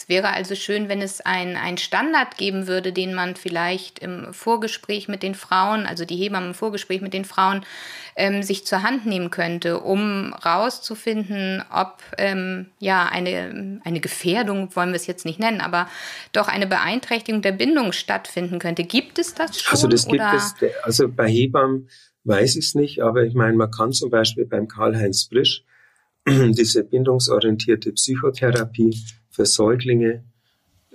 Es 0.00 0.08
wäre 0.08 0.28
also 0.28 0.54
schön, 0.54 0.88
wenn 0.88 1.02
es 1.02 1.20
einen 1.20 1.76
Standard 1.76 2.36
geben 2.36 2.68
würde, 2.68 2.92
den 2.92 3.14
man 3.14 3.34
vielleicht 3.34 3.98
im 3.98 4.32
Vorgespräch 4.32 5.08
mit 5.08 5.24
den 5.24 5.34
Frauen, 5.34 5.86
also 5.86 6.04
die 6.04 6.14
Hebammen 6.14 6.50
im 6.50 6.54
Vorgespräch 6.54 7.00
mit 7.00 7.12
den 7.12 7.24
Frauen, 7.24 7.66
ähm, 8.14 8.44
sich 8.44 8.64
zur 8.64 8.84
Hand 8.84 9.06
nehmen 9.06 9.30
könnte, 9.30 9.80
um 9.80 10.32
rauszufinden, 10.34 11.64
ob 11.72 12.00
ähm, 12.16 12.66
ja 12.78 13.08
eine, 13.08 13.80
eine 13.82 13.98
Gefährdung, 13.98 14.74
wollen 14.76 14.90
wir 14.90 14.96
es 14.96 15.08
jetzt 15.08 15.24
nicht 15.24 15.40
nennen, 15.40 15.60
aber 15.60 15.88
doch 16.32 16.46
eine 16.46 16.68
Beeinträchtigung 16.68 17.42
der 17.42 17.52
Bindung 17.52 17.90
stattfinden 17.90 18.60
könnte. 18.60 18.84
Gibt 18.84 19.18
es 19.18 19.34
das 19.34 19.60
schon? 19.60 19.72
Also 19.72 19.88
das 19.88 20.06
gibt 20.06 20.20
oder? 20.20 20.34
es, 20.34 20.54
also 20.84 21.08
bei 21.08 21.28
Hebammen 21.28 21.88
weiß 22.24 22.56
ich 22.56 22.66
es 22.66 22.74
nicht, 22.74 23.02
aber 23.02 23.24
ich 23.24 23.34
meine, 23.34 23.56
man 23.56 23.70
kann 23.70 23.92
zum 23.92 24.10
Beispiel 24.10 24.44
beim 24.44 24.68
Karl-Heinz 24.68 25.24
Frisch 25.24 25.64
diese 26.28 26.84
bindungsorientierte 26.84 27.92
Psychotherapie 27.92 28.98
für 29.30 29.46
Säuglinge, 29.46 30.24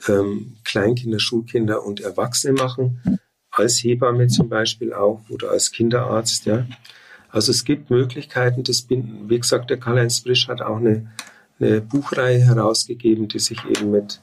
ähm, 0.08 0.58
Kleinkinder, 0.64 1.20
Schulkinder 1.20 1.84
und 1.84 2.02
Erwachsene 2.02 2.54
machen, 2.54 3.20
als 3.52 3.84
Hebamme 3.84 4.28
zum 4.28 4.50
Beispiel 4.50 4.94
auch 4.94 5.22
oder 5.30 5.52
als 5.52 5.72
Kinderarzt. 5.72 6.46
Ja. 6.46 6.66
Also 7.30 7.52
es 7.52 7.66
gibt 7.66 7.90
Möglichkeiten, 7.90 8.64
das 8.64 8.82
Binden. 8.82 9.30
Wie 9.30 9.40
gesagt, 9.40 9.70
der 9.70 9.78
Karl-Heinz 9.78 10.22
Brisch 10.22 10.48
hat 10.48 10.62
auch 10.62 10.78
eine, 10.78 11.12
eine 11.60 11.82
Buchreihe 11.82 12.40
herausgegeben, 12.40 13.28
die 13.28 13.40
sich 13.40 13.60
eben 13.66 13.92
mit, 13.92 14.20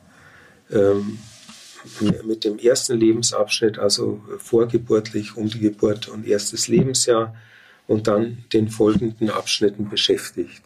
ähm, 0.70 1.18
mit 2.24 2.44
dem 2.44 2.58
ersten 2.58 2.98
Lebensabschnitt, 2.98 3.78
also 3.78 4.20
vorgeburtlich, 4.38 5.36
um 5.36 5.48
die 5.48 5.60
Geburt 5.60 6.08
und 6.08 6.26
erstes 6.26 6.68
Lebensjahr 6.68 7.34
und 7.86 8.06
dann 8.06 8.44
den 8.52 8.68
folgenden 8.68 9.30
Abschnitten 9.30 9.88
beschäftigt. 9.88 10.62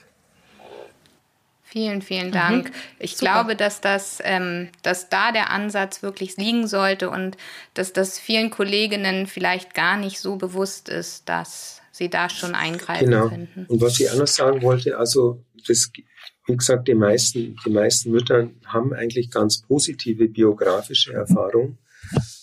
Vielen, 1.74 2.02
vielen 2.02 2.30
Dank. 2.30 2.68
Mhm, 2.68 2.74
ich 3.00 3.16
super. 3.16 3.32
glaube, 3.32 3.56
dass 3.56 3.80
das, 3.80 4.20
ähm, 4.22 4.68
dass 4.82 5.08
da 5.08 5.32
der 5.32 5.50
Ansatz 5.50 6.02
wirklich 6.02 6.36
liegen 6.36 6.68
sollte 6.68 7.10
und 7.10 7.36
dass 7.74 7.92
das 7.92 8.18
vielen 8.18 8.50
Kolleginnen 8.50 9.26
vielleicht 9.26 9.74
gar 9.74 9.96
nicht 9.96 10.20
so 10.20 10.36
bewusst 10.36 10.88
ist, 10.88 11.28
dass 11.28 11.80
sie 11.90 12.08
da 12.08 12.28
schon 12.28 12.54
eingreifen 12.54 13.06
genau. 13.06 13.28
könnten. 13.28 13.66
Und 13.66 13.80
was 13.80 13.98
ich 13.98 14.14
noch 14.14 14.26
sagen 14.28 14.62
wollte, 14.62 14.96
also 14.98 15.42
das, 15.66 15.90
wie 16.46 16.56
gesagt, 16.56 16.88
die 16.88 16.94
meisten, 16.94 17.56
die 17.64 17.70
meisten 17.70 18.10
Mütter 18.10 18.50
haben 18.66 18.92
eigentlich 18.92 19.30
ganz 19.30 19.62
positive 19.62 20.28
biografische 20.28 21.12
Erfahrungen 21.12 21.78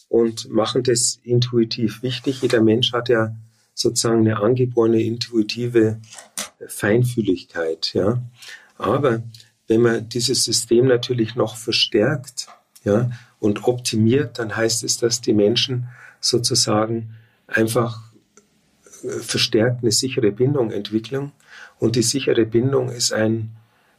und 0.09 0.49
machen 0.49 0.83
das 0.83 1.19
intuitiv 1.23 2.01
wichtig. 2.03 2.41
Jeder 2.41 2.61
Mensch 2.61 2.93
hat 2.93 3.09
ja 3.09 3.35
sozusagen 3.73 4.21
eine 4.21 4.37
angeborene 4.37 5.01
intuitive 5.01 5.99
Feinfühligkeit, 6.67 7.93
ja. 7.93 8.21
Aber 8.77 9.23
wenn 9.67 9.81
man 9.81 10.09
dieses 10.09 10.43
System 10.43 10.87
natürlich 10.87 11.35
noch 11.35 11.55
verstärkt 11.55 12.47
ja, 12.83 13.11
und 13.39 13.63
optimiert, 13.65 14.39
dann 14.39 14.55
heißt 14.55 14.83
es, 14.83 14.97
dass 14.97 15.21
die 15.21 15.33
Menschen 15.33 15.87
sozusagen 16.19 17.15
einfach 17.47 18.01
äh, 19.03 19.07
verstärkt 19.19 19.81
eine 19.81 19.91
sichere 19.91 20.31
Bindung 20.31 20.71
entwickeln. 20.71 21.31
Und 21.79 21.95
die 21.95 22.03
sichere 22.03 22.45
Bindung 22.45 22.89
ist 22.89 23.13
ein, 23.13 23.51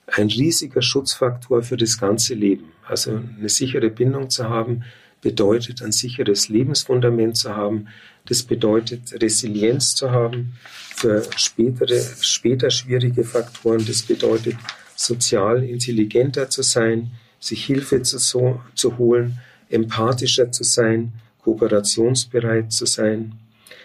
ein 0.07 0.29
riesiger 0.29 0.83
Schutzfaktor 0.83 1.63
für 1.63 1.77
das 1.77 1.99
ganze 1.99 2.35
Leben. 2.35 2.73
Also 2.87 3.13
eine 3.13 3.49
sichere 3.49 3.91
Bindung 3.91 4.31
zu 4.31 4.49
haben, 4.49 4.85
bedeutet 5.21 5.83
ein 5.83 5.93
sicheres 5.93 6.49
Lebensfundament 6.49 7.37
zu 7.37 7.57
haben. 7.57 7.89
Das 8.27 8.43
bedeutet 8.43 9.23
Resilienz 9.23 9.95
zu 9.95 10.11
haben 10.11 10.55
für 10.97 11.25
spätere, 11.37 12.01
später 12.21 12.71
schwierige 12.71 13.25
Faktoren. 13.25 13.85
Das 13.87 14.03
bedeutet 14.03 14.57
sozial 14.97 15.63
intelligenter 15.65 16.51
zu 16.51 16.63
sein, 16.63 17.13
sich 17.39 17.65
Hilfe 17.65 18.03
zu, 18.03 18.19
so, 18.19 18.61
zu 18.75 18.99
holen, 18.99 19.39
empathischer 19.69 20.53
zu 20.53 20.65
sein, 20.65 21.13
kooperationsbereit 21.43 22.73
zu 22.73 22.87
sein. 22.87 23.33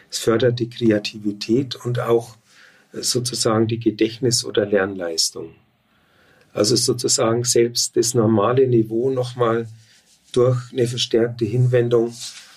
Es 0.09 0.19
fördert 0.19 0.59
die 0.59 0.69
Kreativität 0.69 1.75
und 1.75 1.99
auch 1.99 2.35
äh, 2.93 3.01
sozusagen 3.01 3.67
die 3.67 3.79
Gedächtnis- 3.79 4.45
oder 4.45 4.65
Lernleistung. 4.65 5.55
Also 6.57 6.75
sozusagen 6.75 7.43
selbst 7.43 7.95
das 7.95 8.15
normale 8.15 8.67
Niveau 8.67 9.11
nochmal 9.11 9.67
durch 10.31 10.57
eine 10.73 10.87
verstärkte 10.87 11.45
Hinwendung 11.45 12.15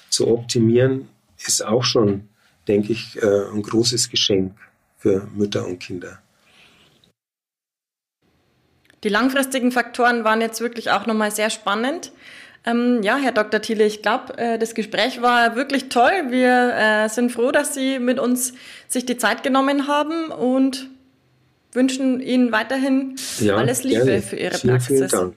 zu 0.09 0.29
optimieren, 0.29 1.09
ist 1.47 1.65
auch 1.65 1.85
schon, 1.85 2.29
denke 2.67 2.93
ich, 2.93 3.19
äh, 3.23 3.51
ein 3.53 3.63
großes 3.63 4.09
Geschenk 4.09 4.57
für 4.97 5.29
Mütter 5.35 5.67
und 5.67 5.81
Kinder. 5.81 6.19
Die 9.05 9.11
langfristigen 9.11 9.71
Faktoren 9.71 10.25
waren 10.25 10.41
jetzt 10.41 10.63
wirklich 10.63 10.91
auch 10.91 11.05
nochmal 11.05 11.31
sehr 11.31 11.51
spannend. 11.51 12.13
Ähm, 12.65 13.03
ja, 13.03 13.17
Herr 13.17 13.33
Dr. 13.33 13.61
Thiele, 13.61 13.85
ich 13.85 14.01
glaube, 14.01 14.37
äh, 14.39 14.59
das 14.59 14.75
Gespräch 14.75 15.21
war 15.21 15.57
wirklich 15.57 15.91
toll. 15.91 16.13
Wir 16.31 16.73
äh, 16.75 17.09
sind 17.11 17.33
froh, 17.33 17.51
dass 17.51 17.75
Sie 17.75 17.99
mit 17.99 18.19
uns 18.19 18.55
sich 18.89 19.05
die 19.05 19.19
Zeit 19.19 19.43
genommen 19.43 19.89
haben 19.89 20.31
und 20.31 20.89
wünschen 21.73 22.21
Ihnen 22.21 22.53
weiterhin 22.53 23.17
ja, 23.39 23.57
alles 23.57 23.85
Liebe 23.85 24.05
gerne. 24.05 24.23
für 24.23 24.37
Ihre 24.37 24.59
vielen, 24.59 24.73
Praxis. 24.73 24.97
Vielen 24.97 25.09
Dank. 25.09 25.35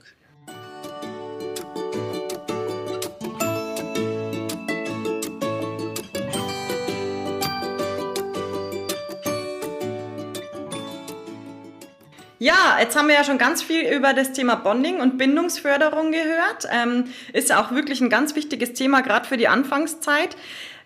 Ja, 12.43 12.78
jetzt 12.78 12.98
haben 12.98 13.08
wir 13.08 13.15
ja 13.15 13.24
schon 13.24 13.38
ganz 13.38 13.63
viel 13.63 13.88
über 13.88 14.13
das 14.13 14.34
Thema 14.34 14.56
Bonding 14.56 15.00
und 15.00 15.17
Bindungsförderung 15.17 16.12
gehört. 16.12 16.67
Ähm, 16.69 17.06
ist 17.32 17.56
auch 17.56 17.72
wirklich 17.72 18.02
ein 18.02 18.10
ganz 18.10 18.36
wichtiges 18.36 18.74
Thema, 18.74 19.00
gerade 19.00 19.26
für 19.26 19.38
die 19.38 19.48
Anfangszeit. 19.48 20.36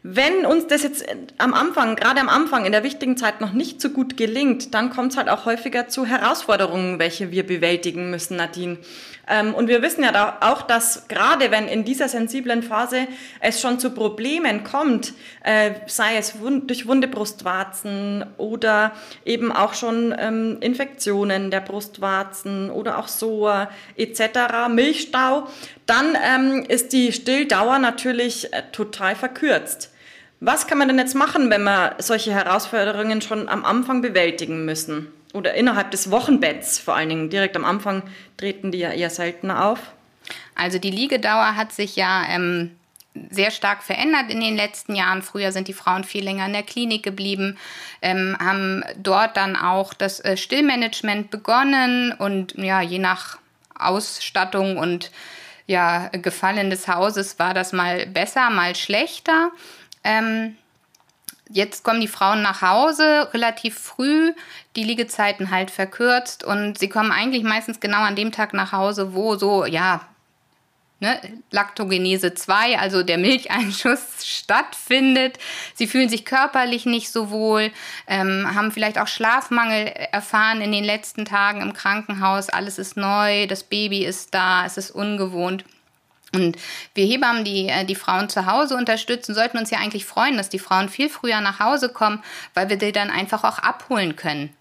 Wenn 0.09 0.45
uns 0.45 0.67
das 0.67 0.83
jetzt 0.83 1.05
am 1.37 1.53
Anfang, 1.53 1.97
gerade 1.97 2.21
am 2.21 2.29
Anfang 2.29 2.63
in 2.63 2.71
der 2.71 2.85
wichtigen 2.85 3.17
Zeit 3.17 3.41
noch 3.41 3.51
nicht 3.51 3.81
so 3.81 3.89
gut 3.89 4.15
gelingt, 4.15 4.73
dann 4.73 4.89
kommt 4.89 5.11
es 5.11 5.17
halt 5.17 5.27
auch 5.27 5.43
häufiger 5.43 5.89
zu 5.89 6.05
Herausforderungen, 6.05 6.97
welche 6.97 7.31
wir 7.31 7.45
bewältigen 7.45 8.09
müssen, 8.09 8.37
Nadine. 8.37 8.77
Ähm, 9.27 9.53
und 9.53 9.67
wir 9.67 9.81
wissen 9.81 10.05
ja 10.05 10.37
auch, 10.39 10.61
dass 10.61 11.09
gerade 11.09 11.51
wenn 11.51 11.67
in 11.67 11.83
dieser 11.83 12.07
sensiblen 12.07 12.63
Phase 12.63 13.09
es 13.41 13.59
schon 13.59 13.79
zu 13.79 13.89
Problemen 13.89 14.63
kommt, 14.63 15.13
äh, 15.43 15.71
sei 15.87 16.15
es 16.15 16.35
durch 16.39 16.87
wunde 16.87 17.09
Brustwarzen 17.09 18.23
oder 18.37 18.93
eben 19.25 19.51
auch 19.51 19.73
schon 19.73 20.15
ähm, 20.17 20.55
Infektionen 20.61 21.51
der 21.51 21.59
Brustwarzen 21.59 22.71
oder 22.71 22.97
auch 22.97 23.09
Soa 23.09 23.69
etc., 23.97 24.69
Milchstau, 24.69 25.49
dann 25.85 26.15
ähm, 26.23 26.63
ist 26.65 26.93
die 26.93 27.11
Stilldauer 27.11 27.79
natürlich 27.79 28.53
äh, 28.53 28.63
total 28.71 29.13
verkürzt. 29.13 29.91
Was 30.39 30.67
kann 30.67 30.77
man 30.77 30.87
denn 30.87 30.99
jetzt 30.99 31.15
machen, 31.15 31.49
wenn 31.49 31.63
wir 31.63 31.95
solche 31.97 32.33
Herausforderungen 32.33 33.21
schon 33.21 33.49
am 33.49 33.65
Anfang 33.65 34.01
bewältigen 34.01 34.65
müssen? 34.65 35.07
Oder 35.33 35.55
innerhalb 35.55 35.91
des 35.91 36.09
Wochenbetts 36.11 36.79
vor 36.79 36.95
allen 36.95 37.09
Dingen. 37.09 37.29
Direkt 37.29 37.55
am 37.55 37.65
Anfang 37.65 38.03
treten 38.37 38.71
die 38.71 38.79
ja 38.79 38.91
eher 38.91 39.09
seltener 39.09 39.65
auf. 39.65 39.79
Also 40.55 40.79
die 40.79 40.91
Liegedauer 40.91 41.55
hat 41.55 41.73
sich 41.73 41.95
ja 41.95 42.25
ähm, 42.29 42.71
sehr 43.29 43.51
stark 43.51 43.83
verändert 43.83 44.29
in 44.29 44.39
den 44.39 44.55
letzten 44.55 44.95
Jahren. 44.95 45.21
Früher 45.21 45.51
sind 45.51 45.67
die 45.67 45.73
Frauen 45.73 46.03
viel 46.03 46.23
länger 46.23 46.45
in 46.45 46.53
der 46.53 46.63
Klinik 46.63 47.03
geblieben, 47.03 47.57
ähm, 48.01 48.37
haben 48.39 48.83
dort 48.97 49.37
dann 49.37 49.55
auch 49.55 49.93
das 49.93 50.19
äh, 50.19 50.37
Stillmanagement 50.37 51.29
begonnen 51.29 52.11
und 52.11 52.53
ja, 52.57 52.81
je 52.81 52.99
nach 52.99 53.37
Ausstattung 53.77 54.77
und 54.77 55.11
ja, 55.65 56.07
Gefallen 56.09 56.69
des 56.69 56.87
Hauses 56.87 57.39
war 57.39 57.53
das 57.53 57.73
mal 57.73 58.05
besser, 58.07 58.49
mal 58.49 58.75
schlechter. 58.75 59.51
Ähm, 60.07 60.55
jetzt 61.49 61.83
kommen 61.83 61.99
die 61.99 62.07
Frauen 62.07 62.41
nach 62.41 62.61
Hause 62.61 63.29
relativ 63.33 63.77
früh, 63.77 64.31
die 64.77 64.85
Liegezeiten 64.85 65.51
halt 65.51 65.69
verkürzt 65.69 66.45
und 66.45 66.79
sie 66.79 66.87
kommen 66.87 67.11
eigentlich 67.11 67.43
meistens 67.43 67.81
genau 67.81 67.99
an 67.99 68.15
dem 68.15 68.31
Tag 68.31 68.53
nach 68.53 68.71
Hause, 68.71 69.13
wo 69.13 69.35
so, 69.35 69.65
ja, 69.65 70.07
ne, 71.01 71.19
Laktogenese 71.51 72.33
2, 72.33 72.79
also 72.79 73.03
der 73.03 73.17
Milcheinschuss 73.17 73.99
stattfindet. 74.25 75.39
Sie 75.75 75.87
fühlen 75.87 76.07
sich 76.07 76.23
körperlich 76.23 76.85
nicht 76.85 77.11
so 77.11 77.29
wohl, 77.29 77.71
ähm, 78.07 78.47
haben 78.55 78.71
vielleicht 78.71 78.97
auch 78.97 79.07
Schlafmangel 79.07 79.87
erfahren 79.87 80.61
in 80.61 80.71
den 80.71 80.85
letzten 80.85 81.25
Tagen 81.25 81.61
im 81.61 81.73
Krankenhaus. 81.73 82.47
Alles 82.47 82.79
ist 82.79 82.95
neu, 82.95 83.45
das 83.47 83.63
Baby 83.63 84.05
ist 84.05 84.33
da, 84.33 84.65
es 84.65 84.77
ist 84.77 84.91
ungewohnt. 84.91 85.65
Und 86.33 86.57
wir 86.93 87.05
Hebammen, 87.05 87.43
die 87.45 87.69
äh, 87.69 87.85
die 87.85 87.95
Frauen 87.95 88.29
zu 88.29 88.45
Hause 88.45 88.75
unterstützen, 88.75 89.33
sollten 89.33 89.57
uns 89.57 89.71
ja 89.71 89.79
eigentlich 89.79 90.05
freuen, 90.05 90.37
dass 90.37 90.49
die 90.49 90.59
Frauen 90.59 90.89
viel 90.89 91.09
früher 91.09 91.41
nach 91.41 91.59
Hause 91.59 91.89
kommen, 91.89 92.23
weil 92.53 92.69
wir 92.69 92.77
die 92.77 92.91
dann 92.91 93.09
einfach 93.09 93.43
auch 93.43 93.59
abholen 93.59 94.15
können 94.15 94.56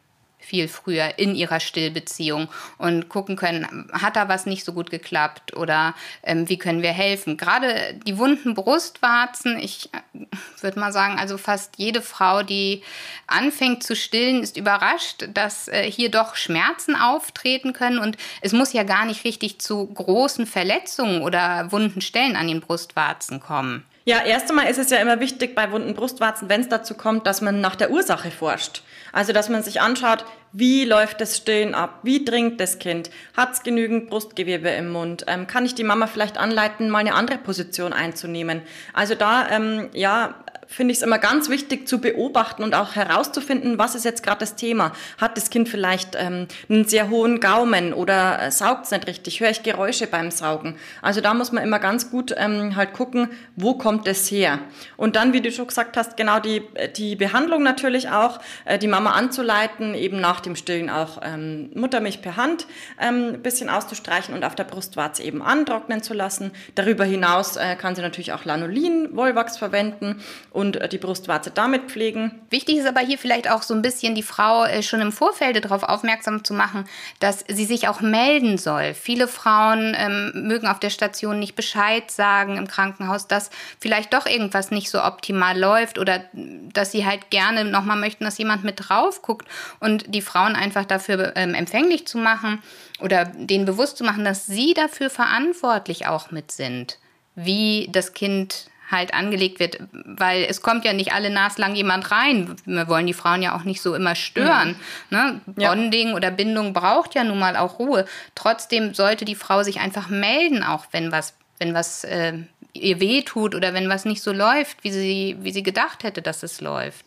viel 0.46 0.68
früher 0.68 1.18
in 1.18 1.34
ihrer 1.34 1.58
Stillbeziehung 1.58 2.48
und 2.78 3.08
gucken 3.08 3.34
können, 3.34 3.90
hat 3.92 4.14
da 4.14 4.28
was 4.28 4.46
nicht 4.46 4.64
so 4.64 4.72
gut 4.72 4.90
geklappt 4.90 5.56
oder 5.56 5.94
ähm, 6.22 6.48
wie 6.48 6.56
können 6.56 6.82
wir 6.82 6.92
helfen. 6.92 7.36
Gerade 7.36 7.94
die 8.06 8.16
wunden 8.16 8.54
Brustwarzen, 8.54 9.58
ich 9.58 9.90
äh, 9.92 10.26
würde 10.60 10.78
mal 10.78 10.92
sagen, 10.92 11.18
also 11.18 11.36
fast 11.36 11.78
jede 11.78 12.00
Frau, 12.00 12.44
die 12.44 12.82
anfängt 13.26 13.82
zu 13.82 13.96
stillen, 13.96 14.42
ist 14.42 14.56
überrascht, 14.56 15.28
dass 15.34 15.66
äh, 15.66 15.90
hier 15.90 16.12
doch 16.12 16.36
Schmerzen 16.36 16.94
auftreten 16.94 17.72
können 17.72 17.98
und 17.98 18.16
es 18.40 18.52
muss 18.52 18.72
ja 18.72 18.84
gar 18.84 19.04
nicht 19.04 19.24
richtig 19.24 19.58
zu 19.58 19.84
großen 19.86 20.46
Verletzungen 20.46 21.22
oder 21.22 21.72
wunden 21.72 22.00
Stellen 22.00 22.36
an 22.36 22.46
den 22.46 22.60
Brustwarzen 22.60 23.40
kommen. 23.40 23.84
Ja, 24.08 24.22
erst 24.24 24.48
einmal 24.50 24.70
ist 24.70 24.78
es 24.78 24.90
ja 24.90 24.98
immer 24.98 25.18
wichtig 25.18 25.56
bei 25.56 25.72
wunden 25.72 25.94
Brustwarzen, 25.94 26.48
wenn 26.48 26.60
es 26.60 26.68
dazu 26.68 26.94
kommt, 26.94 27.26
dass 27.26 27.40
man 27.40 27.60
nach 27.60 27.74
der 27.74 27.90
Ursache 27.90 28.30
forscht. 28.30 28.82
Also, 29.12 29.32
dass 29.32 29.48
man 29.48 29.64
sich 29.64 29.80
anschaut, 29.80 30.24
wie 30.52 30.84
läuft 30.84 31.20
das 31.20 31.36
Stillen 31.36 31.74
ab? 31.74 31.98
Wie 32.04 32.24
trinkt 32.24 32.60
das 32.60 32.78
Kind? 32.78 33.10
Hat 33.36 33.54
es 33.54 33.64
genügend 33.64 34.08
Brustgewebe 34.08 34.68
im 34.68 34.90
Mund? 34.90 35.24
Ähm, 35.26 35.48
kann 35.48 35.66
ich 35.66 35.74
die 35.74 35.82
Mama 35.82 36.06
vielleicht 36.06 36.38
anleiten, 36.38 36.88
mal 36.88 37.00
eine 37.00 37.14
andere 37.16 37.38
Position 37.38 37.92
einzunehmen? 37.92 38.62
Also 38.92 39.16
da, 39.16 39.50
ähm, 39.50 39.88
ja, 39.92 40.36
finde 40.66 40.92
ich 40.92 40.98
es 40.98 41.02
immer 41.02 41.18
ganz 41.18 41.48
wichtig 41.48 41.88
zu 41.88 42.00
beobachten 42.00 42.62
und 42.62 42.74
auch 42.74 42.94
herauszufinden, 42.94 43.78
was 43.78 43.94
ist 43.94 44.04
jetzt 44.04 44.22
gerade 44.22 44.40
das 44.40 44.56
Thema. 44.56 44.92
Hat 45.18 45.36
das 45.36 45.50
Kind 45.50 45.68
vielleicht 45.68 46.16
ähm, 46.16 46.46
einen 46.68 46.84
sehr 46.84 47.10
hohen 47.10 47.40
Gaumen 47.40 47.92
oder 47.92 48.42
äh, 48.42 48.50
saugt 48.50 48.86
es 48.86 48.90
nicht 48.90 49.06
richtig? 49.06 49.40
Höre 49.40 49.50
ich 49.50 49.62
Geräusche 49.62 50.06
beim 50.06 50.30
Saugen? 50.30 50.76
Also 51.02 51.20
da 51.20 51.34
muss 51.34 51.52
man 51.52 51.62
immer 51.62 51.78
ganz 51.78 52.10
gut 52.10 52.34
ähm, 52.36 52.76
halt 52.76 52.92
gucken, 52.92 53.30
wo 53.54 53.74
kommt 53.74 54.06
es 54.06 54.30
her? 54.30 54.58
Und 54.96 55.16
dann, 55.16 55.32
wie 55.32 55.40
du 55.40 55.50
schon 55.52 55.66
gesagt 55.66 55.96
hast, 55.96 56.16
genau 56.16 56.40
die, 56.40 56.62
die 56.96 57.16
Behandlung 57.16 57.62
natürlich 57.62 58.10
auch, 58.10 58.40
äh, 58.64 58.78
die 58.78 58.88
Mama 58.88 59.12
anzuleiten, 59.12 59.94
eben 59.94 60.20
nach 60.20 60.40
dem 60.40 60.56
Stillen 60.56 60.90
auch 60.90 61.20
ähm, 61.22 61.70
Muttermilch 61.74 62.22
per 62.22 62.36
Hand 62.36 62.66
ähm, 63.00 63.34
ein 63.34 63.42
bisschen 63.42 63.68
auszustreichen 63.68 64.34
und 64.34 64.44
auf 64.44 64.54
der 64.54 64.64
Brustwarze 64.64 65.22
eben 65.22 65.42
antrocknen 65.42 66.02
zu 66.02 66.14
lassen. 66.14 66.50
Darüber 66.74 67.04
hinaus 67.04 67.56
äh, 67.56 67.76
kann 67.76 67.94
sie 67.94 68.02
natürlich 68.02 68.32
auch 68.32 68.44
Lanolin, 68.44 69.16
Wollwachs 69.16 69.56
verwenden 69.56 70.22
und 70.56 70.76
äh, 70.76 70.88
die 70.88 70.98
Brustwarze 70.98 71.50
damit 71.50 71.90
pflegen. 71.90 72.40
Wichtig 72.48 72.78
ist 72.78 72.86
aber 72.86 73.00
hier 73.00 73.18
vielleicht 73.18 73.50
auch 73.50 73.62
so 73.62 73.74
ein 73.74 73.82
bisschen 73.82 74.14
die 74.14 74.22
Frau 74.22 74.64
äh, 74.64 74.82
schon 74.82 75.02
im 75.02 75.12
Vorfeld 75.12 75.62
darauf 75.62 75.82
aufmerksam 75.82 76.44
zu 76.44 76.54
machen, 76.54 76.86
dass 77.20 77.44
sie 77.46 77.66
sich 77.66 77.88
auch 77.88 78.00
melden 78.00 78.56
soll. 78.56 78.94
Viele 78.94 79.28
Frauen 79.28 79.94
ähm, 79.96 80.32
mögen 80.34 80.66
auf 80.66 80.80
der 80.80 80.88
Station 80.88 81.38
nicht 81.38 81.56
Bescheid 81.56 82.10
sagen 82.10 82.56
im 82.56 82.66
Krankenhaus, 82.66 83.28
dass 83.28 83.50
vielleicht 83.78 84.14
doch 84.14 84.24
irgendwas 84.24 84.70
nicht 84.70 84.90
so 84.90 85.02
optimal 85.02 85.58
läuft 85.58 85.98
oder 85.98 86.24
dass 86.32 86.90
sie 86.90 87.04
halt 87.04 87.28
gerne 87.30 87.66
nochmal 87.66 87.98
möchten, 87.98 88.24
dass 88.24 88.38
jemand 88.38 88.64
mit 88.64 88.88
drauf 88.88 89.20
guckt 89.20 89.46
und 89.80 90.14
die 90.14 90.22
Frauen 90.22 90.56
einfach 90.56 90.86
dafür 90.86 91.36
ähm, 91.36 91.52
empfänglich 91.54 92.06
zu 92.06 92.16
machen 92.16 92.62
oder 93.00 93.26
denen 93.26 93.66
bewusst 93.66 93.98
zu 93.98 94.04
machen, 94.04 94.24
dass 94.24 94.46
sie 94.46 94.72
dafür 94.72 95.10
verantwortlich 95.10 96.06
auch 96.06 96.30
mit 96.30 96.50
sind, 96.50 96.98
wie 97.34 97.90
das 97.92 98.14
Kind 98.14 98.70
halt 98.90 99.14
angelegt 99.14 99.58
wird, 99.58 99.78
weil 99.92 100.44
es 100.44 100.62
kommt 100.62 100.84
ja 100.84 100.92
nicht 100.92 101.12
alle 101.12 101.30
naslang 101.30 101.74
jemand 101.74 102.10
rein. 102.10 102.54
Wir 102.64 102.88
wollen 102.88 103.06
die 103.06 103.14
Frauen 103.14 103.42
ja 103.42 103.56
auch 103.56 103.64
nicht 103.64 103.82
so 103.82 103.94
immer 103.94 104.14
stören. 104.14 104.76
Mhm. 105.10 105.16
Ne? 105.16 105.40
Bonding 105.46 106.08
ja. 106.10 106.14
oder 106.14 106.30
Bindung 106.30 106.72
braucht 106.72 107.14
ja 107.14 107.24
nun 107.24 107.38
mal 107.38 107.56
auch 107.56 107.78
Ruhe. 107.78 108.06
Trotzdem 108.34 108.94
sollte 108.94 109.24
die 109.24 109.34
Frau 109.34 109.62
sich 109.62 109.80
einfach 109.80 110.08
melden, 110.08 110.62
auch 110.62 110.86
wenn 110.92 111.10
was, 111.10 111.34
wenn 111.58 111.74
was 111.74 112.04
äh, 112.04 112.34
ihr 112.72 113.00
weh 113.00 113.22
tut 113.22 113.54
oder 113.54 113.74
wenn 113.74 113.88
was 113.88 114.04
nicht 114.04 114.22
so 114.22 114.32
läuft, 114.32 114.84
wie 114.84 114.92
sie, 114.92 115.36
wie 115.40 115.52
sie 115.52 115.62
gedacht 115.62 116.04
hätte, 116.04 116.22
dass 116.22 116.42
es 116.42 116.60
läuft. 116.60 117.06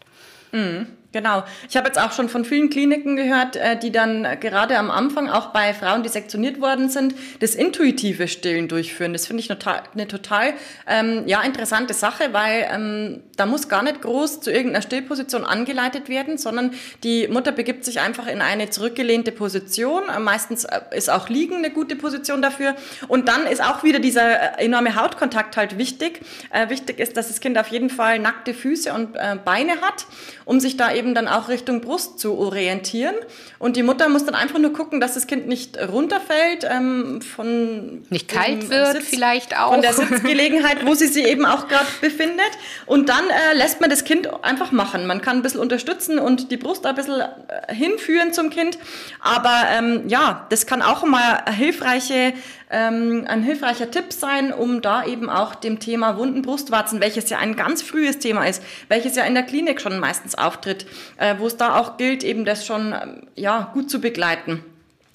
Mhm. 0.52 0.88
Genau. 1.12 1.44
Ich 1.68 1.76
habe 1.76 1.88
jetzt 1.88 2.00
auch 2.00 2.12
schon 2.12 2.30
von 2.30 2.46
vielen 2.46 2.70
Kliniken 2.70 3.16
gehört, 3.16 3.56
äh, 3.56 3.78
die 3.80 3.92
dann 3.92 4.28
gerade 4.40 4.78
am 4.78 4.92
Anfang 4.92 5.28
auch 5.28 5.48
bei 5.48 5.74
Frauen, 5.74 6.04
die 6.04 6.10
sektioniert 6.10 6.62
worden 6.62 6.88
sind, 6.90 7.16
das 7.40 7.56
intuitive 7.56 8.28
Stillen 8.28 8.68
durchführen. 8.68 9.14
Das 9.14 9.26
finde 9.26 9.42
ich 9.42 9.50
eine 9.50 10.08
total 10.08 10.54
ähm, 10.88 11.24
ja, 11.26 11.42
interessante 11.42 11.96
Sache, 11.96 12.32
weil 12.34 12.68
ähm, 12.72 13.24
da 13.38 13.48
muss 13.48 13.70
gar 13.70 13.82
nicht 13.82 14.02
groß 14.02 14.42
zu 14.42 14.52
irgendeiner 14.52 14.84
Stillposition 14.84 15.46
angeleitet 15.46 16.10
werden, 16.10 16.38
sondern 16.38 16.76
die 17.04 17.28
Mutter 17.28 17.54
begibt 17.54 17.86
sich 17.86 18.02
einfach 18.02 18.28
in 18.28 18.44
eine 18.44 18.70
zurückgelehnte 18.70 19.32
Position. 19.32 20.04
Äh, 20.16 20.20
meistens 20.20 20.66
äh, 20.66 20.80
ist 20.96 21.10
auch 21.10 21.28
Liegen 21.30 21.56
eine 21.56 21.72
gute 21.72 21.96
Position 21.96 22.44
dafür. 22.44 22.76
Und 23.08 23.28
dann 23.30 23.48
ist 23.48 23.64
auch 23.64 23.84
wieder 23.84 23.98
dieser 23.98 24.60
enorme 24.60 24.96
Hautkontakt 24.96 25.58
halt 25.58 25.80
wichtig. 25.80 26.22
Äh, 26.52 26.70
wichtig 26.70 27.00
ist, 27.00 27.18
dass 27.18 27.30
das 27.30 27.40
Kind 27.40 27.58
auf 27.58 27.70
jeden 27.70 27.90
Fall 27.90 28.20
nackte 28.20 28.54
Füße 28.54 28.94
und 28.94 29.16
äh, 29.16 29.38
Beine 29.44 29.82
hat, 29.82 30.06
um 30.46 30.60
sich 30.60 30.78
da 30.78 30.99
eben 31.00 31.16
dann 31.16 31.28
auch 31.28 31.48
Richtung 31.50 31.82
Brust 31.82 32.20
zu 32.20 32.38
orientieren. 32.38 33.16
Und 33.58 33.76
die 33.76 33.84
Mutter 33.84 34.10
muss 34.10 34.26
dann 34.26 34.36
einfach 34.36 34.60
nur 34.60 34.74
gucken, 34.74 35.00
dass 35.00 35.16
das 35.16 35.26
Kind 35.26 35.48
nicht 35.48 35.78
runterfällt, 35.78 36.68
ähm, 36.70 37.22
von 37.22 38.04
nicht 38.10 38.28
kalt 38.28 38.70
wird 38.70 38.98
Sitz, 38.98 39.08
vielleicht 39.10 39.58
auch 39.58 39.72
von 39.72 39.82
der 39.82 39.94
Sitzgelegenheit, 39.94 40.86
wo 40.86 40.94
sie 40.94 41.08
sich 41.08 41.26
eben 41.26 41.46
auch 41.46 41.68
gerade 41.68 41.88
befindet. 42.02 42.52
Und 42.86 43.10
dann 43.10 43.24
äh, 43.30 43.56
lässt 43.56 43.82
man 43.82 43.90
das 43.90 44.04
Kind 44.04 44.30
einfach 44.44 44.72
machen. 44.72 45.08
Man 45.08 45.22
kann 45.22 45.38
ein 45.38 45.42
bisschen 45.42 45.62
unterstützen 45.62 46.20
und 46.20 46.52
die 46.52 46.58
Brust 46.58 46.86
ein 46.86 46.96
bisschen 46.96 47.22
äh, 47.22 47.74
hinführen 47.74 48.34
zum 48.34 48.50
Kind. 48.50 48.78
Aber 49.22 49.64
ähm, 49.72 50.04
ja, 50.08 50.46
das 50.50 50.66
kann 50.66 50.82
auch 50.82 51.04
mal 51.04 51.44
hilfreiche 51.52 52.34
ähm, 52.70 53.26
ein 53.28 53.42
hilfreicher 53.42 53.90
Tipp 53.90 54.14
sein, 54.14 54.54
um 54.54 54.82
da 54.82 55.06
eben 55.06 55.30
auch 55.30 55.56
dem 55.56 55.80
Thema 55.80 56.18
wunden 56.18 56.42
Brustwarzen, 56.42 57.02
welches 57.02 57.30
ja 57.30 57.40
ein 57.40 57.56
ganz 57.56 57.82
frühes 57.82 58.20
Thema 58.20 58.46
ist, 58.46 58.64
welches 58.88 59.16
ja 59.16 59.24
in 59.24 59.34
der 59.34 59.44
Klinik 59.44 59.82
schon 59.82 60.00
meistens 60.00 60.36
auftritt, 60.36 60.86
äh, 61.18 61.36
wo 61.40 61.48
es 61.48 61.58
da 61.58 61.80
auch 61.80 61.98
gilt, 61.98 62.24
eben 62.24 62.46
das 62.46 62.66
schon 62.66 62.94
ähm, 62.94 63.28
ja, 63.36 63.72
gut 63.74 63.90
zu 63.90 64.00
begleiten. 64.00 64.64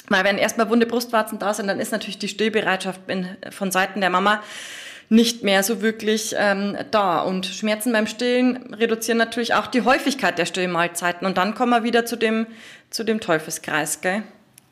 Weil 0.08 0.24
wenn 0.24 0.36
erstmal 0.36 0.68
wunde 0.68 0.86
Brustwarzen 0.86 1.38
da 1.38 1.54
sind, 1.54 1.66
dann 1.66 1.80
ist 1.80 1.92
natürlich 1.92 2.18
die 2.18 2.28
Stillbereitschaft 2.28 3.00
von 3.50 3.70
Seiten 3.70 4.00
der 4.00 4.10
Mama 4.10 4.42
nicht 5.08 5.42
mehr 5.42 5.62
so 5.62 5.80
wirklich 5.80 6.34
ähm, 6.36 6.76
da. 6.90 7.20
Und 7.20 7.46
Schmerzen 7.46 7.92
beim 7.92 8.06
Stillen 8.06 8.74
reduzieren 8.74 9.18
natürlich 9.18 9.54
auch 9.54 9.66
die 9.66 9.82
Häufigkeit 9.82 10.38
der 10.38 10.46
Stillmahlzeiten. 10.46 11.26
Und 11.26 11.38
dann 11.38 11.54
kommen 11.54 11.70
wir 11.70 11.84
wieder 11.84 12.04
zu 12.04 12.16
dem, 12.16 12.46
zu 12.90 13.04
dem 13.04 13.20
Teufelskreis, 13.20 14.00
gell? 14.00 14.22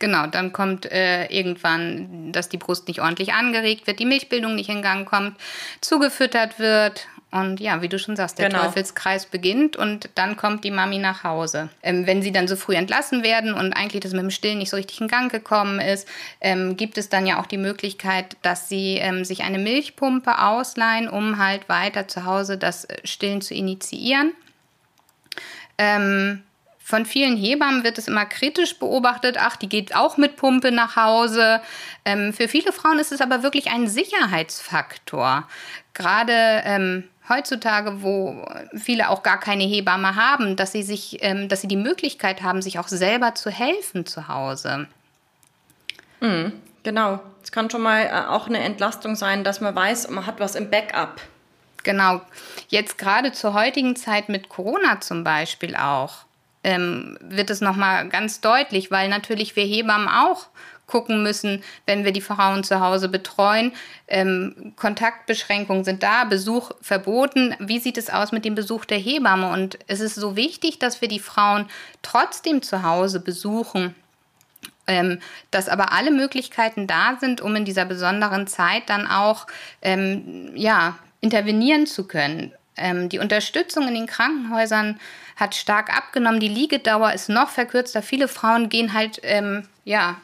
Genau, 0.02 0.26
dann 0.26 0.52
kommt 0.52 0.90
äh, 0.90 1.26
irgendwann, 1.26 2.32
dass 2.32 2.48
die 2.48 2.56
Brust 2.56 2.88
nicht 2.88 3.00
ordentlich 3.00 3.34
angeregt 3.34 3.86
wird, 3.86 4.00
die 4.00 4.04
Milchbildung 4.04 4.56
nicht 4.56 4.68
in 4.68 4.82
Gang 4.82 5.08
kommt, 5.08 5.36
zugefüttert 5.80 6.58
wird 6.58 7.06
Und 7.30 7.60
ja, 7.60 7.80
wie 7.80 7.88
du 7.88 7.98
schon 7.98 8.14
sagst, 8.14 8.38
der 8.38 8.50
Genau. 8.50 8.64
Teufelskreis 8.64 9.26
beginnt 9.26 9.76
und 9.76 10.10
dann 10.16 10.36
kommt 10.36 10.64
die 10.64 10.70
Mami 10.70 10.98
nach 10.98 11.24
Hause. 11.24 11.70
Ähm, 11.82 12.06
wenn 12.06 12.20
sie 12.20 12.30
dann 12.30 12.46
so 12.46 12.56
früh 12.56 12.74
entlassen 12.74 13.22
werden 13.22 13.54
und 13.54 13.72
eigentlich 13.72 14.00
das 14.02 14.12
mit 14.12 14.22
dem 14.22 14.30
Stillen 14.30 14.58
nicht 14.58 14.70
so 14.70 14.76
richtig 14.76 15.00
in 15.00 15.08
Gang 15.08 15.30
gekommen 15.32 15.80
ist, 15.80 16.06
ähm, 16.40 16.76
gibt 16.76 16.98
es 16.98 17.08
dann 17.08 17.24
ja 17.26 17.40
auch 17.40 17.46
die 17.46 17.56
Möglichkeit, 17.56 18.36
dass 18.42 18.68
sie 18.68 18.96
ähm, 18.96 19.24
sich 19.24 19.44
eine 19.44 19.58
Milchpumpe 19.58 20.40
ausleihen, 20.42 21.08
um 21.08 21.38
halt 21.38 21.68
weiter 21.70 22.06
zu 22.06 22.24
Hause 22.24 22.58
das 22.58 22.84
äh, 22.84 22.96
Stillen 23.04 23.40
zu 23.40 23.54
initiieren. 23.54 24.32
Ähm, 25.78 26.42
von 26.84 27.06
vielen 27.06 27.36
Hebammen 27.36 27.84
wird 27.84 27.98
es 27.98 28.08
immer 28.08 28.26
kritisch 28.26 28.78
beobachtet, 28.78 29.36
ach, 29.38 29.56
die 29.56 29.68
geht 29.68 29.94
auch 29.94 30.16
mit 30.16 30.36
Pumpe 30.36 30.72
nach 30.72 30.96
Hause. 30.96 31.60
Ähm, 32.04 32.32
für 32.32 32.48
viele 32.48 32.72
Frauen 32.72 32.98
ist 32.98 33.12
es 33.12 33.20
aber 33.20 33.42
wirklich 33.42 33.70
ein 33.70 33.88
Sicherheitsfaktor. 33.88 35.48
Gerade 35.94 36.32
ähm, 36.64 37.04
heutzutage, 37.28 38.02
wo 38.02 38.44
viele 38.74 39.10
auch 39.10 39.22
gar 39.22 39.38
keine 39.38 39.64
Hebamme 39.64 40.16
haben, 40.16 40.56
dass 40.56 40.72
sie 40.72 40.82
sich, 40.82 41.18
ähm, 41.20 41.48
dass 41.48 41.60
sie 41.60 41.68
die 41.68 41.76
Möglichkeit 41.76 42.42
haben, 42.42 42.62
sich 42.62 42.78
auch 42.78 42.88
selber 42.88 43.34
zu 43.34 43.50
helfen 43.50 44.04
zu 44.04 44.28
Hause. 44.28 44.88
Genau. 46.82 47.20
Es 47.42 47.52
kann 47.52 47.70
schon 47.70 47.82
mal 47.82 48.06
äh, 48.06 48.28
auch 48.28 48.46
eine 48.48 48.58
Entlastung 48.58 49.16
sein, 49.16 49.44
dass 49.44 49.60
man 49.60 49.74
weiß, 49.74 50.10
man 50.10 50.26
hat 50.26 50.40
was 50.40 50.56
im 50.56 50.70
Backup. 50.70 51.20
Genau. 51.84 52.20
Jetzt 52.68 52.98
gerade 52.98 53.32
zur 53.32 53.54
heutigen 53.54 53.96
Zeit 53.96 54.28
mit 54.28 54.48
Corona 54.48 55.00
zum 55.00 55.24
Beispiel 55.24 55.76
auch 55.76 56.24
ähm, 56.64 57.18
wird 57.20 57.50
es 57.50 57.60
nochmal 57.60 58.08
ganz 58.08 58.40
deutlich, 58.40 58.90
weil 58.90 59.08
natürlich 59.08 59.56
wir 59.56 59.64
Hebammen 59.64 60.08
auch 60.08 60.48
gucken 60.86 61.22
müssen, 61.22 61.62
wenn 61.86 62.04
wir 62.04 62.12
die 62.12 62.20
Frauen 62.20 62.64
zu 62.64 62.80
Hause 62.80 63.08
betreuen. 63.08 63.72
Ähm, 64.08 64.74
Kontaktbeschränkungen 64.76 65.84
sind 65.84 66.02
da, 66.02 66.24
Besuch 66.24 66.72
verboten. 66.82 67.56
Wie 67.58 67.78
sieht 67.78 67.96
es 67.96 68.10
aus 68.10 68.30
mit 68.30 68.44
dem 68.44 68.54
Besuch 68.54 68.84
der 68.84 68.98
Hebamme? 68.98 69.50
Und 69.50 69.78
es 69.86 70.00
ist 70.00 70.16
so 70.16 70.36
wichtig, 70.36 70.78
dass 70.78 71.00
wir 71.00 71.08
die 71.08 71.18
Frauen 71.18 71.66
trotzdem 72.02 72.60
zu 72.60 72.82
Hause 72.82 73.20
besuchen. 73.20 73.94
Ähm, 74.88 75.20
dass 75.52 75.68
aber 75.68 75.92
alle 75.92 76.10
Möglichkeiten 76.10 76.88
da 76.88 77.16
sind, 77.20 77.40
um 77.40 77.54
in 77.54 77.64
dieser 77.64 77.84
besonderen 77.84 78.48
Zeit 78.48 78.82
dann 78.88 79.06
auch 79.06 79.46
ähm, 79.80 80.50
ja, 80.56 80.98
intervenieren 81.20 81.86
zu 81.86 82.08
können. 82.08 82.52
Ähm, 82.76 83.08
die 83.08 83.18
Unterstützung 83.18 83.88
in 83.88 83.94
den 83.94 84.06
Krankenhäusern 84.06 84.98
hat 85.36 85.54
stark 85.54 85.94
abgenommen, 85.94 86.40
die 86.40 86.48
Liegedauer 86.48 87.12
ist 87.12 87.28
noch 87.28 87.50
verkürzter. 87.50 88.02
Viele 88.02 88.28
Frauen 88.28 88.68
gehen 88.68 88.92
halt 88.92 89.20
ähm, 89.22 89.68
ja, 89.84 90.16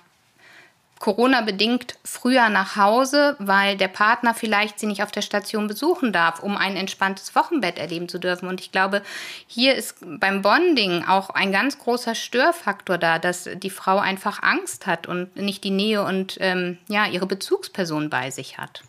Corona-bedingt 0.98 1.94
früher 2.04 2.48
nach 2.48 2.76
Hause, 2.76 3.36
weil 3.38 3.76
der 3.76 3.88
Partner 3.88 4.34
vielleicht 4.34 4.80
sie 4.80 4.86
nicht 4.86 5.02
auf 5.02 5.12
der 5.12 5.22
Station 5.22 5.68
besuchen 5.68 6.12
darf, 6.12 6.42
um 6.42 6.56
ein 6.56 6.76
entspanntes 6.76 7.34
Wochenbett 7.34 7.78
erleben 7.78 8.08
zu 8.08 8.18
dürfen. 8.18 8.48
Und 8.48 8.60
ich 8.60 8.72
glaube, 8.72 9.02
hier 9.46 9.74
ist 9.74 9.96
beim 10.00 10.42
Bonding 10.42 11.04
auch 11.04 11.30
ein 11.30 11.52
ganz 11.52 11.78
großer 11.78 12.14
Störfaktor 12.14 12.98
da, 12.98 13.18
dass 13.18 13.48
die 13.54 13.70
Frau 13.70 13.98
einfach 13.98 14.42
Angst 14.42 14.86
hat 14.86 15.06
und 15.06 15.36
nicht 15.36 15.64
die 15.64 15.70
Nähe 15.70 16.02
und 16.02 16.36
ähm, 16.40 16.78
ja, 16.88 17.06
ihre 17.06 17.26
Bezugsperson 17.26 18.10
bei 18.10 18.30
sich 18.30 18.58
hat. 18.58 18.82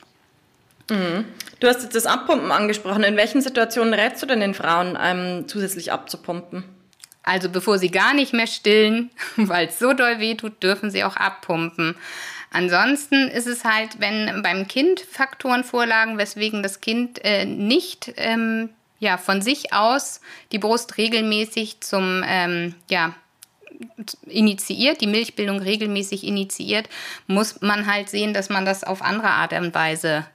Du 1.60 1.68
hast 1.68 1.84
jetzt 1.84 1.96
das 1.96 2.06
Abpumpen 2.06 2.52
angesprochen. 2.52 3.04
In 3.04 3.18
welchen 3.18 3.42
Situationen 3.42 3.94
rätst 3.94 4.22
du 4.24 4.26
denn 4.26 4.40
den 4.40 4.54
Frauen, 4.54 4.98
ähm, 5.02 5.48
zusätzlich 5.48 5.92
abzupumpen? 5.92 6.64
Also 7.24 7.50
bevor 7.50 7.78
sie 7.78 7.92
gar 7.92 8.14
nicht 8.14 8.34
mehr 8.34 8.48
stillen, 8.48 9.12
weil 9.36 9.68
es 9.68 9.80
so 9.80 9.94
doll 9.94 10.20
weh 10.20 10.36
tut, 10.36 10.64
dürfen 10.64 10.90
sie 10.90 11.04
auch 11.04 11.16
abpumpen. 11.16 11.96
Ansonsten 12.52 13.28
ist 13.28 13.46
es 13.46 13.64
halt, 13.64 14.00
wenn 14.00 14.42
beim 14.42 14.68
Kind 14.68 15.02
Faktoren 15.02 15.64
vorlagen, 15.64 16.18
weswegen 16.18 16.64
das 16.64 16.82
Kind 16.82 17.24
äh, 17.24 17.46
nicht 17.46 18.12
ähm, 18.18 18.70
ja, 19.00 19.18
von 19.18 19.42
sich 19.42 19.72
aus 19.74 20.22
die 20.52 20.60
Brust 20.60 20.98
regelmäßig 20.98 21.82
zum 21.82 22.24
ähm, 22.26 22.74
ja, 22.90 23.14
initiiert, 24.26 25.02
die 25.02 25.08
Milchbildung 25.08 25.60
regelmäßig 25.60 26.24
initiiert, 26.26 26.90
muss 27.28 27.62
man 27.62 27.86
halt 27.86 28.10
sehen, 28.10 28.34
dass 28.34 28.50
man 28.50 28.66
das 28.66 28.84
auf 28.84 29.02
andere 29.02 29.30
Art 29.30 29.54
und 29.54 29.74
Weise 29.76 30.26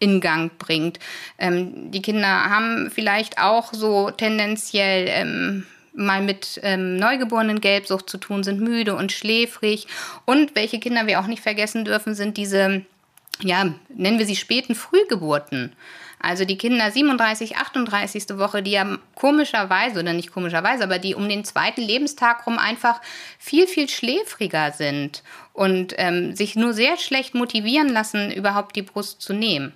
in 0.00 0.20
Gang 0.20 0.58
bringt. 0.58 0.98
Ähm, 1.38 1.92
die 1.92 2.02
Kinder 2.02 2.26
haben 2.26 2.90
vielleicht 2.92 3.38
auch 3.38 3.72
so 3.72 4.10
tendenziell 4.10 5.06
ähm, 5.08 5.66
mal 5.92 6.22
mit 6.22 6.58
ähm, 6.62 6.96
neugeborenen 6.96 7.60
Gelbsucht 7.60 8.10
zu 8.10 8.18
tun, 8.18 8.42
sind 8.42 8.60
müde 8.60 8.96
und 8.96 9.12
schläfrig. 9.12 9.86
Und 10.24 10.56
welche 10.56 10.80
Kinder 10.80 11.06
wir 11.06 11.20
auch 11.20 11.26
nicht 11.26 11.42
vergessen 11.42 11.84
dürfen, 11.84 12.14
sind 12.14 12.36
diese, 12.36 12.84
ja, 13.42 13.74
nennen 13.94 14.18
wir 14.18 14.26
sie 14.26 14.36
späten 14.36 14.74
Frühgeburten. 14.74 15.76
Also 16.22 16.44
die 16.44 16.58
Kinder 16.58 16.90
37, 16.90 17.56
38. 17.56 18.36
Woche, 18.36 18.62
die 18.62 18.72
ja 18.72 18.98
komischerweise, 19.14 20.00
oder 20.00 20.12
nicht 20.12 20.32
komischerweise, 20.32 20.84
aber 20.84 20.98
die 20.98 21.14
um 21.14 21.28
den 21.28 21.44
zweiten 21.44 21.80
Lebenstag 21.80 22.46
rum 22.46 22.58
einfach 22.58 23.00
viel, 23.38 23.66
viel 23.66 23.88
schläfriger 23.88 24.72
sind 24.72 25.22
und 25.54 25.94
ähm, 25.96 26.36
sich 26.36 26.56
nur 26.56 26.74
sehr 26.74 26.98
schlecht 26.98 27.34
motivieren 27.34 27.88
lassen, 27.88 28.30
überhaupt 28.30 28.76
die 28.76 28.82
Brust 28.82 29.22
zu 29.22 29.32
nehmen. 29.32 29.72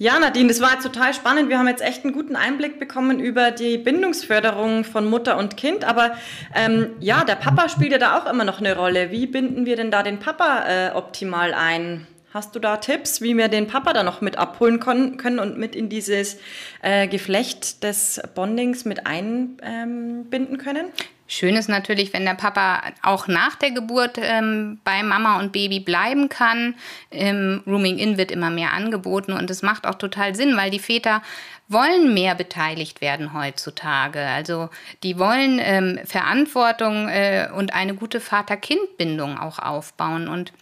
Ja, 0.00 0.16
Nadine, 0.20 0.46
das 0.46 0.60
war 0.60 0.78
total 0.78 1.12
spannend. 1.12 1.48
Wir 1.48 1.58
haben 1.58 1.66
jetzt 1.66 1.82
echt 1.82 2.04
einen 2.04 2.12
guten 2.12 2.36
Einblick 2.36 2.78
bekommen 2.78 3.18
über 3.18 3.50
die 3.50 3.78
Bindungsförderung 3.78 4.84
von 4.84 5.10
Mutter 5.10 5.36
und 5.36 5.56
Kind. 5.56 5.84
Aber 5.84 6.12
ähm, 6.54 6.90
ja, 7.00 7.24
der 7.24 7.34
Papa 7.34 7.68
spielt 7.68 7.90
ja 7.90 7.98
da 7.98 8.16
auch 8.16 8.30
immer 8.30 8.44
noch 8.44 8.60
eine 8.60 8.76
Rolle. 8.76 9.10
Wie 9.10 9.26
binden 9.26 9.66
wir 9.66 9.74
denn 9.74 9.90
da 9.90 10.04
den 10.04 10.20
Papa 10.20 10.64
äh, 10.68 10.90
optimal 10.92 11.52
ein? 11.52 12.06
Hast 12.32 12.54
du 12.54 12.60
da 12.60 12.76
Tipps, 12.76 13.22
wie 13.22 13.36
wir 13.36 13.48
den 13.48 13.66
Papa 13.66 13.92
da 13.92 14.04
noch 14.04 14.20
mit 14.20 14.38
abholen 14.38 14.78
können 14.78 15.38
und 15.40 15.58
mit 15.58 15.74
in 15.74 15.88
dieses 15.88 16.38
äh, 16.80 17.08
Geflecht 17.08 17.82
des 17.82 18.20
Bondings 18.36 18.84
mit 18.84 19.04
einbinden 19.04 20.58
können? 20.58 20.92
Schön 21.30 21.56
ist 21.56 21.68
natürlich, 21.68 22.14
wenn 22.14 22.24
der 22.24 22.32
Papa 22.32 22.82
auch 23.02 23.28
nach 23.28 23.54
der 23.54 23.70
Geburt 23.70 24.16
ähm, 24.16 24.80
bei 24.82 25.02
Mama 25.02 25.38
und 25.38 25.52
Baby 25.52 25.78
bleiben 25.78 26.30
kann. 26.30 26.74
Ähm, 27.10 27.62
Rooming 27.66 27.98
In 27.98 28.16
wird 28.16 28.30
immer 28.30 28.48
mehr 28.48 28.72
angeboten 28.72 29.32
und 29.32 29.50
es 29.50 29.60
macht 29.60 29.86
auch 29.86 29.96
total 29.96 30.34
Sinn, 30.34 30.56
weil 30.56 30.70
die 30.70 30.78
Väter 30.78 31.22
wollen 31.68 32.14
mehr 32.14 32.34
beteiligt 32.34 33.02
werden 33.02 33.34
heutzutage. 33.34 34.20
Also 34.20 34.70
die 35.02 35.18
wollen 35.18 35.60
ähm, 35.60 36.00
Verantwortung 36.06 37.10
äh, 37.10 37.50
und 37.54 37.74
eine 37.74 37.94
gute 37.94 38.20
Vater-Kind-Bindung 38.20 39.38
auch 39.38 39.58
aufbauen. 39.58 40.28
Und 40.28 40.54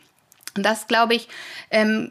das, 0.55 0.89
glaube 0.89 1.15
ich, 1.15 1.29
ähm, 1.71 2.11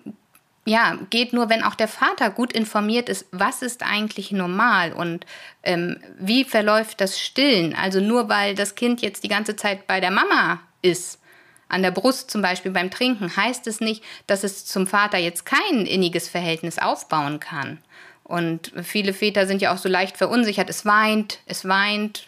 ja, 0.66 0.98
geht 1.12 1.32
nur, 1.32 1.50
wenn 1.50 1.64
auch 1.64 1.76
der 1.76 1.88
Vater 1.88 2.32
gut 2.32 2.52
informiert 2.52 3.08
ist, 3.08 3.28
was 3.32 3.62
ist 3.62 3.84
eigentlich 3.84 4.32
normal 4.32 4.94
und 4.94 5.26
ähm, 5.62 5.98
wie 6.18 6.44
verläuft 6.44 7.00
das 7.02 7.20
Stillen. 7.20 7.76
Also 7.76 8.00
nur 8.00 8.30
weil 8.30 8.56
das 8.56 8.74
Kind 8.74 9.02
jetzt 9.02 9.24
die 9.24 9.30
ganze 9.30 9.56
Zeit 9.56 9.86
bei 9.86 10.00
der 10.00 10.12
Mama 10.12 10.60
ist, 10.82 11.22
an 11.70 11.84
der 11.84 11.92
Brust 11.92 12.32
zum 12.32 12.42
Beispiel 12.42 12.72
beim 12.72 12.90
Trinken, 12.90 13.36
heißt 13.36 13.68
es 13.68 13.80
nicht, 13.80 14.04
dass 14.28 14.44
es 14.44 14.66
zum 14.66 14.88
Vater 14.88 15.18
jetzt 15.18 15.46
kein 15.46 15.86
inniges 15.86 16.28
Verhältnis 16.28 16.80
aufbauen 16.80 17.40
kann. 17.40 17.80
Und 18.28 18.72
viele 18.82 19.14
Väter 19.14 19.46
sind 19.46 19.62
ja 19.62 19.72
auch 19.72 19.78
so 19.78 19.88
leicht 19.88 20.18
verunsichert. 20.18 20.68
Es 20.68 20.84
weint, 20.84 21.38
es 21.46 21.68
weint, 21.68 22.28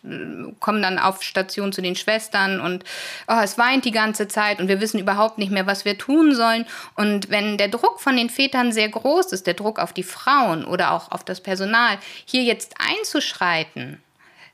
kommen 0.59 0.83
dann 0.83 0.99
auf 0.99 1.23
Station 1.23 1.73
zu 1.73 1.81
den 1.81 1.95
Schwestern 1.95 2.59
und 2.59 2.83
oh, 3.27 3.39
es 3.43 3.57
weint 3.57 3.83
die 3.83 3.91
ganze 3.91 4.27
Zeit 4.27 4.59
und 4.61 4.67
wir 4.67 4.79
wissen 4.79 4.99
überhaupt 4.99 5.39
nicht 5.39 5.51
mehr, 5.51 5.65
was 5.65 5.85
wir 5.85 5.97
tun 5.97 6.35
sollen. 6.35 6.67
Und 6.93 7.31
wenn 7.31 7.57
der 7.57 7.69
Druck 7.69 7.99
von 7.99 8.15
den 8.15 8.29
Vätern 8.29 8.71
sehr 8.71 8.89
groß 8.89 9.31
ist, 9.31 9.47
der 9.47 9.55
Druck 9.55 9.79
auf 9.79 9.91
die 9.91 10.03
Frauen 10.03 10.65
oder 10.65 10.91
auch 10.91 11.11
auf 11.11 11.23
das 11.23 11.41
Personal, 11.41 11.97
hier 12.25 12.43
jetzt 12.43 12.75
einzuschreiten, 12.77 13.99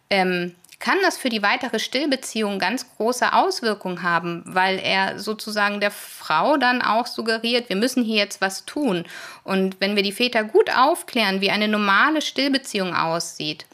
ähm, 0.10 0.56
kann 0.84 0.98
das 1.02 1.18
für 1.18 1.30
die 1.30 1.42
weitere 1.42 1.80
Stillbeziehung 1.80 2.60
ganz 2.60 2.86
große 2.98 3.32
Auswirkungen 3.32 4.04
haben, 4.04 4.44
weil 4.46 4.80
er 4.80 5.18
sozusagen 5.18 5.80
der 5.80 5.92
Frau 5.92 6.58
dann 6.58 6.82
auch 6.82 7.08
suggeriert, 7.08 7.70
wir 7.70 7.78
müssen 7.78 8.04
hier 8.04 8.18
jetzt 8.18 8.42
was 8.42 8.66
tun. 8.66 9.06
Und 9.46 9.80
wenn 9.80 9.96
wir 9.96 10.04
die 10.04 10.12
Väter 10.12 10.44
gut 10.44 10.70
aufklären, 10.76 11.40
wie 11.40 11.52
eine 11.52 11.70
normale 11.70 12.22
Stillbeziehung 12.22 12.94
aussieht, 12.94 13.66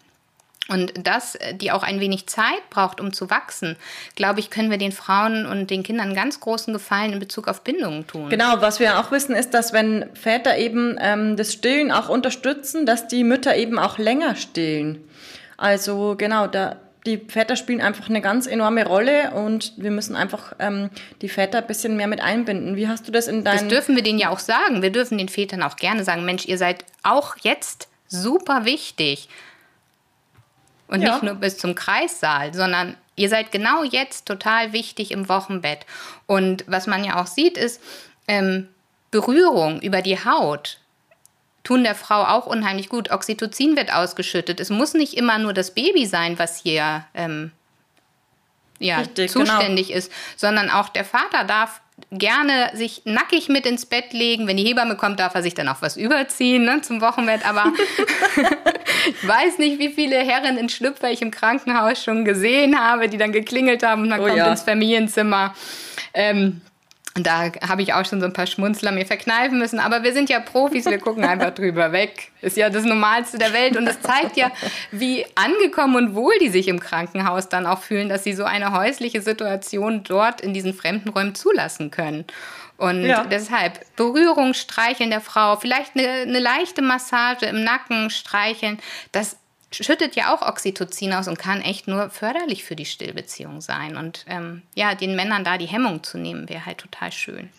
und 0.67 0.93
das, 1.01 1.35
die 1.53 1.71
auch 1.71 1.81
ein 1.81 1.99
wenig 1.99 2.27
Zeit 2.27 2.69
braucht, 2.69 3.01
um 3.01 3.11
zu 3.11 3.31
wachsen, 3.31 3.75
glaube 4.13 4.39
ich, 4.39 4.51
können 4.51 4.69
wir 4.69 4.77
den 4.77 4.91
Frauen 4.91 5.47
und 5.47 5.71
den 5.71 5.81
Kindern 5.81 6.13
ganz 6.13 6.39
großen 6.39 6.71
Gefallen 6.73 7.13
in 7.13 7.17
Bezug 7.17 7.47
auf 7.47 7.63
Bindungen 7.63 8.05
tun. 8.05 8.29
Genau, 8.29 8.61
was 8.61 8.79
wir 8.79 8.99
auch 8.99 9.09
wissen, 9.09 9.33
ist, 9.33 9.55
dass 9.55 9.73
wenn 9.73 10.05
Väter 10.13 10.59
eben 10.59 10.95
ähm, 11.01 11.37
das 11.37 11.53
Stillen 11.53 11.91
auch 11.91 12.07
unterstützen, 12.07 12.85
dass 12.85 13.07
die 13.07 13.23
Mütter 13.23 13.55
eben 13.55 13.79
auch 13.79 13.97
länger 13.97 14.35
stillen. 14.35 15.03
Also 15.57 16.13
genau, 16.15 16.45
da, 16.45 16.75
die 17.05 17.17
Väter 17.17 17.55
spielen 17.55 17.81
einfach 17.81 18.09
eine 18.09 18.21
ganz 18.21 18.45
enorme 18.45 18.85
Rolle 18.85 19.31
und 19.31 19.73
wir 19.77 19.91
müssen 19.91 20.15
einfach 20.15 20.53
ähm, 20.59 20.89
die 21.21 21.29
Väter 21.29 21.59
ein 21.59 21.67
bisschen 21.67 21.95
mehr 21.95 22.07
mit 22.07 22.21
einbinden. 22.21 22.75
Wie 22.75 22.87
hast 22.87 23.07
du 23.07 23.11
das 23.11 23.27
in 23.27 23.43
Das 23.43 23.57
deinen... 23.57 23.69
dürfen 23.69 23.95
wir 23.95 24.03
denen 24.03 24.19
ja 24.19 24.29
auch 24.29 24.39
sagen. 24.39 24.81
Wir 24.81 24.91
dürfen 24.91 25.17
den 25.17 25.29
Vätern 25.29 25.63
auch 25.63 25.77
gerne 25.77 26.03
sagen, 26.03 26.25
Mensch, 26.25 26.45
ihr 26.45 26.57
seid 26.57 26.83
auch 27.03 27.37
jetzt 27.41 27.87
super 28.07 28.65
wichtig. 28.65 29.29
Und 30.87 31.01
Ja. 31.01 31.13
nicht 31.13 31.23
nur 31.23 31.35
bis 31.35 31.57
zum 31.57 31.75
Kreissaal, 31.75 32.53
sondern 32.53 32.97
ihr 33.15 33.29
seid 33.29 33.51
genau 33.51 33.83
jetzt 33.83 34.25
total 34.25 34.73
wichtig 34.73 35.11
im 35.11 35.29
Wochenbett. 35.29 35.85
Und 36.25 36.65
was 36.67 36.87
man 36.87 37.03
ja 37.03 37.21
auch 37.21 37.27
sieht, 37.27 37.57
ist 37.57 37.81
ähm, 38.27 38.67
Berührung 39.11 39.81
über 39.81 40.01
die 40.01 40.23
Haut 40.23 40.79
tun 41.69 41.83
der 41.83 41.93
Frau 41.93 42.23
auch 42.23 42.47
unheimlich 42.47 42.89
gut. 42.89 43.11
Oxytocin 43.11 43.77
wird 43.77 43.93
ausgeschüttet. 43.93 44.59
Es 44.59 44.71
muss 44.71 44.95
nicht 44.95 45.13
immer 45.13 45.37
nur 45.37 45.53
das 45.53 45.75
Baby 45.75 46.07
sein, 46.07 46.39
was 46.39 46.59
hier 46.59 47.05
ähm, 47.13 47.51
ja, 48.79 48.97
Richtig, 48.97 49.31
genau. 49.31 49.45
zuständig 49.45 49.89
genau. 49.89 49.99
ist, 49.99 50.11
sondern 50.35 50.71
auch 50.71 50.89
der 50.89 51.05
Vater 51.05 51.43
darf 51.43 51.81
gerne 52.11 52.71
sich 52.73 53.03
nackig 53.05 53.49
mit 53.49 53.67
ins 53.67 53.85
Bett 53.85 54.13
legen. 54.13 54.47
Wenn 54.47 54.57
die 54.57 54.63
Hebamme 54.63 54.95
kommt, 54.95 55.19
darf 55.19 55.35
er 55.35 55.43
sich 55.43 55.53
dann 55.53 55.67
auch 55.67 55.83
was 55.83 55.95
überziehen 55.95 56.63
ne, 56.63 56.81
zum 56.81 57.01
Wochenbett. 57.01 57.47
Aber 57.47 57.71
ich 59.07 59.27
weiß 59.27 59.59
nicht, 59.59 59.77
wie 59.77 59.89
viele 59.89 60.17
Herren 60.17 60.57
in 60.57 60.69
Schlüpfer 60.69 61.11
ich 61.11 61.21
im 61.21 61.29
Krankenhaus 61.29 62.03
schon 62.03 62.25
gesehen 62.25 62.79
habe, 62.79 63.09
die 63.09 63.17
dann 63.19 63.31
geklingelt 63.31 63.83
haben 63.83 64.01
und 64.01 64.09
man 64.09 64.21
oh, 64.21 64.25
kommt 64.25 64.37
ja. 64.37 64.49
ins 64.49 64.63
Familienzimmer. 64.63 65.53
Ähm, 66.15 66.61
da 67.23 67.51
habe 67.67 67.81
ich 67.81 67.93
auch 67.93 68.05
schon 68.05 68.19
so 68.19 68.25
ein 68.25 68.33
paar 68.33 68.47
Schmunzler 68.47 68.91
mir 68.91 69.05
verkneifen 69.05 69.59
müssen. 69.59 69.79
Aber 69.79 70.03
wir 70.03 70.13
sind 70.13 70.29
ja 70.29 70.39
Profis, 70.39 70.85
wir 70.85 70.99
gucken 70.99 71.23
einfach 71.23 71.51
drüber 71.51 71.91
weg. 71.91 72.31
Ist 72.41 72.57
ja 72.57 72.69
das 72.69 72.85
Normalste 72.85 73.37
der 73.37 73.53
Welt. 73.53 73.77
Und 73.77 73.87
es 73.87 74.01
zeigt 74.01 74.37
ja, 74.37 74.51
wie 74.91 75.25
angekommen 75.35 75.95
und 75.95 76.15
wohl 76.15 76.33
die 76.39 76.49
sich 76.49 76.67
im 76.67 76.79
Krankenhaus 76.79 77.49
dann 77.49 77.65
auch 77.65 77.81
fühlen, 77.81 78.09
dass 78.09 78.23
sie 78.23 78.33
so 78.33 78.43
eine 78.43 78.73
häusliche 78.73 79.21
Situation 79.21 80.03
dort 80.03 80.41
in 80.41 80.53
diesen 80.53 80.73
fremden 80.73 81.09
Räumen 81.09 81.35
zulassen 81.35 81.91
können. 81.91 82.25
Und 82.77 83.03
ja. 83.03 83.25
deshalb 83.25 83.79
Berührung, 83.97 84.53
Streicheln 84.53 85.09
der 85.09 85.19
Frau, 85.19 85.57
vielleicht 85.57 85.97
eine, 85.97 86.07
eine 86.07 86.39
leichte 86.39 86.81
Massage 86.81 87.45
im 87.45 87.63
Nacken, 87.63 88.09
streicheln, 88.09 88.79
das 89.11 89.37
schüttet 89.71 90.15
ja 90.15 90.33
auch 90.33 90.41
Oxytocin 90.41 91.13
aus 91.13 91.27
und 91.27 91.37
kann 91.37 91.61
echt 91.61 91.87
nur 91.87 92.09
förderlich 92.09 92.63
für 92.63 92.75
die 92.75 92.85
Stillbeziehung 92.85 93.61
sein. 93.61 93.97
Und 93.97 94.25
ähm, 94.27 94.63
ja, 94.75 94.95
den 94.95 95.15
Männern 95.15 95.43
da 95.43 95.57
die 95.57 95.67
Hemmung 95.67 96.03
zu 96.03 96.17
nehmen, 96.17 96.49
wäre 96.49 96.65
halt 96.65 96.79
total 96.79 97.11
schön. 97.11 97.49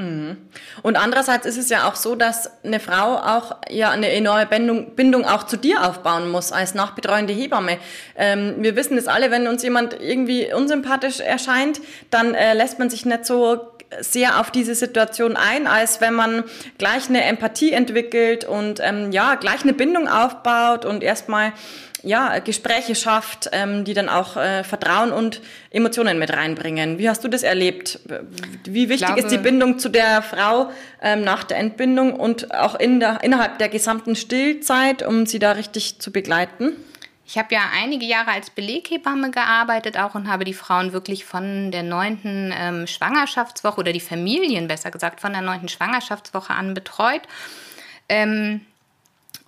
Mhm. 0.00 0.36
Und 0.82 0.96
andererseits 0.96 1.46
ist 1.46 1.58
es 1.58 1.68
ja 1.68 1.88
auch 1.88 1.94
so, 1.94 2.14
dass 2.14 2.50
eine 2.64 2.80
Frau 2.80 3.16
auch 3.16 3.56
ja 3.68 3.90
eine 3.90 4.10
enorme 4.10 4.46
Bindung, 4.46 4.94
Bindung 4.94 5.24
auch 5.26 5.44
zu 5.44 5.56
dir 5.56 5.86
aufbauen 5.86 6.30
muss 6.30 6.52
als 6.52 6.74
nachbetreuende 6.74 7.32
Hebamme. 7.32 7.78
Ähm, 8.16 8.56
wir 8.58 8.76
wissen 8.76 8.96
es 8.96 9.08
alle, 9.08 9.30
wenn 9.30 9.46
uns 9.46 9.62
jemand 9.62 10.00
irgendwie 10.00 10.52
unsympathisch 10.52 11.20
erscheint, 11.20 11.80
dann 12.10 12.34
äh, 12.34 12.54
lässt 12.54 12.78
man 12.78 12.88
sich 12.88 13.04
nicht 13.04 13.26
so 13.26 13.70
sehr 14.00 14.40
auf 14.40 14.50
diese 14.50 14.74
Situation 14.74 15.36
ein, 15.36 15.66
als 15.66 16.00
wenn 16.00 16.14
man 16.14 16.44
gleich 16.78 17.08
eine 17.08 17.24
Empathie 17.24 17.72
entwickelt 17.72 18.44
und 18.44 18.80
ähm, 18.82 19.12
ja, 19.12 19.34
gleich 19.34 19.62
eine 19.62 19.72
Bindung 19.72 20.08
aufbaut 20.08 20.84
und 20.84 21.02
erstmal 21.02 21.52
ja, 22.02 22.38
Gespräche 22.38 22.94
schafft, 22.94 23.50
ähm, 23.52 23.84
die 23.84 23.94
dann 23.94 24.08
auch 24.08 24.36
äh, 24.36 24.64
Vertrauen 24.64 25.12
und 25.12 25.40
Emotionen 25.70 26.18
mit 26.18 26.32
reinbringen. 26.32 26.98
Wie 26.98 27.08
hast 27.08 27.24
du 27.24 27.28
das 27.28 27.42
erlebt? 27.42 28.00
Wie 28.64 28.88
wichtig 28.88 29.06
glaube, 29.06 29.20
ist 29.20 29.30
die 29.30 29.38
Bindung 29.38 29.78
zu 29.78 29.88
der 29.88 30.22
Frau 30.22 30.70
ähm, 31.02 31.22
nach 31.22 31.44
der 31.44 31.58
Entbindung 31.58 32.14
und 32.14 32.54
auch 32.54 32.74
in 32.74 33.00
der, 33.00 33.22
innerhalb 33.22 33.58
der 33.58 33.68
gesamten 33.68 34.16
Stillzeit, 34.16 35.06
um 35.06 35.26
sie 35.26 35.38
da 35.38 35.52
richtig 35.52 35.98
zu 35.98 36.10
begleiten? 36.10 36.72
Ich 37.30 37.38
habe 37.38 37.54
ja 37.54 37.70
einige 37.72 38.06
Jahre 38.06 38.32
als 38.32 38.50
Beleghebamme 38.50 39.30
gearbeitet 39.30 39.96
auch 39.96 40.16
und 40.16 40.28
habe 40.28 40.42
die 40.42 40.52
Frauen 40.52 40.92
wirklich 40.92 41.24
von 41.24 41.70
der 41.70 41.84
neunten 41.84 42.52
ähm, 42.52 42.88
Schwangerschaftswoche 42.88 43.78
oder 43.78 43.92
die 43.92 44.00
Familien 44.00 44.66
besser 44.66 44.90
gesagt 44.90 45.20
von 45.20 45.32
der 45.32 45.40
neunten 45.40 45.68
Schwangerschaftswoche 45.68 46.52
an 46.52 46.74
betreut. 46.74 47.22
Ähm, 48.08 48.62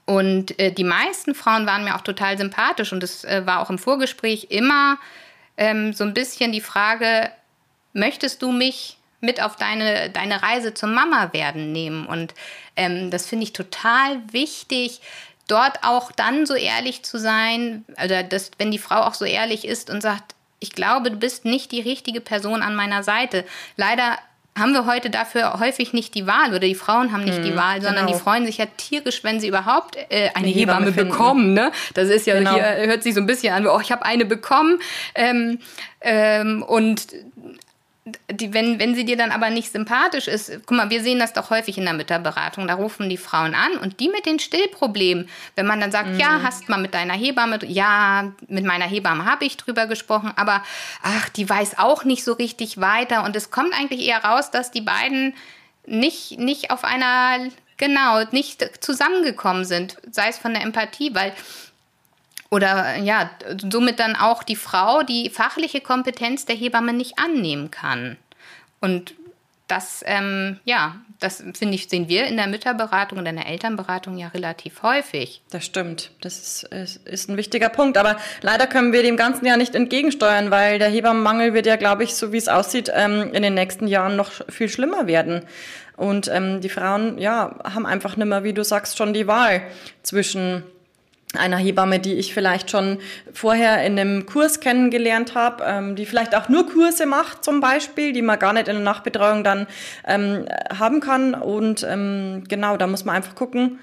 und 0.04 0.56
äh, 0.60 0.70
die 0.70 0.84
meisten 0.84 1.34
Frauen 1.34 1.66
waren 1.66 1.82
mir 1.82 1.96
auch 1.96 2.02
total 2.02 2.38
sympathisch 2.38 2.92
und 2.92 3.02
es 3.02 3.24
äh, 3.24 3.42
war 3.46 3.58
auch 3.58 3.68
im 3.68 3.78
Vorgespräch 3.78 4.46
immer 4.50 4.96
ähm, 5.56 5.92
so 5.92 6.04
ein 6.04 6.14
bisschen 6.14 6.52
die 6.52 6.60
Frage, 6.60 7.32
möchtest 7.94 8.42
du 8.42 8.52
mich 8.52 8.96
mit 9.20 9.42
auf 9.42 9.56
deine, 9.56 10.08
deine 10.10 10.40
Reise 10.40 10.72
zum 10.72 10.94
Mama 10.94 11.32
werden 11.32 11.72
nehmen? 11.72 12.06
Und 12.06 12.32
ähm, 12.76 13.10
das 13.10 13.26
finde 13.26 13.42
ich 13.42 13.52
total 13.52 14.20
wichtig, 14.30 15.00
dort 15.52 15.84
auch 15.84 16.10
dann 16.12 16.46
so 16.46 16.54
ehrlich 16.54 17.02
zu 17.02 17.18
sein, 17.18 17.84
oder 18.02 18.22
dass, 18.22 18.50
wenn 18.58 18.70
die 18.70 18.78
Frau 18.78 19.02
auch 19.02 19.14
so 19.14 19.26
ehrlich 19.26 19.66
ist 19.66 19.90
und 19.90 20.00
sagt, 20.00 20.34
ich 20.60 20.72
glaube, 20.72 21.10
du 21.10 21.16
bist 21.16 21.44
nicht 21.44 21.72
die 21.72 21.80
richtige 21.80 22.20
Person 22.20 22.62
an 22.62 22.74
meiner 22.74 23.02
Seite. 23.02 23.44
Leider 23.76 24.16
haben 24.58 24.72
wir 24.72 24.86
heute 24.86 25.10
dafür 25.10 25.58
häufig 25.60 25.92
nicht 25.92 26.14
die 26.14 26.26
Wahl 26.26 26.50
oder 26.50 26.60
die 26.60 26.74
Frauen 26.74 27.12
haben 27.12 27.24
nicht 27.24 27.38
mhm, 27.38 27.44
die 27.44 27.56
Wahl, 27.56 27.80
sondern 27.80 28.06
genau. 28.06 28.18
die 28.18 28.22
freuen 28.22 28.44
sich 28.46 28.58
ja 28.58 28.66
tierisch, 28.76 29.24
wenn 29.24 29.40
sie 29.40 29.48
überhaupt 29.48 29.96
äh, 29.96 30.30
eine, 30.34 30.34
eine 30.34 30.48
Hebamme, 30.48 30.86
Hebamme 30.86 31.10
bekommen. 31.10 31.52
Ne? 31.54 31.72
Das 31.94 32.08
ist 32.08 32.26
ja 32.26 32.34
genau. 32.38 32.54
hier 32.54 32.64
hört 32.86 33.02
sich 33.02 33.14
so 33.14 33.20
ein 33.20 33.26
bisschen 33.26 33.54
an, 33.54 33.66
oh, 33.66 33.80
ich 33.80 33.90
habe 33.90 34.04
eine 34.04 34.26
bekommen 34.26 34.78
ähm, 35.14 35.58
ähm, 36.02 36.62
und 36.62 37.06
die, 38.30 38.52
wenn, 38.52 38.80
wenn 38.80 38.96
sie 38.96 39.04
dir 39.04 39.16
dann 39.16 39.30
aber 39.30 39.50
nicht 39.50 39.70
sympathisch 39.70 40.26
ist, 40.26 40.50
guck 40.66 40.76
mal, 40.76 40.90
wir 40.90 41.02
sehen 41.02 41.20
das 41.20 41.32
doch 41.32 41.50
häufig 41.50 41.78
in 41.78 41.84
der 41.84 41.94
Mütterberatung, 41.94 42.66
da 42.66 42.74
rufen 42.74 43.08
die 43.08 43.16
Frauen 43.16 43.54
an 43.54 43.76
und 43.76 44.00
die 44.00 44.08
mit 44.08 44.26
den 44.26 44.40
Stillproblemen, 44.40 45.28
wenn 45.54 45.66
man 45.66 45.80
dann 45.80 45.92
sagt, 45.92 46.10
mhm. 46.10 46.18
ja, 46.18 46.40
hast 46.42 46.68
mal 46.68 46.80
mit 46.80 46.94
deiner 46.94 47.14
Hebamme, 47.14 47.60
ja, 47.64 48.32
mit 48.48 48.64
meiner 48.64 48.86
Hebamme 48.86 49.24
habe 49.24 49.44
ich 49.44 49.56
drüber 49.56 49.86
gesprochen, 49.86 50.32
aber 50.34 50.64
ach, 51.02 51.28
die 51.28 51.48
weiß 51.48 51.78
auch 51.78 52.02
nicht 52.02 52.24
so 52.24 52.32
richtig 52.32 52.80
weiter. 52.80 53.22
Und 53.22 53.36
es 53.36 53.52
kommt 53.52 53.72
eigentlich 53.72 54.04
eher 54.04 54.24
raus, 54.24 54.50
dass 54.50 54.72
die 54.72 54.80
beiden 54.80 55.34
nicht, 55.86 56.40
nicht 56.40 56.72
auf 56.72 56.82
einer, 56.82 57.50
genau, 57.76 58.24
nicht 58.32 58.82
zusammengekommen 58.84 59.64
sind, 59.64 59.98
sei 60.10 60.28
es 60.28 60.38
von 60.38 60.54
der 60.54 60.62
Empathie, 60.62 61.14
weil 61.14 61.32
oder 62.52 62.98
ja, 62.98 63.30
somit 63.56 63.98
dann 63.98 64.14
auch 64.14 64.42
die 64.42 64.56
Frau 64.56 65.02
die 65.02 65.30
fachliche 65.30 65.80
Kompetenz 65.80 66.44
der 66.44 66.54
Hebamme 66.54 66.92
nicht 66.92 67.18
annehmen 67.18 67.70
kann. 67.70 68.18
Und 68.78 69.14
das, 69.68 70.04
ähm, 70.04 70.60
ja, 70.66 70.96
das 71.18 71.42
finde 71.54 71.76
ich, 71.76 71.88
sehen 71.88 72.10
wir 72.10 72.26
in 72.26 72.36
der 72.36 72.48
Mütterberatung 72.48 73.20
und 73.20 73.24
in 73.24 73.36
der 73.36 73.46
Elternberatung 73.46 74.18
ja 74.18 74.28
relativ 74.28 74.82
häufig. 74.82 75.40
Das 75.50 75.64
stimmt. 75.64 76.10
Das 76.20 76.36
ist, 76.36 76.62
ist, 76.64 77.08
ist 77.08 77.30
ein 77.30 77.38
wichtiger 77.38 77.70
Punkt. 77.70 77.96
Aber 77.96 78.18
leider 78.42 78.66
können 78.66 78.92
wir 78.92 79.02
dem 79.02 79.16
Ganzen 79.16 79.46
ja 79.46 79.56
nicht 79.56 79.74
entgegensteuern, 79.74 80.50
weil 80.50 80.78
der 80.78 80.90
Hebammenmangel 80.90 81.54
wird 81.54 81.64
ja, 81.64 81.76
glaube 81.76 82.04
ich, 82.04 82.14
so 82.14 82.34
wie 82.34 82.36
es 82.36 82.48
aussieht, 82.48 82.92
ähm, 82.94 83.30
in 83.32 83.42
den 83.42 83.54
nächsten 83.54 83.86
Jahren 83.86 84.14
noch 84.14 84.30
viel 84.50 84.68
schlimmer 84.68 85.06
werden. 85.06 85.46
Und 85.96 86.28
ähm, 86.28 86.60
die 86.60 86.68
Frauen, 86.68 87.16
ja, 87.16 87.58
haben 87.64 87.86
einfach 87.86 88.18
nicht 88.18 88.26
mehr, 88.26 88.44
wie 88.44 88.52
du 88.52 88.62
sagst, 88.62 88.98
schon 88.98 89.14
die 89.14 89.26
Wahl 89.26 89.62
zwischen 90.02 90.64
einer 91.36 91.56
Hebamme, 91.56 91.98
die 91.98 92.14
ich 92.14 92.34
vielleicht 92.34 92.70
schon 92.70 92.98
vorher 93.32 93.84
in 93.84 93.98
einem 93.98 94.26
Kurs 94.26 94.60
kennengelernt 94.60 95.34
habe, 95.34 95.64
ähm, 95.66 95.96
die 95.96 96.06
vielleicht 96.06 96.34
auch 96.34 96.48
nur 96.48 96.66
Kurse 96.66 97.06
macht 97.06 97.44
zum 97.44 97.60
Beispiel, 97.60 98.12
die 98.12 98.22
man 98.22 98.38
gar 98.38 98.52
nicht 98.52 98.68
in 98.68 98.74
der 98.76 98.84
Nachbetreuung 98.84 99.44
dann 99.44 99.66
ähm, 100.06 100.46
haben 100.78 101.00
kann. 101.00 101.34
Und 101.34 101.86
ähm, 101.88 102.44
genau, 102.48 102.76
da 102.76 102.86
muss 102.86 103.04
man 103.04 103.16
einfach 103.16 103.34
gucken, 103.34 103.78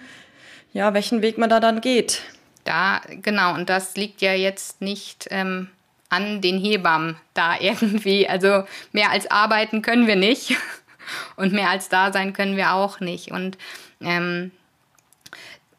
ja, 0.74 0.94
welchen 0.94 1.22
Weg 1.22 1.38
man 1.38 1.50
da 1.50 1.60
dann 1.60 1.82
geht. 1.82 2.22
Da, 2.64 3.02
genau, 3.22 3.56
und 3.56 3.70
das 3.70 3.96
liegt 3.96 4.22
ja 4.22 4.34
jetzt 4.34 4.82
nicht 4.82 5.28
ähm, 5.32 5.70
an 6.10 6.42
den 6.42 6.60
Hebammen 6.60 7.18
da 7.34 7.56
irgendwie. 7.60 8.28
Also 8.28 8.64
mehr 8.92 9.12
als 9.12 9.30
arbeiten 9.32 9.82
können 9.82 10.08
wir 10.08 10.16
nicht 10.16 10.56
und 11.36 11.54
mehr 11.54 11.70
als 11.70 11.90
da 11.90 12.14
sein 12.14 12.34
können 12.34 12.58
wir 12.58 12.74
auch 12.74 13.00
nicht. 13.00 13.32
Und 13.32 13.58
ähm, 14.02 14.52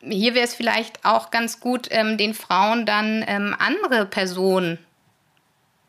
hier 0.03 0.35
wäre 0.35 0.45
es 0.45 0.55
vielleicht 0.55 1.05
auch 1.05 1.31
ganz 1.31 1.61
gut, 1.61 1.89
ähm, 1.91 2.17
den 2.17 2.35
Frauen 2.35 2.87
dann 2.87 3.25
ähm, 3.27 3.55
andere 3.59 4.07
Personen 4.07 4.79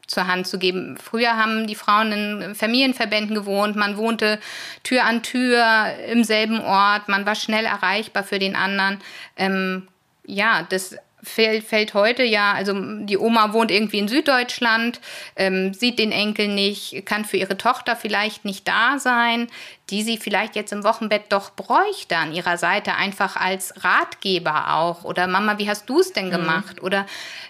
zur 0.07 0.27
Hand 0.27 0.45
zu 0.45 0.59
geben. 0.59 0.97
Früher 0.97 1.37
haben 1.37 1.67
die 1.67 1.75
Frauen 1.75 2.11
in 2.11 2.55
Familienverbänden 2.55 3.33
gewohnt, 3.33 3.75
man 3.75 3.97
wohnte 3.97 4.39
Tür 4.83 5.05
an 5.05 5.23
Tür 5.23 5.65
im 6.09 6.23
selben 6.23 6.59
Ort, 6.59 7.07
man 7.07 7.25
war 7.25 7.35
schnell 7.35 7.65
erreichbar 7.65 8.23
für 8.23 8.37
den 8.37 8.55
anderen. 8.55 8.99
Ähm, 9.37 9.87
ja, 10.25 10.63
das 10.69 10.97
fällt, 11.23 11.63
fällt 11.63 11.93
heute 11.93 12.23
ja, 12.23 12.53
also 12.53 12.73
die 12.73 13.17
Oma 13.17 13.53
wohnt 13.53 13.71
irgendwie 13.71 13.99
in 13.99 14.07
Süddeutschland, 14.07 14.99
ähm, 15.35 15.73
sieht 15.73 15.99
den 15.99 16.11
Enkel 16.11 16.47
nicht, 16.47 17.05
kann 17.05 17.25
für 17.25 17.37
ihre 17.37 17.57
Tochter 17.57 17.95
vielleicht 17.95 18.45
nicht 18.45 18.67
da 18.67 18.97
sein, 18.99 19.47
die 19.89 20.03
sie 20.03 20.17
vielleicht 20.17 20.55
jetzt 20.55 20.71
im 20.71 20.83
Wochenbett 20.83 21.23
doch 21.29 21.51
bräuchte 21.51 22.17
an 22.17 22.33
ihrer 22.33 22.57
Seite, 22.57 22.95
einfach 22.95 23.35
als 23.35 23.73
Ratgeber 23.83 24.73
auch. 24.75 25.03
Oder 25.03 25.27
Mama, 25.27 25.57
wie 25.57 25.69
hast 25.69 25.89
du 25.89 25.99
es 25.99 26.13
denn 26.13 26.27
mhm. 26.27 26.31
gemacht? 26.31 26.77
Mhm. 26.77 26.85
Oder 26.85 27.05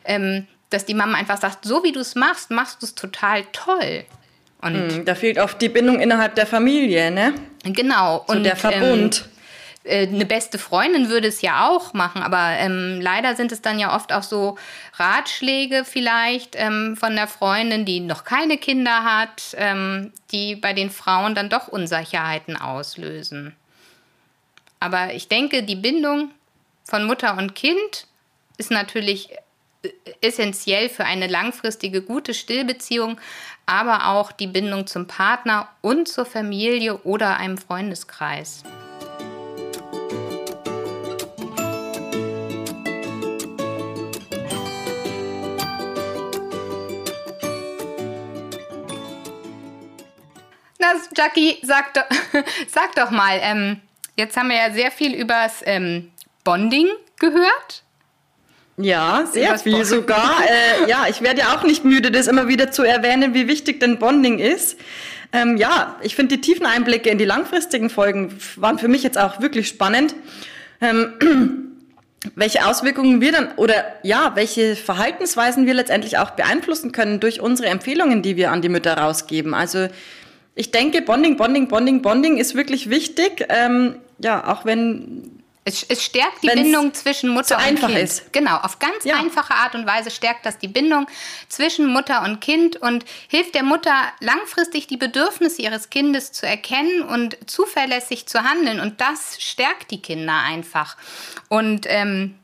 ähm, 0.05 0.47
dass 0.69 0.85
die 0.85 0.93
Mama 0.93 1.17
einfach 1.17 1.37
sagt, 1.37 1.65
so 1.65 1.83
wie 1.83 1.91
du 1.91 1.99
es 1.99 2.15
machst, 2.15 2.49
machst 2.49 2.81
du 2.81 2.85
es 2.85 2.95
total 2.95 3.43
toll. 3.51 4.05
Und 4.61 4.97
mhm, 4.97 5.05
da 5.05 5.15
fehlt 5.15 5.37
oft 5.39 5.61
die 5.61 5.69
Bindung 5.69 5.99
innerhalb 5.99 6.35
der 6.35 6.45
Familie, 6.45 7.11
ne? 7.11 7.33
Genau. 7.63 8.23
So 8.27 8.33
und 8.33 8.43
der 8.43 8.55
Verbund. 8.55 9.25
Ähm, 9.25 9.31
äh, 9.83 10.07
eine 10.07 10.25
beste 10.25 10.57
Freundin 10.59 11.09
würde 11.09 11.27
es 11.27 11.41
ja 11.41 11.67
auch 11.67 11.93
machen, 11.93 12.21
aber 12.21 12.51
ähm, 12.59 12.99
leider 13.01 13.35
sind 13.35 13.51
es 13.51 13.61
dann 13.61 13.79
ja 13.79 13.95
oft 13.95 14.13
auch 14.13 14.23
so 14.23 14.57
Ratschläge 14.93 15.85
vielleicht 15.85 16.55
ähm, 16.55 16.95
von 16.97 17.15
der 17.15 17.27
Freundin, 17.27 17.85
die 17.85 17.99
noch 17.99 18.23
keine 18.23 18.57
Kinder 18.57 19.03
hat, 19.03 19.55
ähm, 19.57 20.13
die 20.31 20.55
bei 20.55 20.73
den 20.73 20.91
Frauen 20.91 21.33
dann 21.33 21.49
doch 21.49 21.67
Unsicherheiten 21.67 22.57
auslösen. 22.57 23.55
Aber 24.79 25.13
ich 25.13 25.27
denke, 25.27 25.63
die 25.63 25.75
Bindung 25.75 26.31
von 26.83 27.05
Mutter 27.05 27.37
und 27.37 27.55
Kind 27.55 28.07
ist 28.57 28.69
natürlich 28.69 29.29
äh, 29.81 29.89
essentiell 30.21 30.89
für 30.89 31.05
eine 31.05 31.27
langfristige 31.27 32.03
gute 32.03 32.35
Stillbeziehung, 32.35 33.19
aber 33.65 34.09
auch 34.09 34.31
die 34.31 34.47
Bindung 34.47 34.85
zum 34.85 35.07
Partner 35.07 35.69
und 35.81 36.07
zur 36.07 36.25
Familie 36.25 36.97
oder 36.99 37.37
einem 37.37 37.57
Freundeskreis. 37.57 38.63
Jackie, 51.15 51.57
sag 51.63 51.93
doch, 51.93 52.03
sag 52.67 52.95
doch 52.95 53.11
mal, 53.11 53.39
ähm, 53.41 53.81
jetzt 54.15 54.37
haben 54.37 54.49
wir 54.49 54.57
ja 54.57 54.71
sehr 54.71 54.91
viel 54.91 55.13
übers 55.13 55.61
ähm, 55.65 56.11
Bonding 56.43 56.87
gehört. 57.19 57.83
Ja, 58.77 59.25
sehr 59.31 59.57
viel 59.59 59.85
sogar. 59.85 60.41
Äh, 60.47 60.89
ja, 60.89 61.05
ich 61.09 61.21
werde 61.21 61.41
ja 61.41 61.55
auch 61.55 61.63
nicht 61.63 61.85
müde, 61.85 62.11
das 62.11 62.27
immer 62.27 62.47
wieder 62.47 62.71
zu 62.71 62.83
erwähnen, 62.83 63.33
wie 63.33 63.47
wichtig 63.47 63.79
denn 63.79 63.99
Bonding 63.99 64.39
ist. 64.39 64.77
Ähm, 65.33 65.57
ja, 65.57 65.95
ich 66.01 66.15
finde 66.15 66.35
die 66.35 66.41
tiefen 66.41 66.65
Einblicke 66.65 67.09
in 67.09 67.17
die 67.17 67.25
langfristigen 67.25 67.89
Folgen 67.89 68.37
waren 68.57 68.79
für 68.79 68.87
mich 68.87 69.03
jetzt 69.03 69.17
auch 69.17 69.39
wirklich 69.39 69.67
spannend. 69.67 70.15
Ähm, 70.81 71.71
welche 72.35 72.65
Auswirkungen 72.65 73.21
wir 73.21 73.31
dann 73.31 73.51
oder 73.55 73.83
ja, 74.03 74.31
welche 74.35 74.75
Verhaltensweisen 74.75 75.65
wir 75.65 75.73
letztendlich 75.73 76.17
auch 76.17 76.31
beeinflussen 76.31 76.91
können 76.91 77.19
durch 77.19 77.39
unsere 77.39 77.69
Empfehlungen, 77.69 78.21
die 78.21 78.35
wir 78.35 78.51
an 78.51 78.61
die 78.61 78.69
Mütter 78.69 78.95
rausgeben. 78.97 79.53
Also 79.53 79.87
ich 80.55 80.71
denke, 80.71 81.01
Bonding, 81.01 81.37
Bonding, 81.37 81.67
Bonding, 81.67 82.01
Bonding 82.01 82.37
ist 82.37 82.55
wirklich 82.55 82.89
wichtig. 82.89 83.45
Ähm, 83.49 83.95
ja, 84.19 84.51
auch 84.51 84.65
wenn 84.65 85.41
es, 85.63 85.83
es 85.83 86.03
stärkt 86.03 86.41
die 86.43 86.47
Bindung 86.47 86.93
zwischen 86.93 87.29
Mutter 87.29 87.49
so 87.49 87.55
und 87.55 87.61
einfach 87.61 87.87
Kind. 87.87 87.99
Ist. 87.99 88.33
Genau, 88.33 88.57
auf 88.57 88.79
ganz 88.79 89.03
ja. 89.03 89.17
einfache 89.17 89.53
Art 89.53 89.75
und 89.75 89.85
Weise 89.85 90.09
stärkt 90.09 90.45
das 90.45 90.57
die 90.57 90.67
Bindung 90.67 91.05
zwischen 91.49 91.85
Mutter 91.85 92.23
und 92.23 92.41
Kind 92.41 92.77
und 92.77 93.05
hilft 93.27 93.53
der 93.53 93.63
Mutter 93.63 93.93
langfristig 94.19 94.87
die 94.87 94.97
Bedürfnisse 94.97 95.61
ihres 95.61 95.89
Kindes 95.91 96.31
zu 96.31 96.47
erkennen 96.47 97.03
und 97.03 97.37
zuverlässig 97.45 98.25
zu 98.25 98.43
handeln. 98.43 98.79
Und 98.79 99.01
das 99.01 99.37
stärkt 99.39 99.91
die 99.91 100.01
Kinder 100.01 100.33
einfach. 100.35 100.97
Und 101.47 101.85
ähm, 101.87 102.35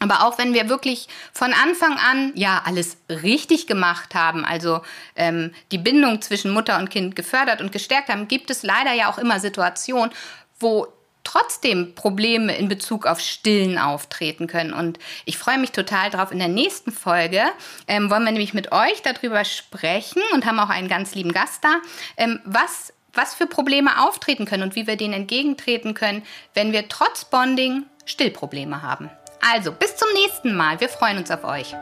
aber 0.00 0.26
auch 0.26 0.38
wenn 0.38 0.54
wir 0.54 0.68
wirklich 0.68 1.08
von 1.32 1.52
Anfang 1.52 1.96
an 1.98 2.32
ja 2.34 2.62
alles 2.64 2.96
richtig 3.08 3.66
gemacht 3.66 4.14
haben, 4.14 4.44
also 4.44 4.80
ähm, 5.14 5.52
die 5.70 5.78
Bindung 5.78 6.20
zwischen 6.22 6.50
Mutter 6.50 6.78
und 6.78 6.90
Kind 6.90 7.14
gefördert 7.14 7.60
und 7.60 7.70
gestärkt 7.70 8.08
haben, 8.08 8.26
gibt 8.26 8.50
es 8.50 8.62
leider 8.62 8.92
ja 8.92 9.10
auch 9.10 9.18
immer 9.18 9.38
Situationen, 9.38 10.10
wo 10.58 10.88
trotzdem 11.22 11.94
Probleme 11.94 12.56
in 12.56 12.68
Bezug 12.68 13.06
auf 13.06 13.20
Stillen 13.20 13.78
auftreten 13.78 14.46
können. 14.46 14.72
Und 14.72 14.98
ich 15.26 15.36
freue 15.36 15.58
mich 15.58 15.70
total 15.70 16.10
drauf. 16.10 16.32
In 16.32 16.38
der 16.38 16.48
nächsten 16.48 16.92
Folge 16.92 17.42
ähm, 17.86 18.10
wollen 18.10 18.24
wir 18.24 18.32
nämlich 18.32 18.54
mit 18.54 18.72
euch 18.72 19.02
darüber 19.02 19.44
sprechen 19.44 20.22
und 20.32 20.46
haben 20.46 20.58
auch 20.58 20.70
einen 20.70 20.88
ganz 20.88 21.14
lieben 21.14 21.32
Gast 21.32 21.62
da, 21.62 21.76
ähm, 22.16 22.40
was, 22.44 22.94
was 23.12 23.34
für 23.34 23.46
Probleme 23.46 24.02
auftreten 24.02 24.46
können 24.46 24.62
und 24.62 24.76
wie 24.76 24.86
wir 24.86 24.96
denen 24.96 25.12
entgegentreten 25.12 25.92
können, 25.92 26.22
wenn 26.54 26.72
wir 26.72 26.88
trotz 26.88 27.26
Bonding 27.26 27.84
Stillprobleme 28.06 28.82
haben. 28.82 29.10
Also, 29.40 29.72
bis 29.72 29.96
zum 29.96 30.08
nächsten 30.14 30.54
Mal. 30.54 30.80
Wir 30.80 30.88
freuen 30.88 31.18
uns 31.18 31.30
auf 31.30 31.44
euch. 31.44 31.74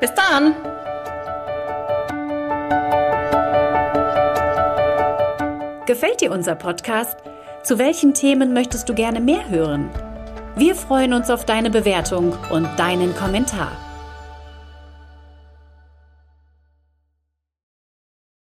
Bis 0.00 0.12
dann! 0.14 0.54
Gefällt 5.86 6.20
dir 6.20 6.32
unser 6.32 6.54
Podcast? 6.54 7.16
Zu 7.62 7.78
welchen 7.78 8.12
Themen 8.12 8.52
möchtest 8.52 8.88
du 8.88 8.94
gerne 8.94 9.20
mehr 9.20 9.48
hören? 9.48 9.90
Wir 10.54 10.74
freuen 10.74 11.14
uns 11.14 11.30
auf 11.30 11.46
deine 11.46 11.70
Bewertung 11.70 12.36
und 12.50 12.68
deinen 12.78 13.16
Kommentar. 13.16 13.72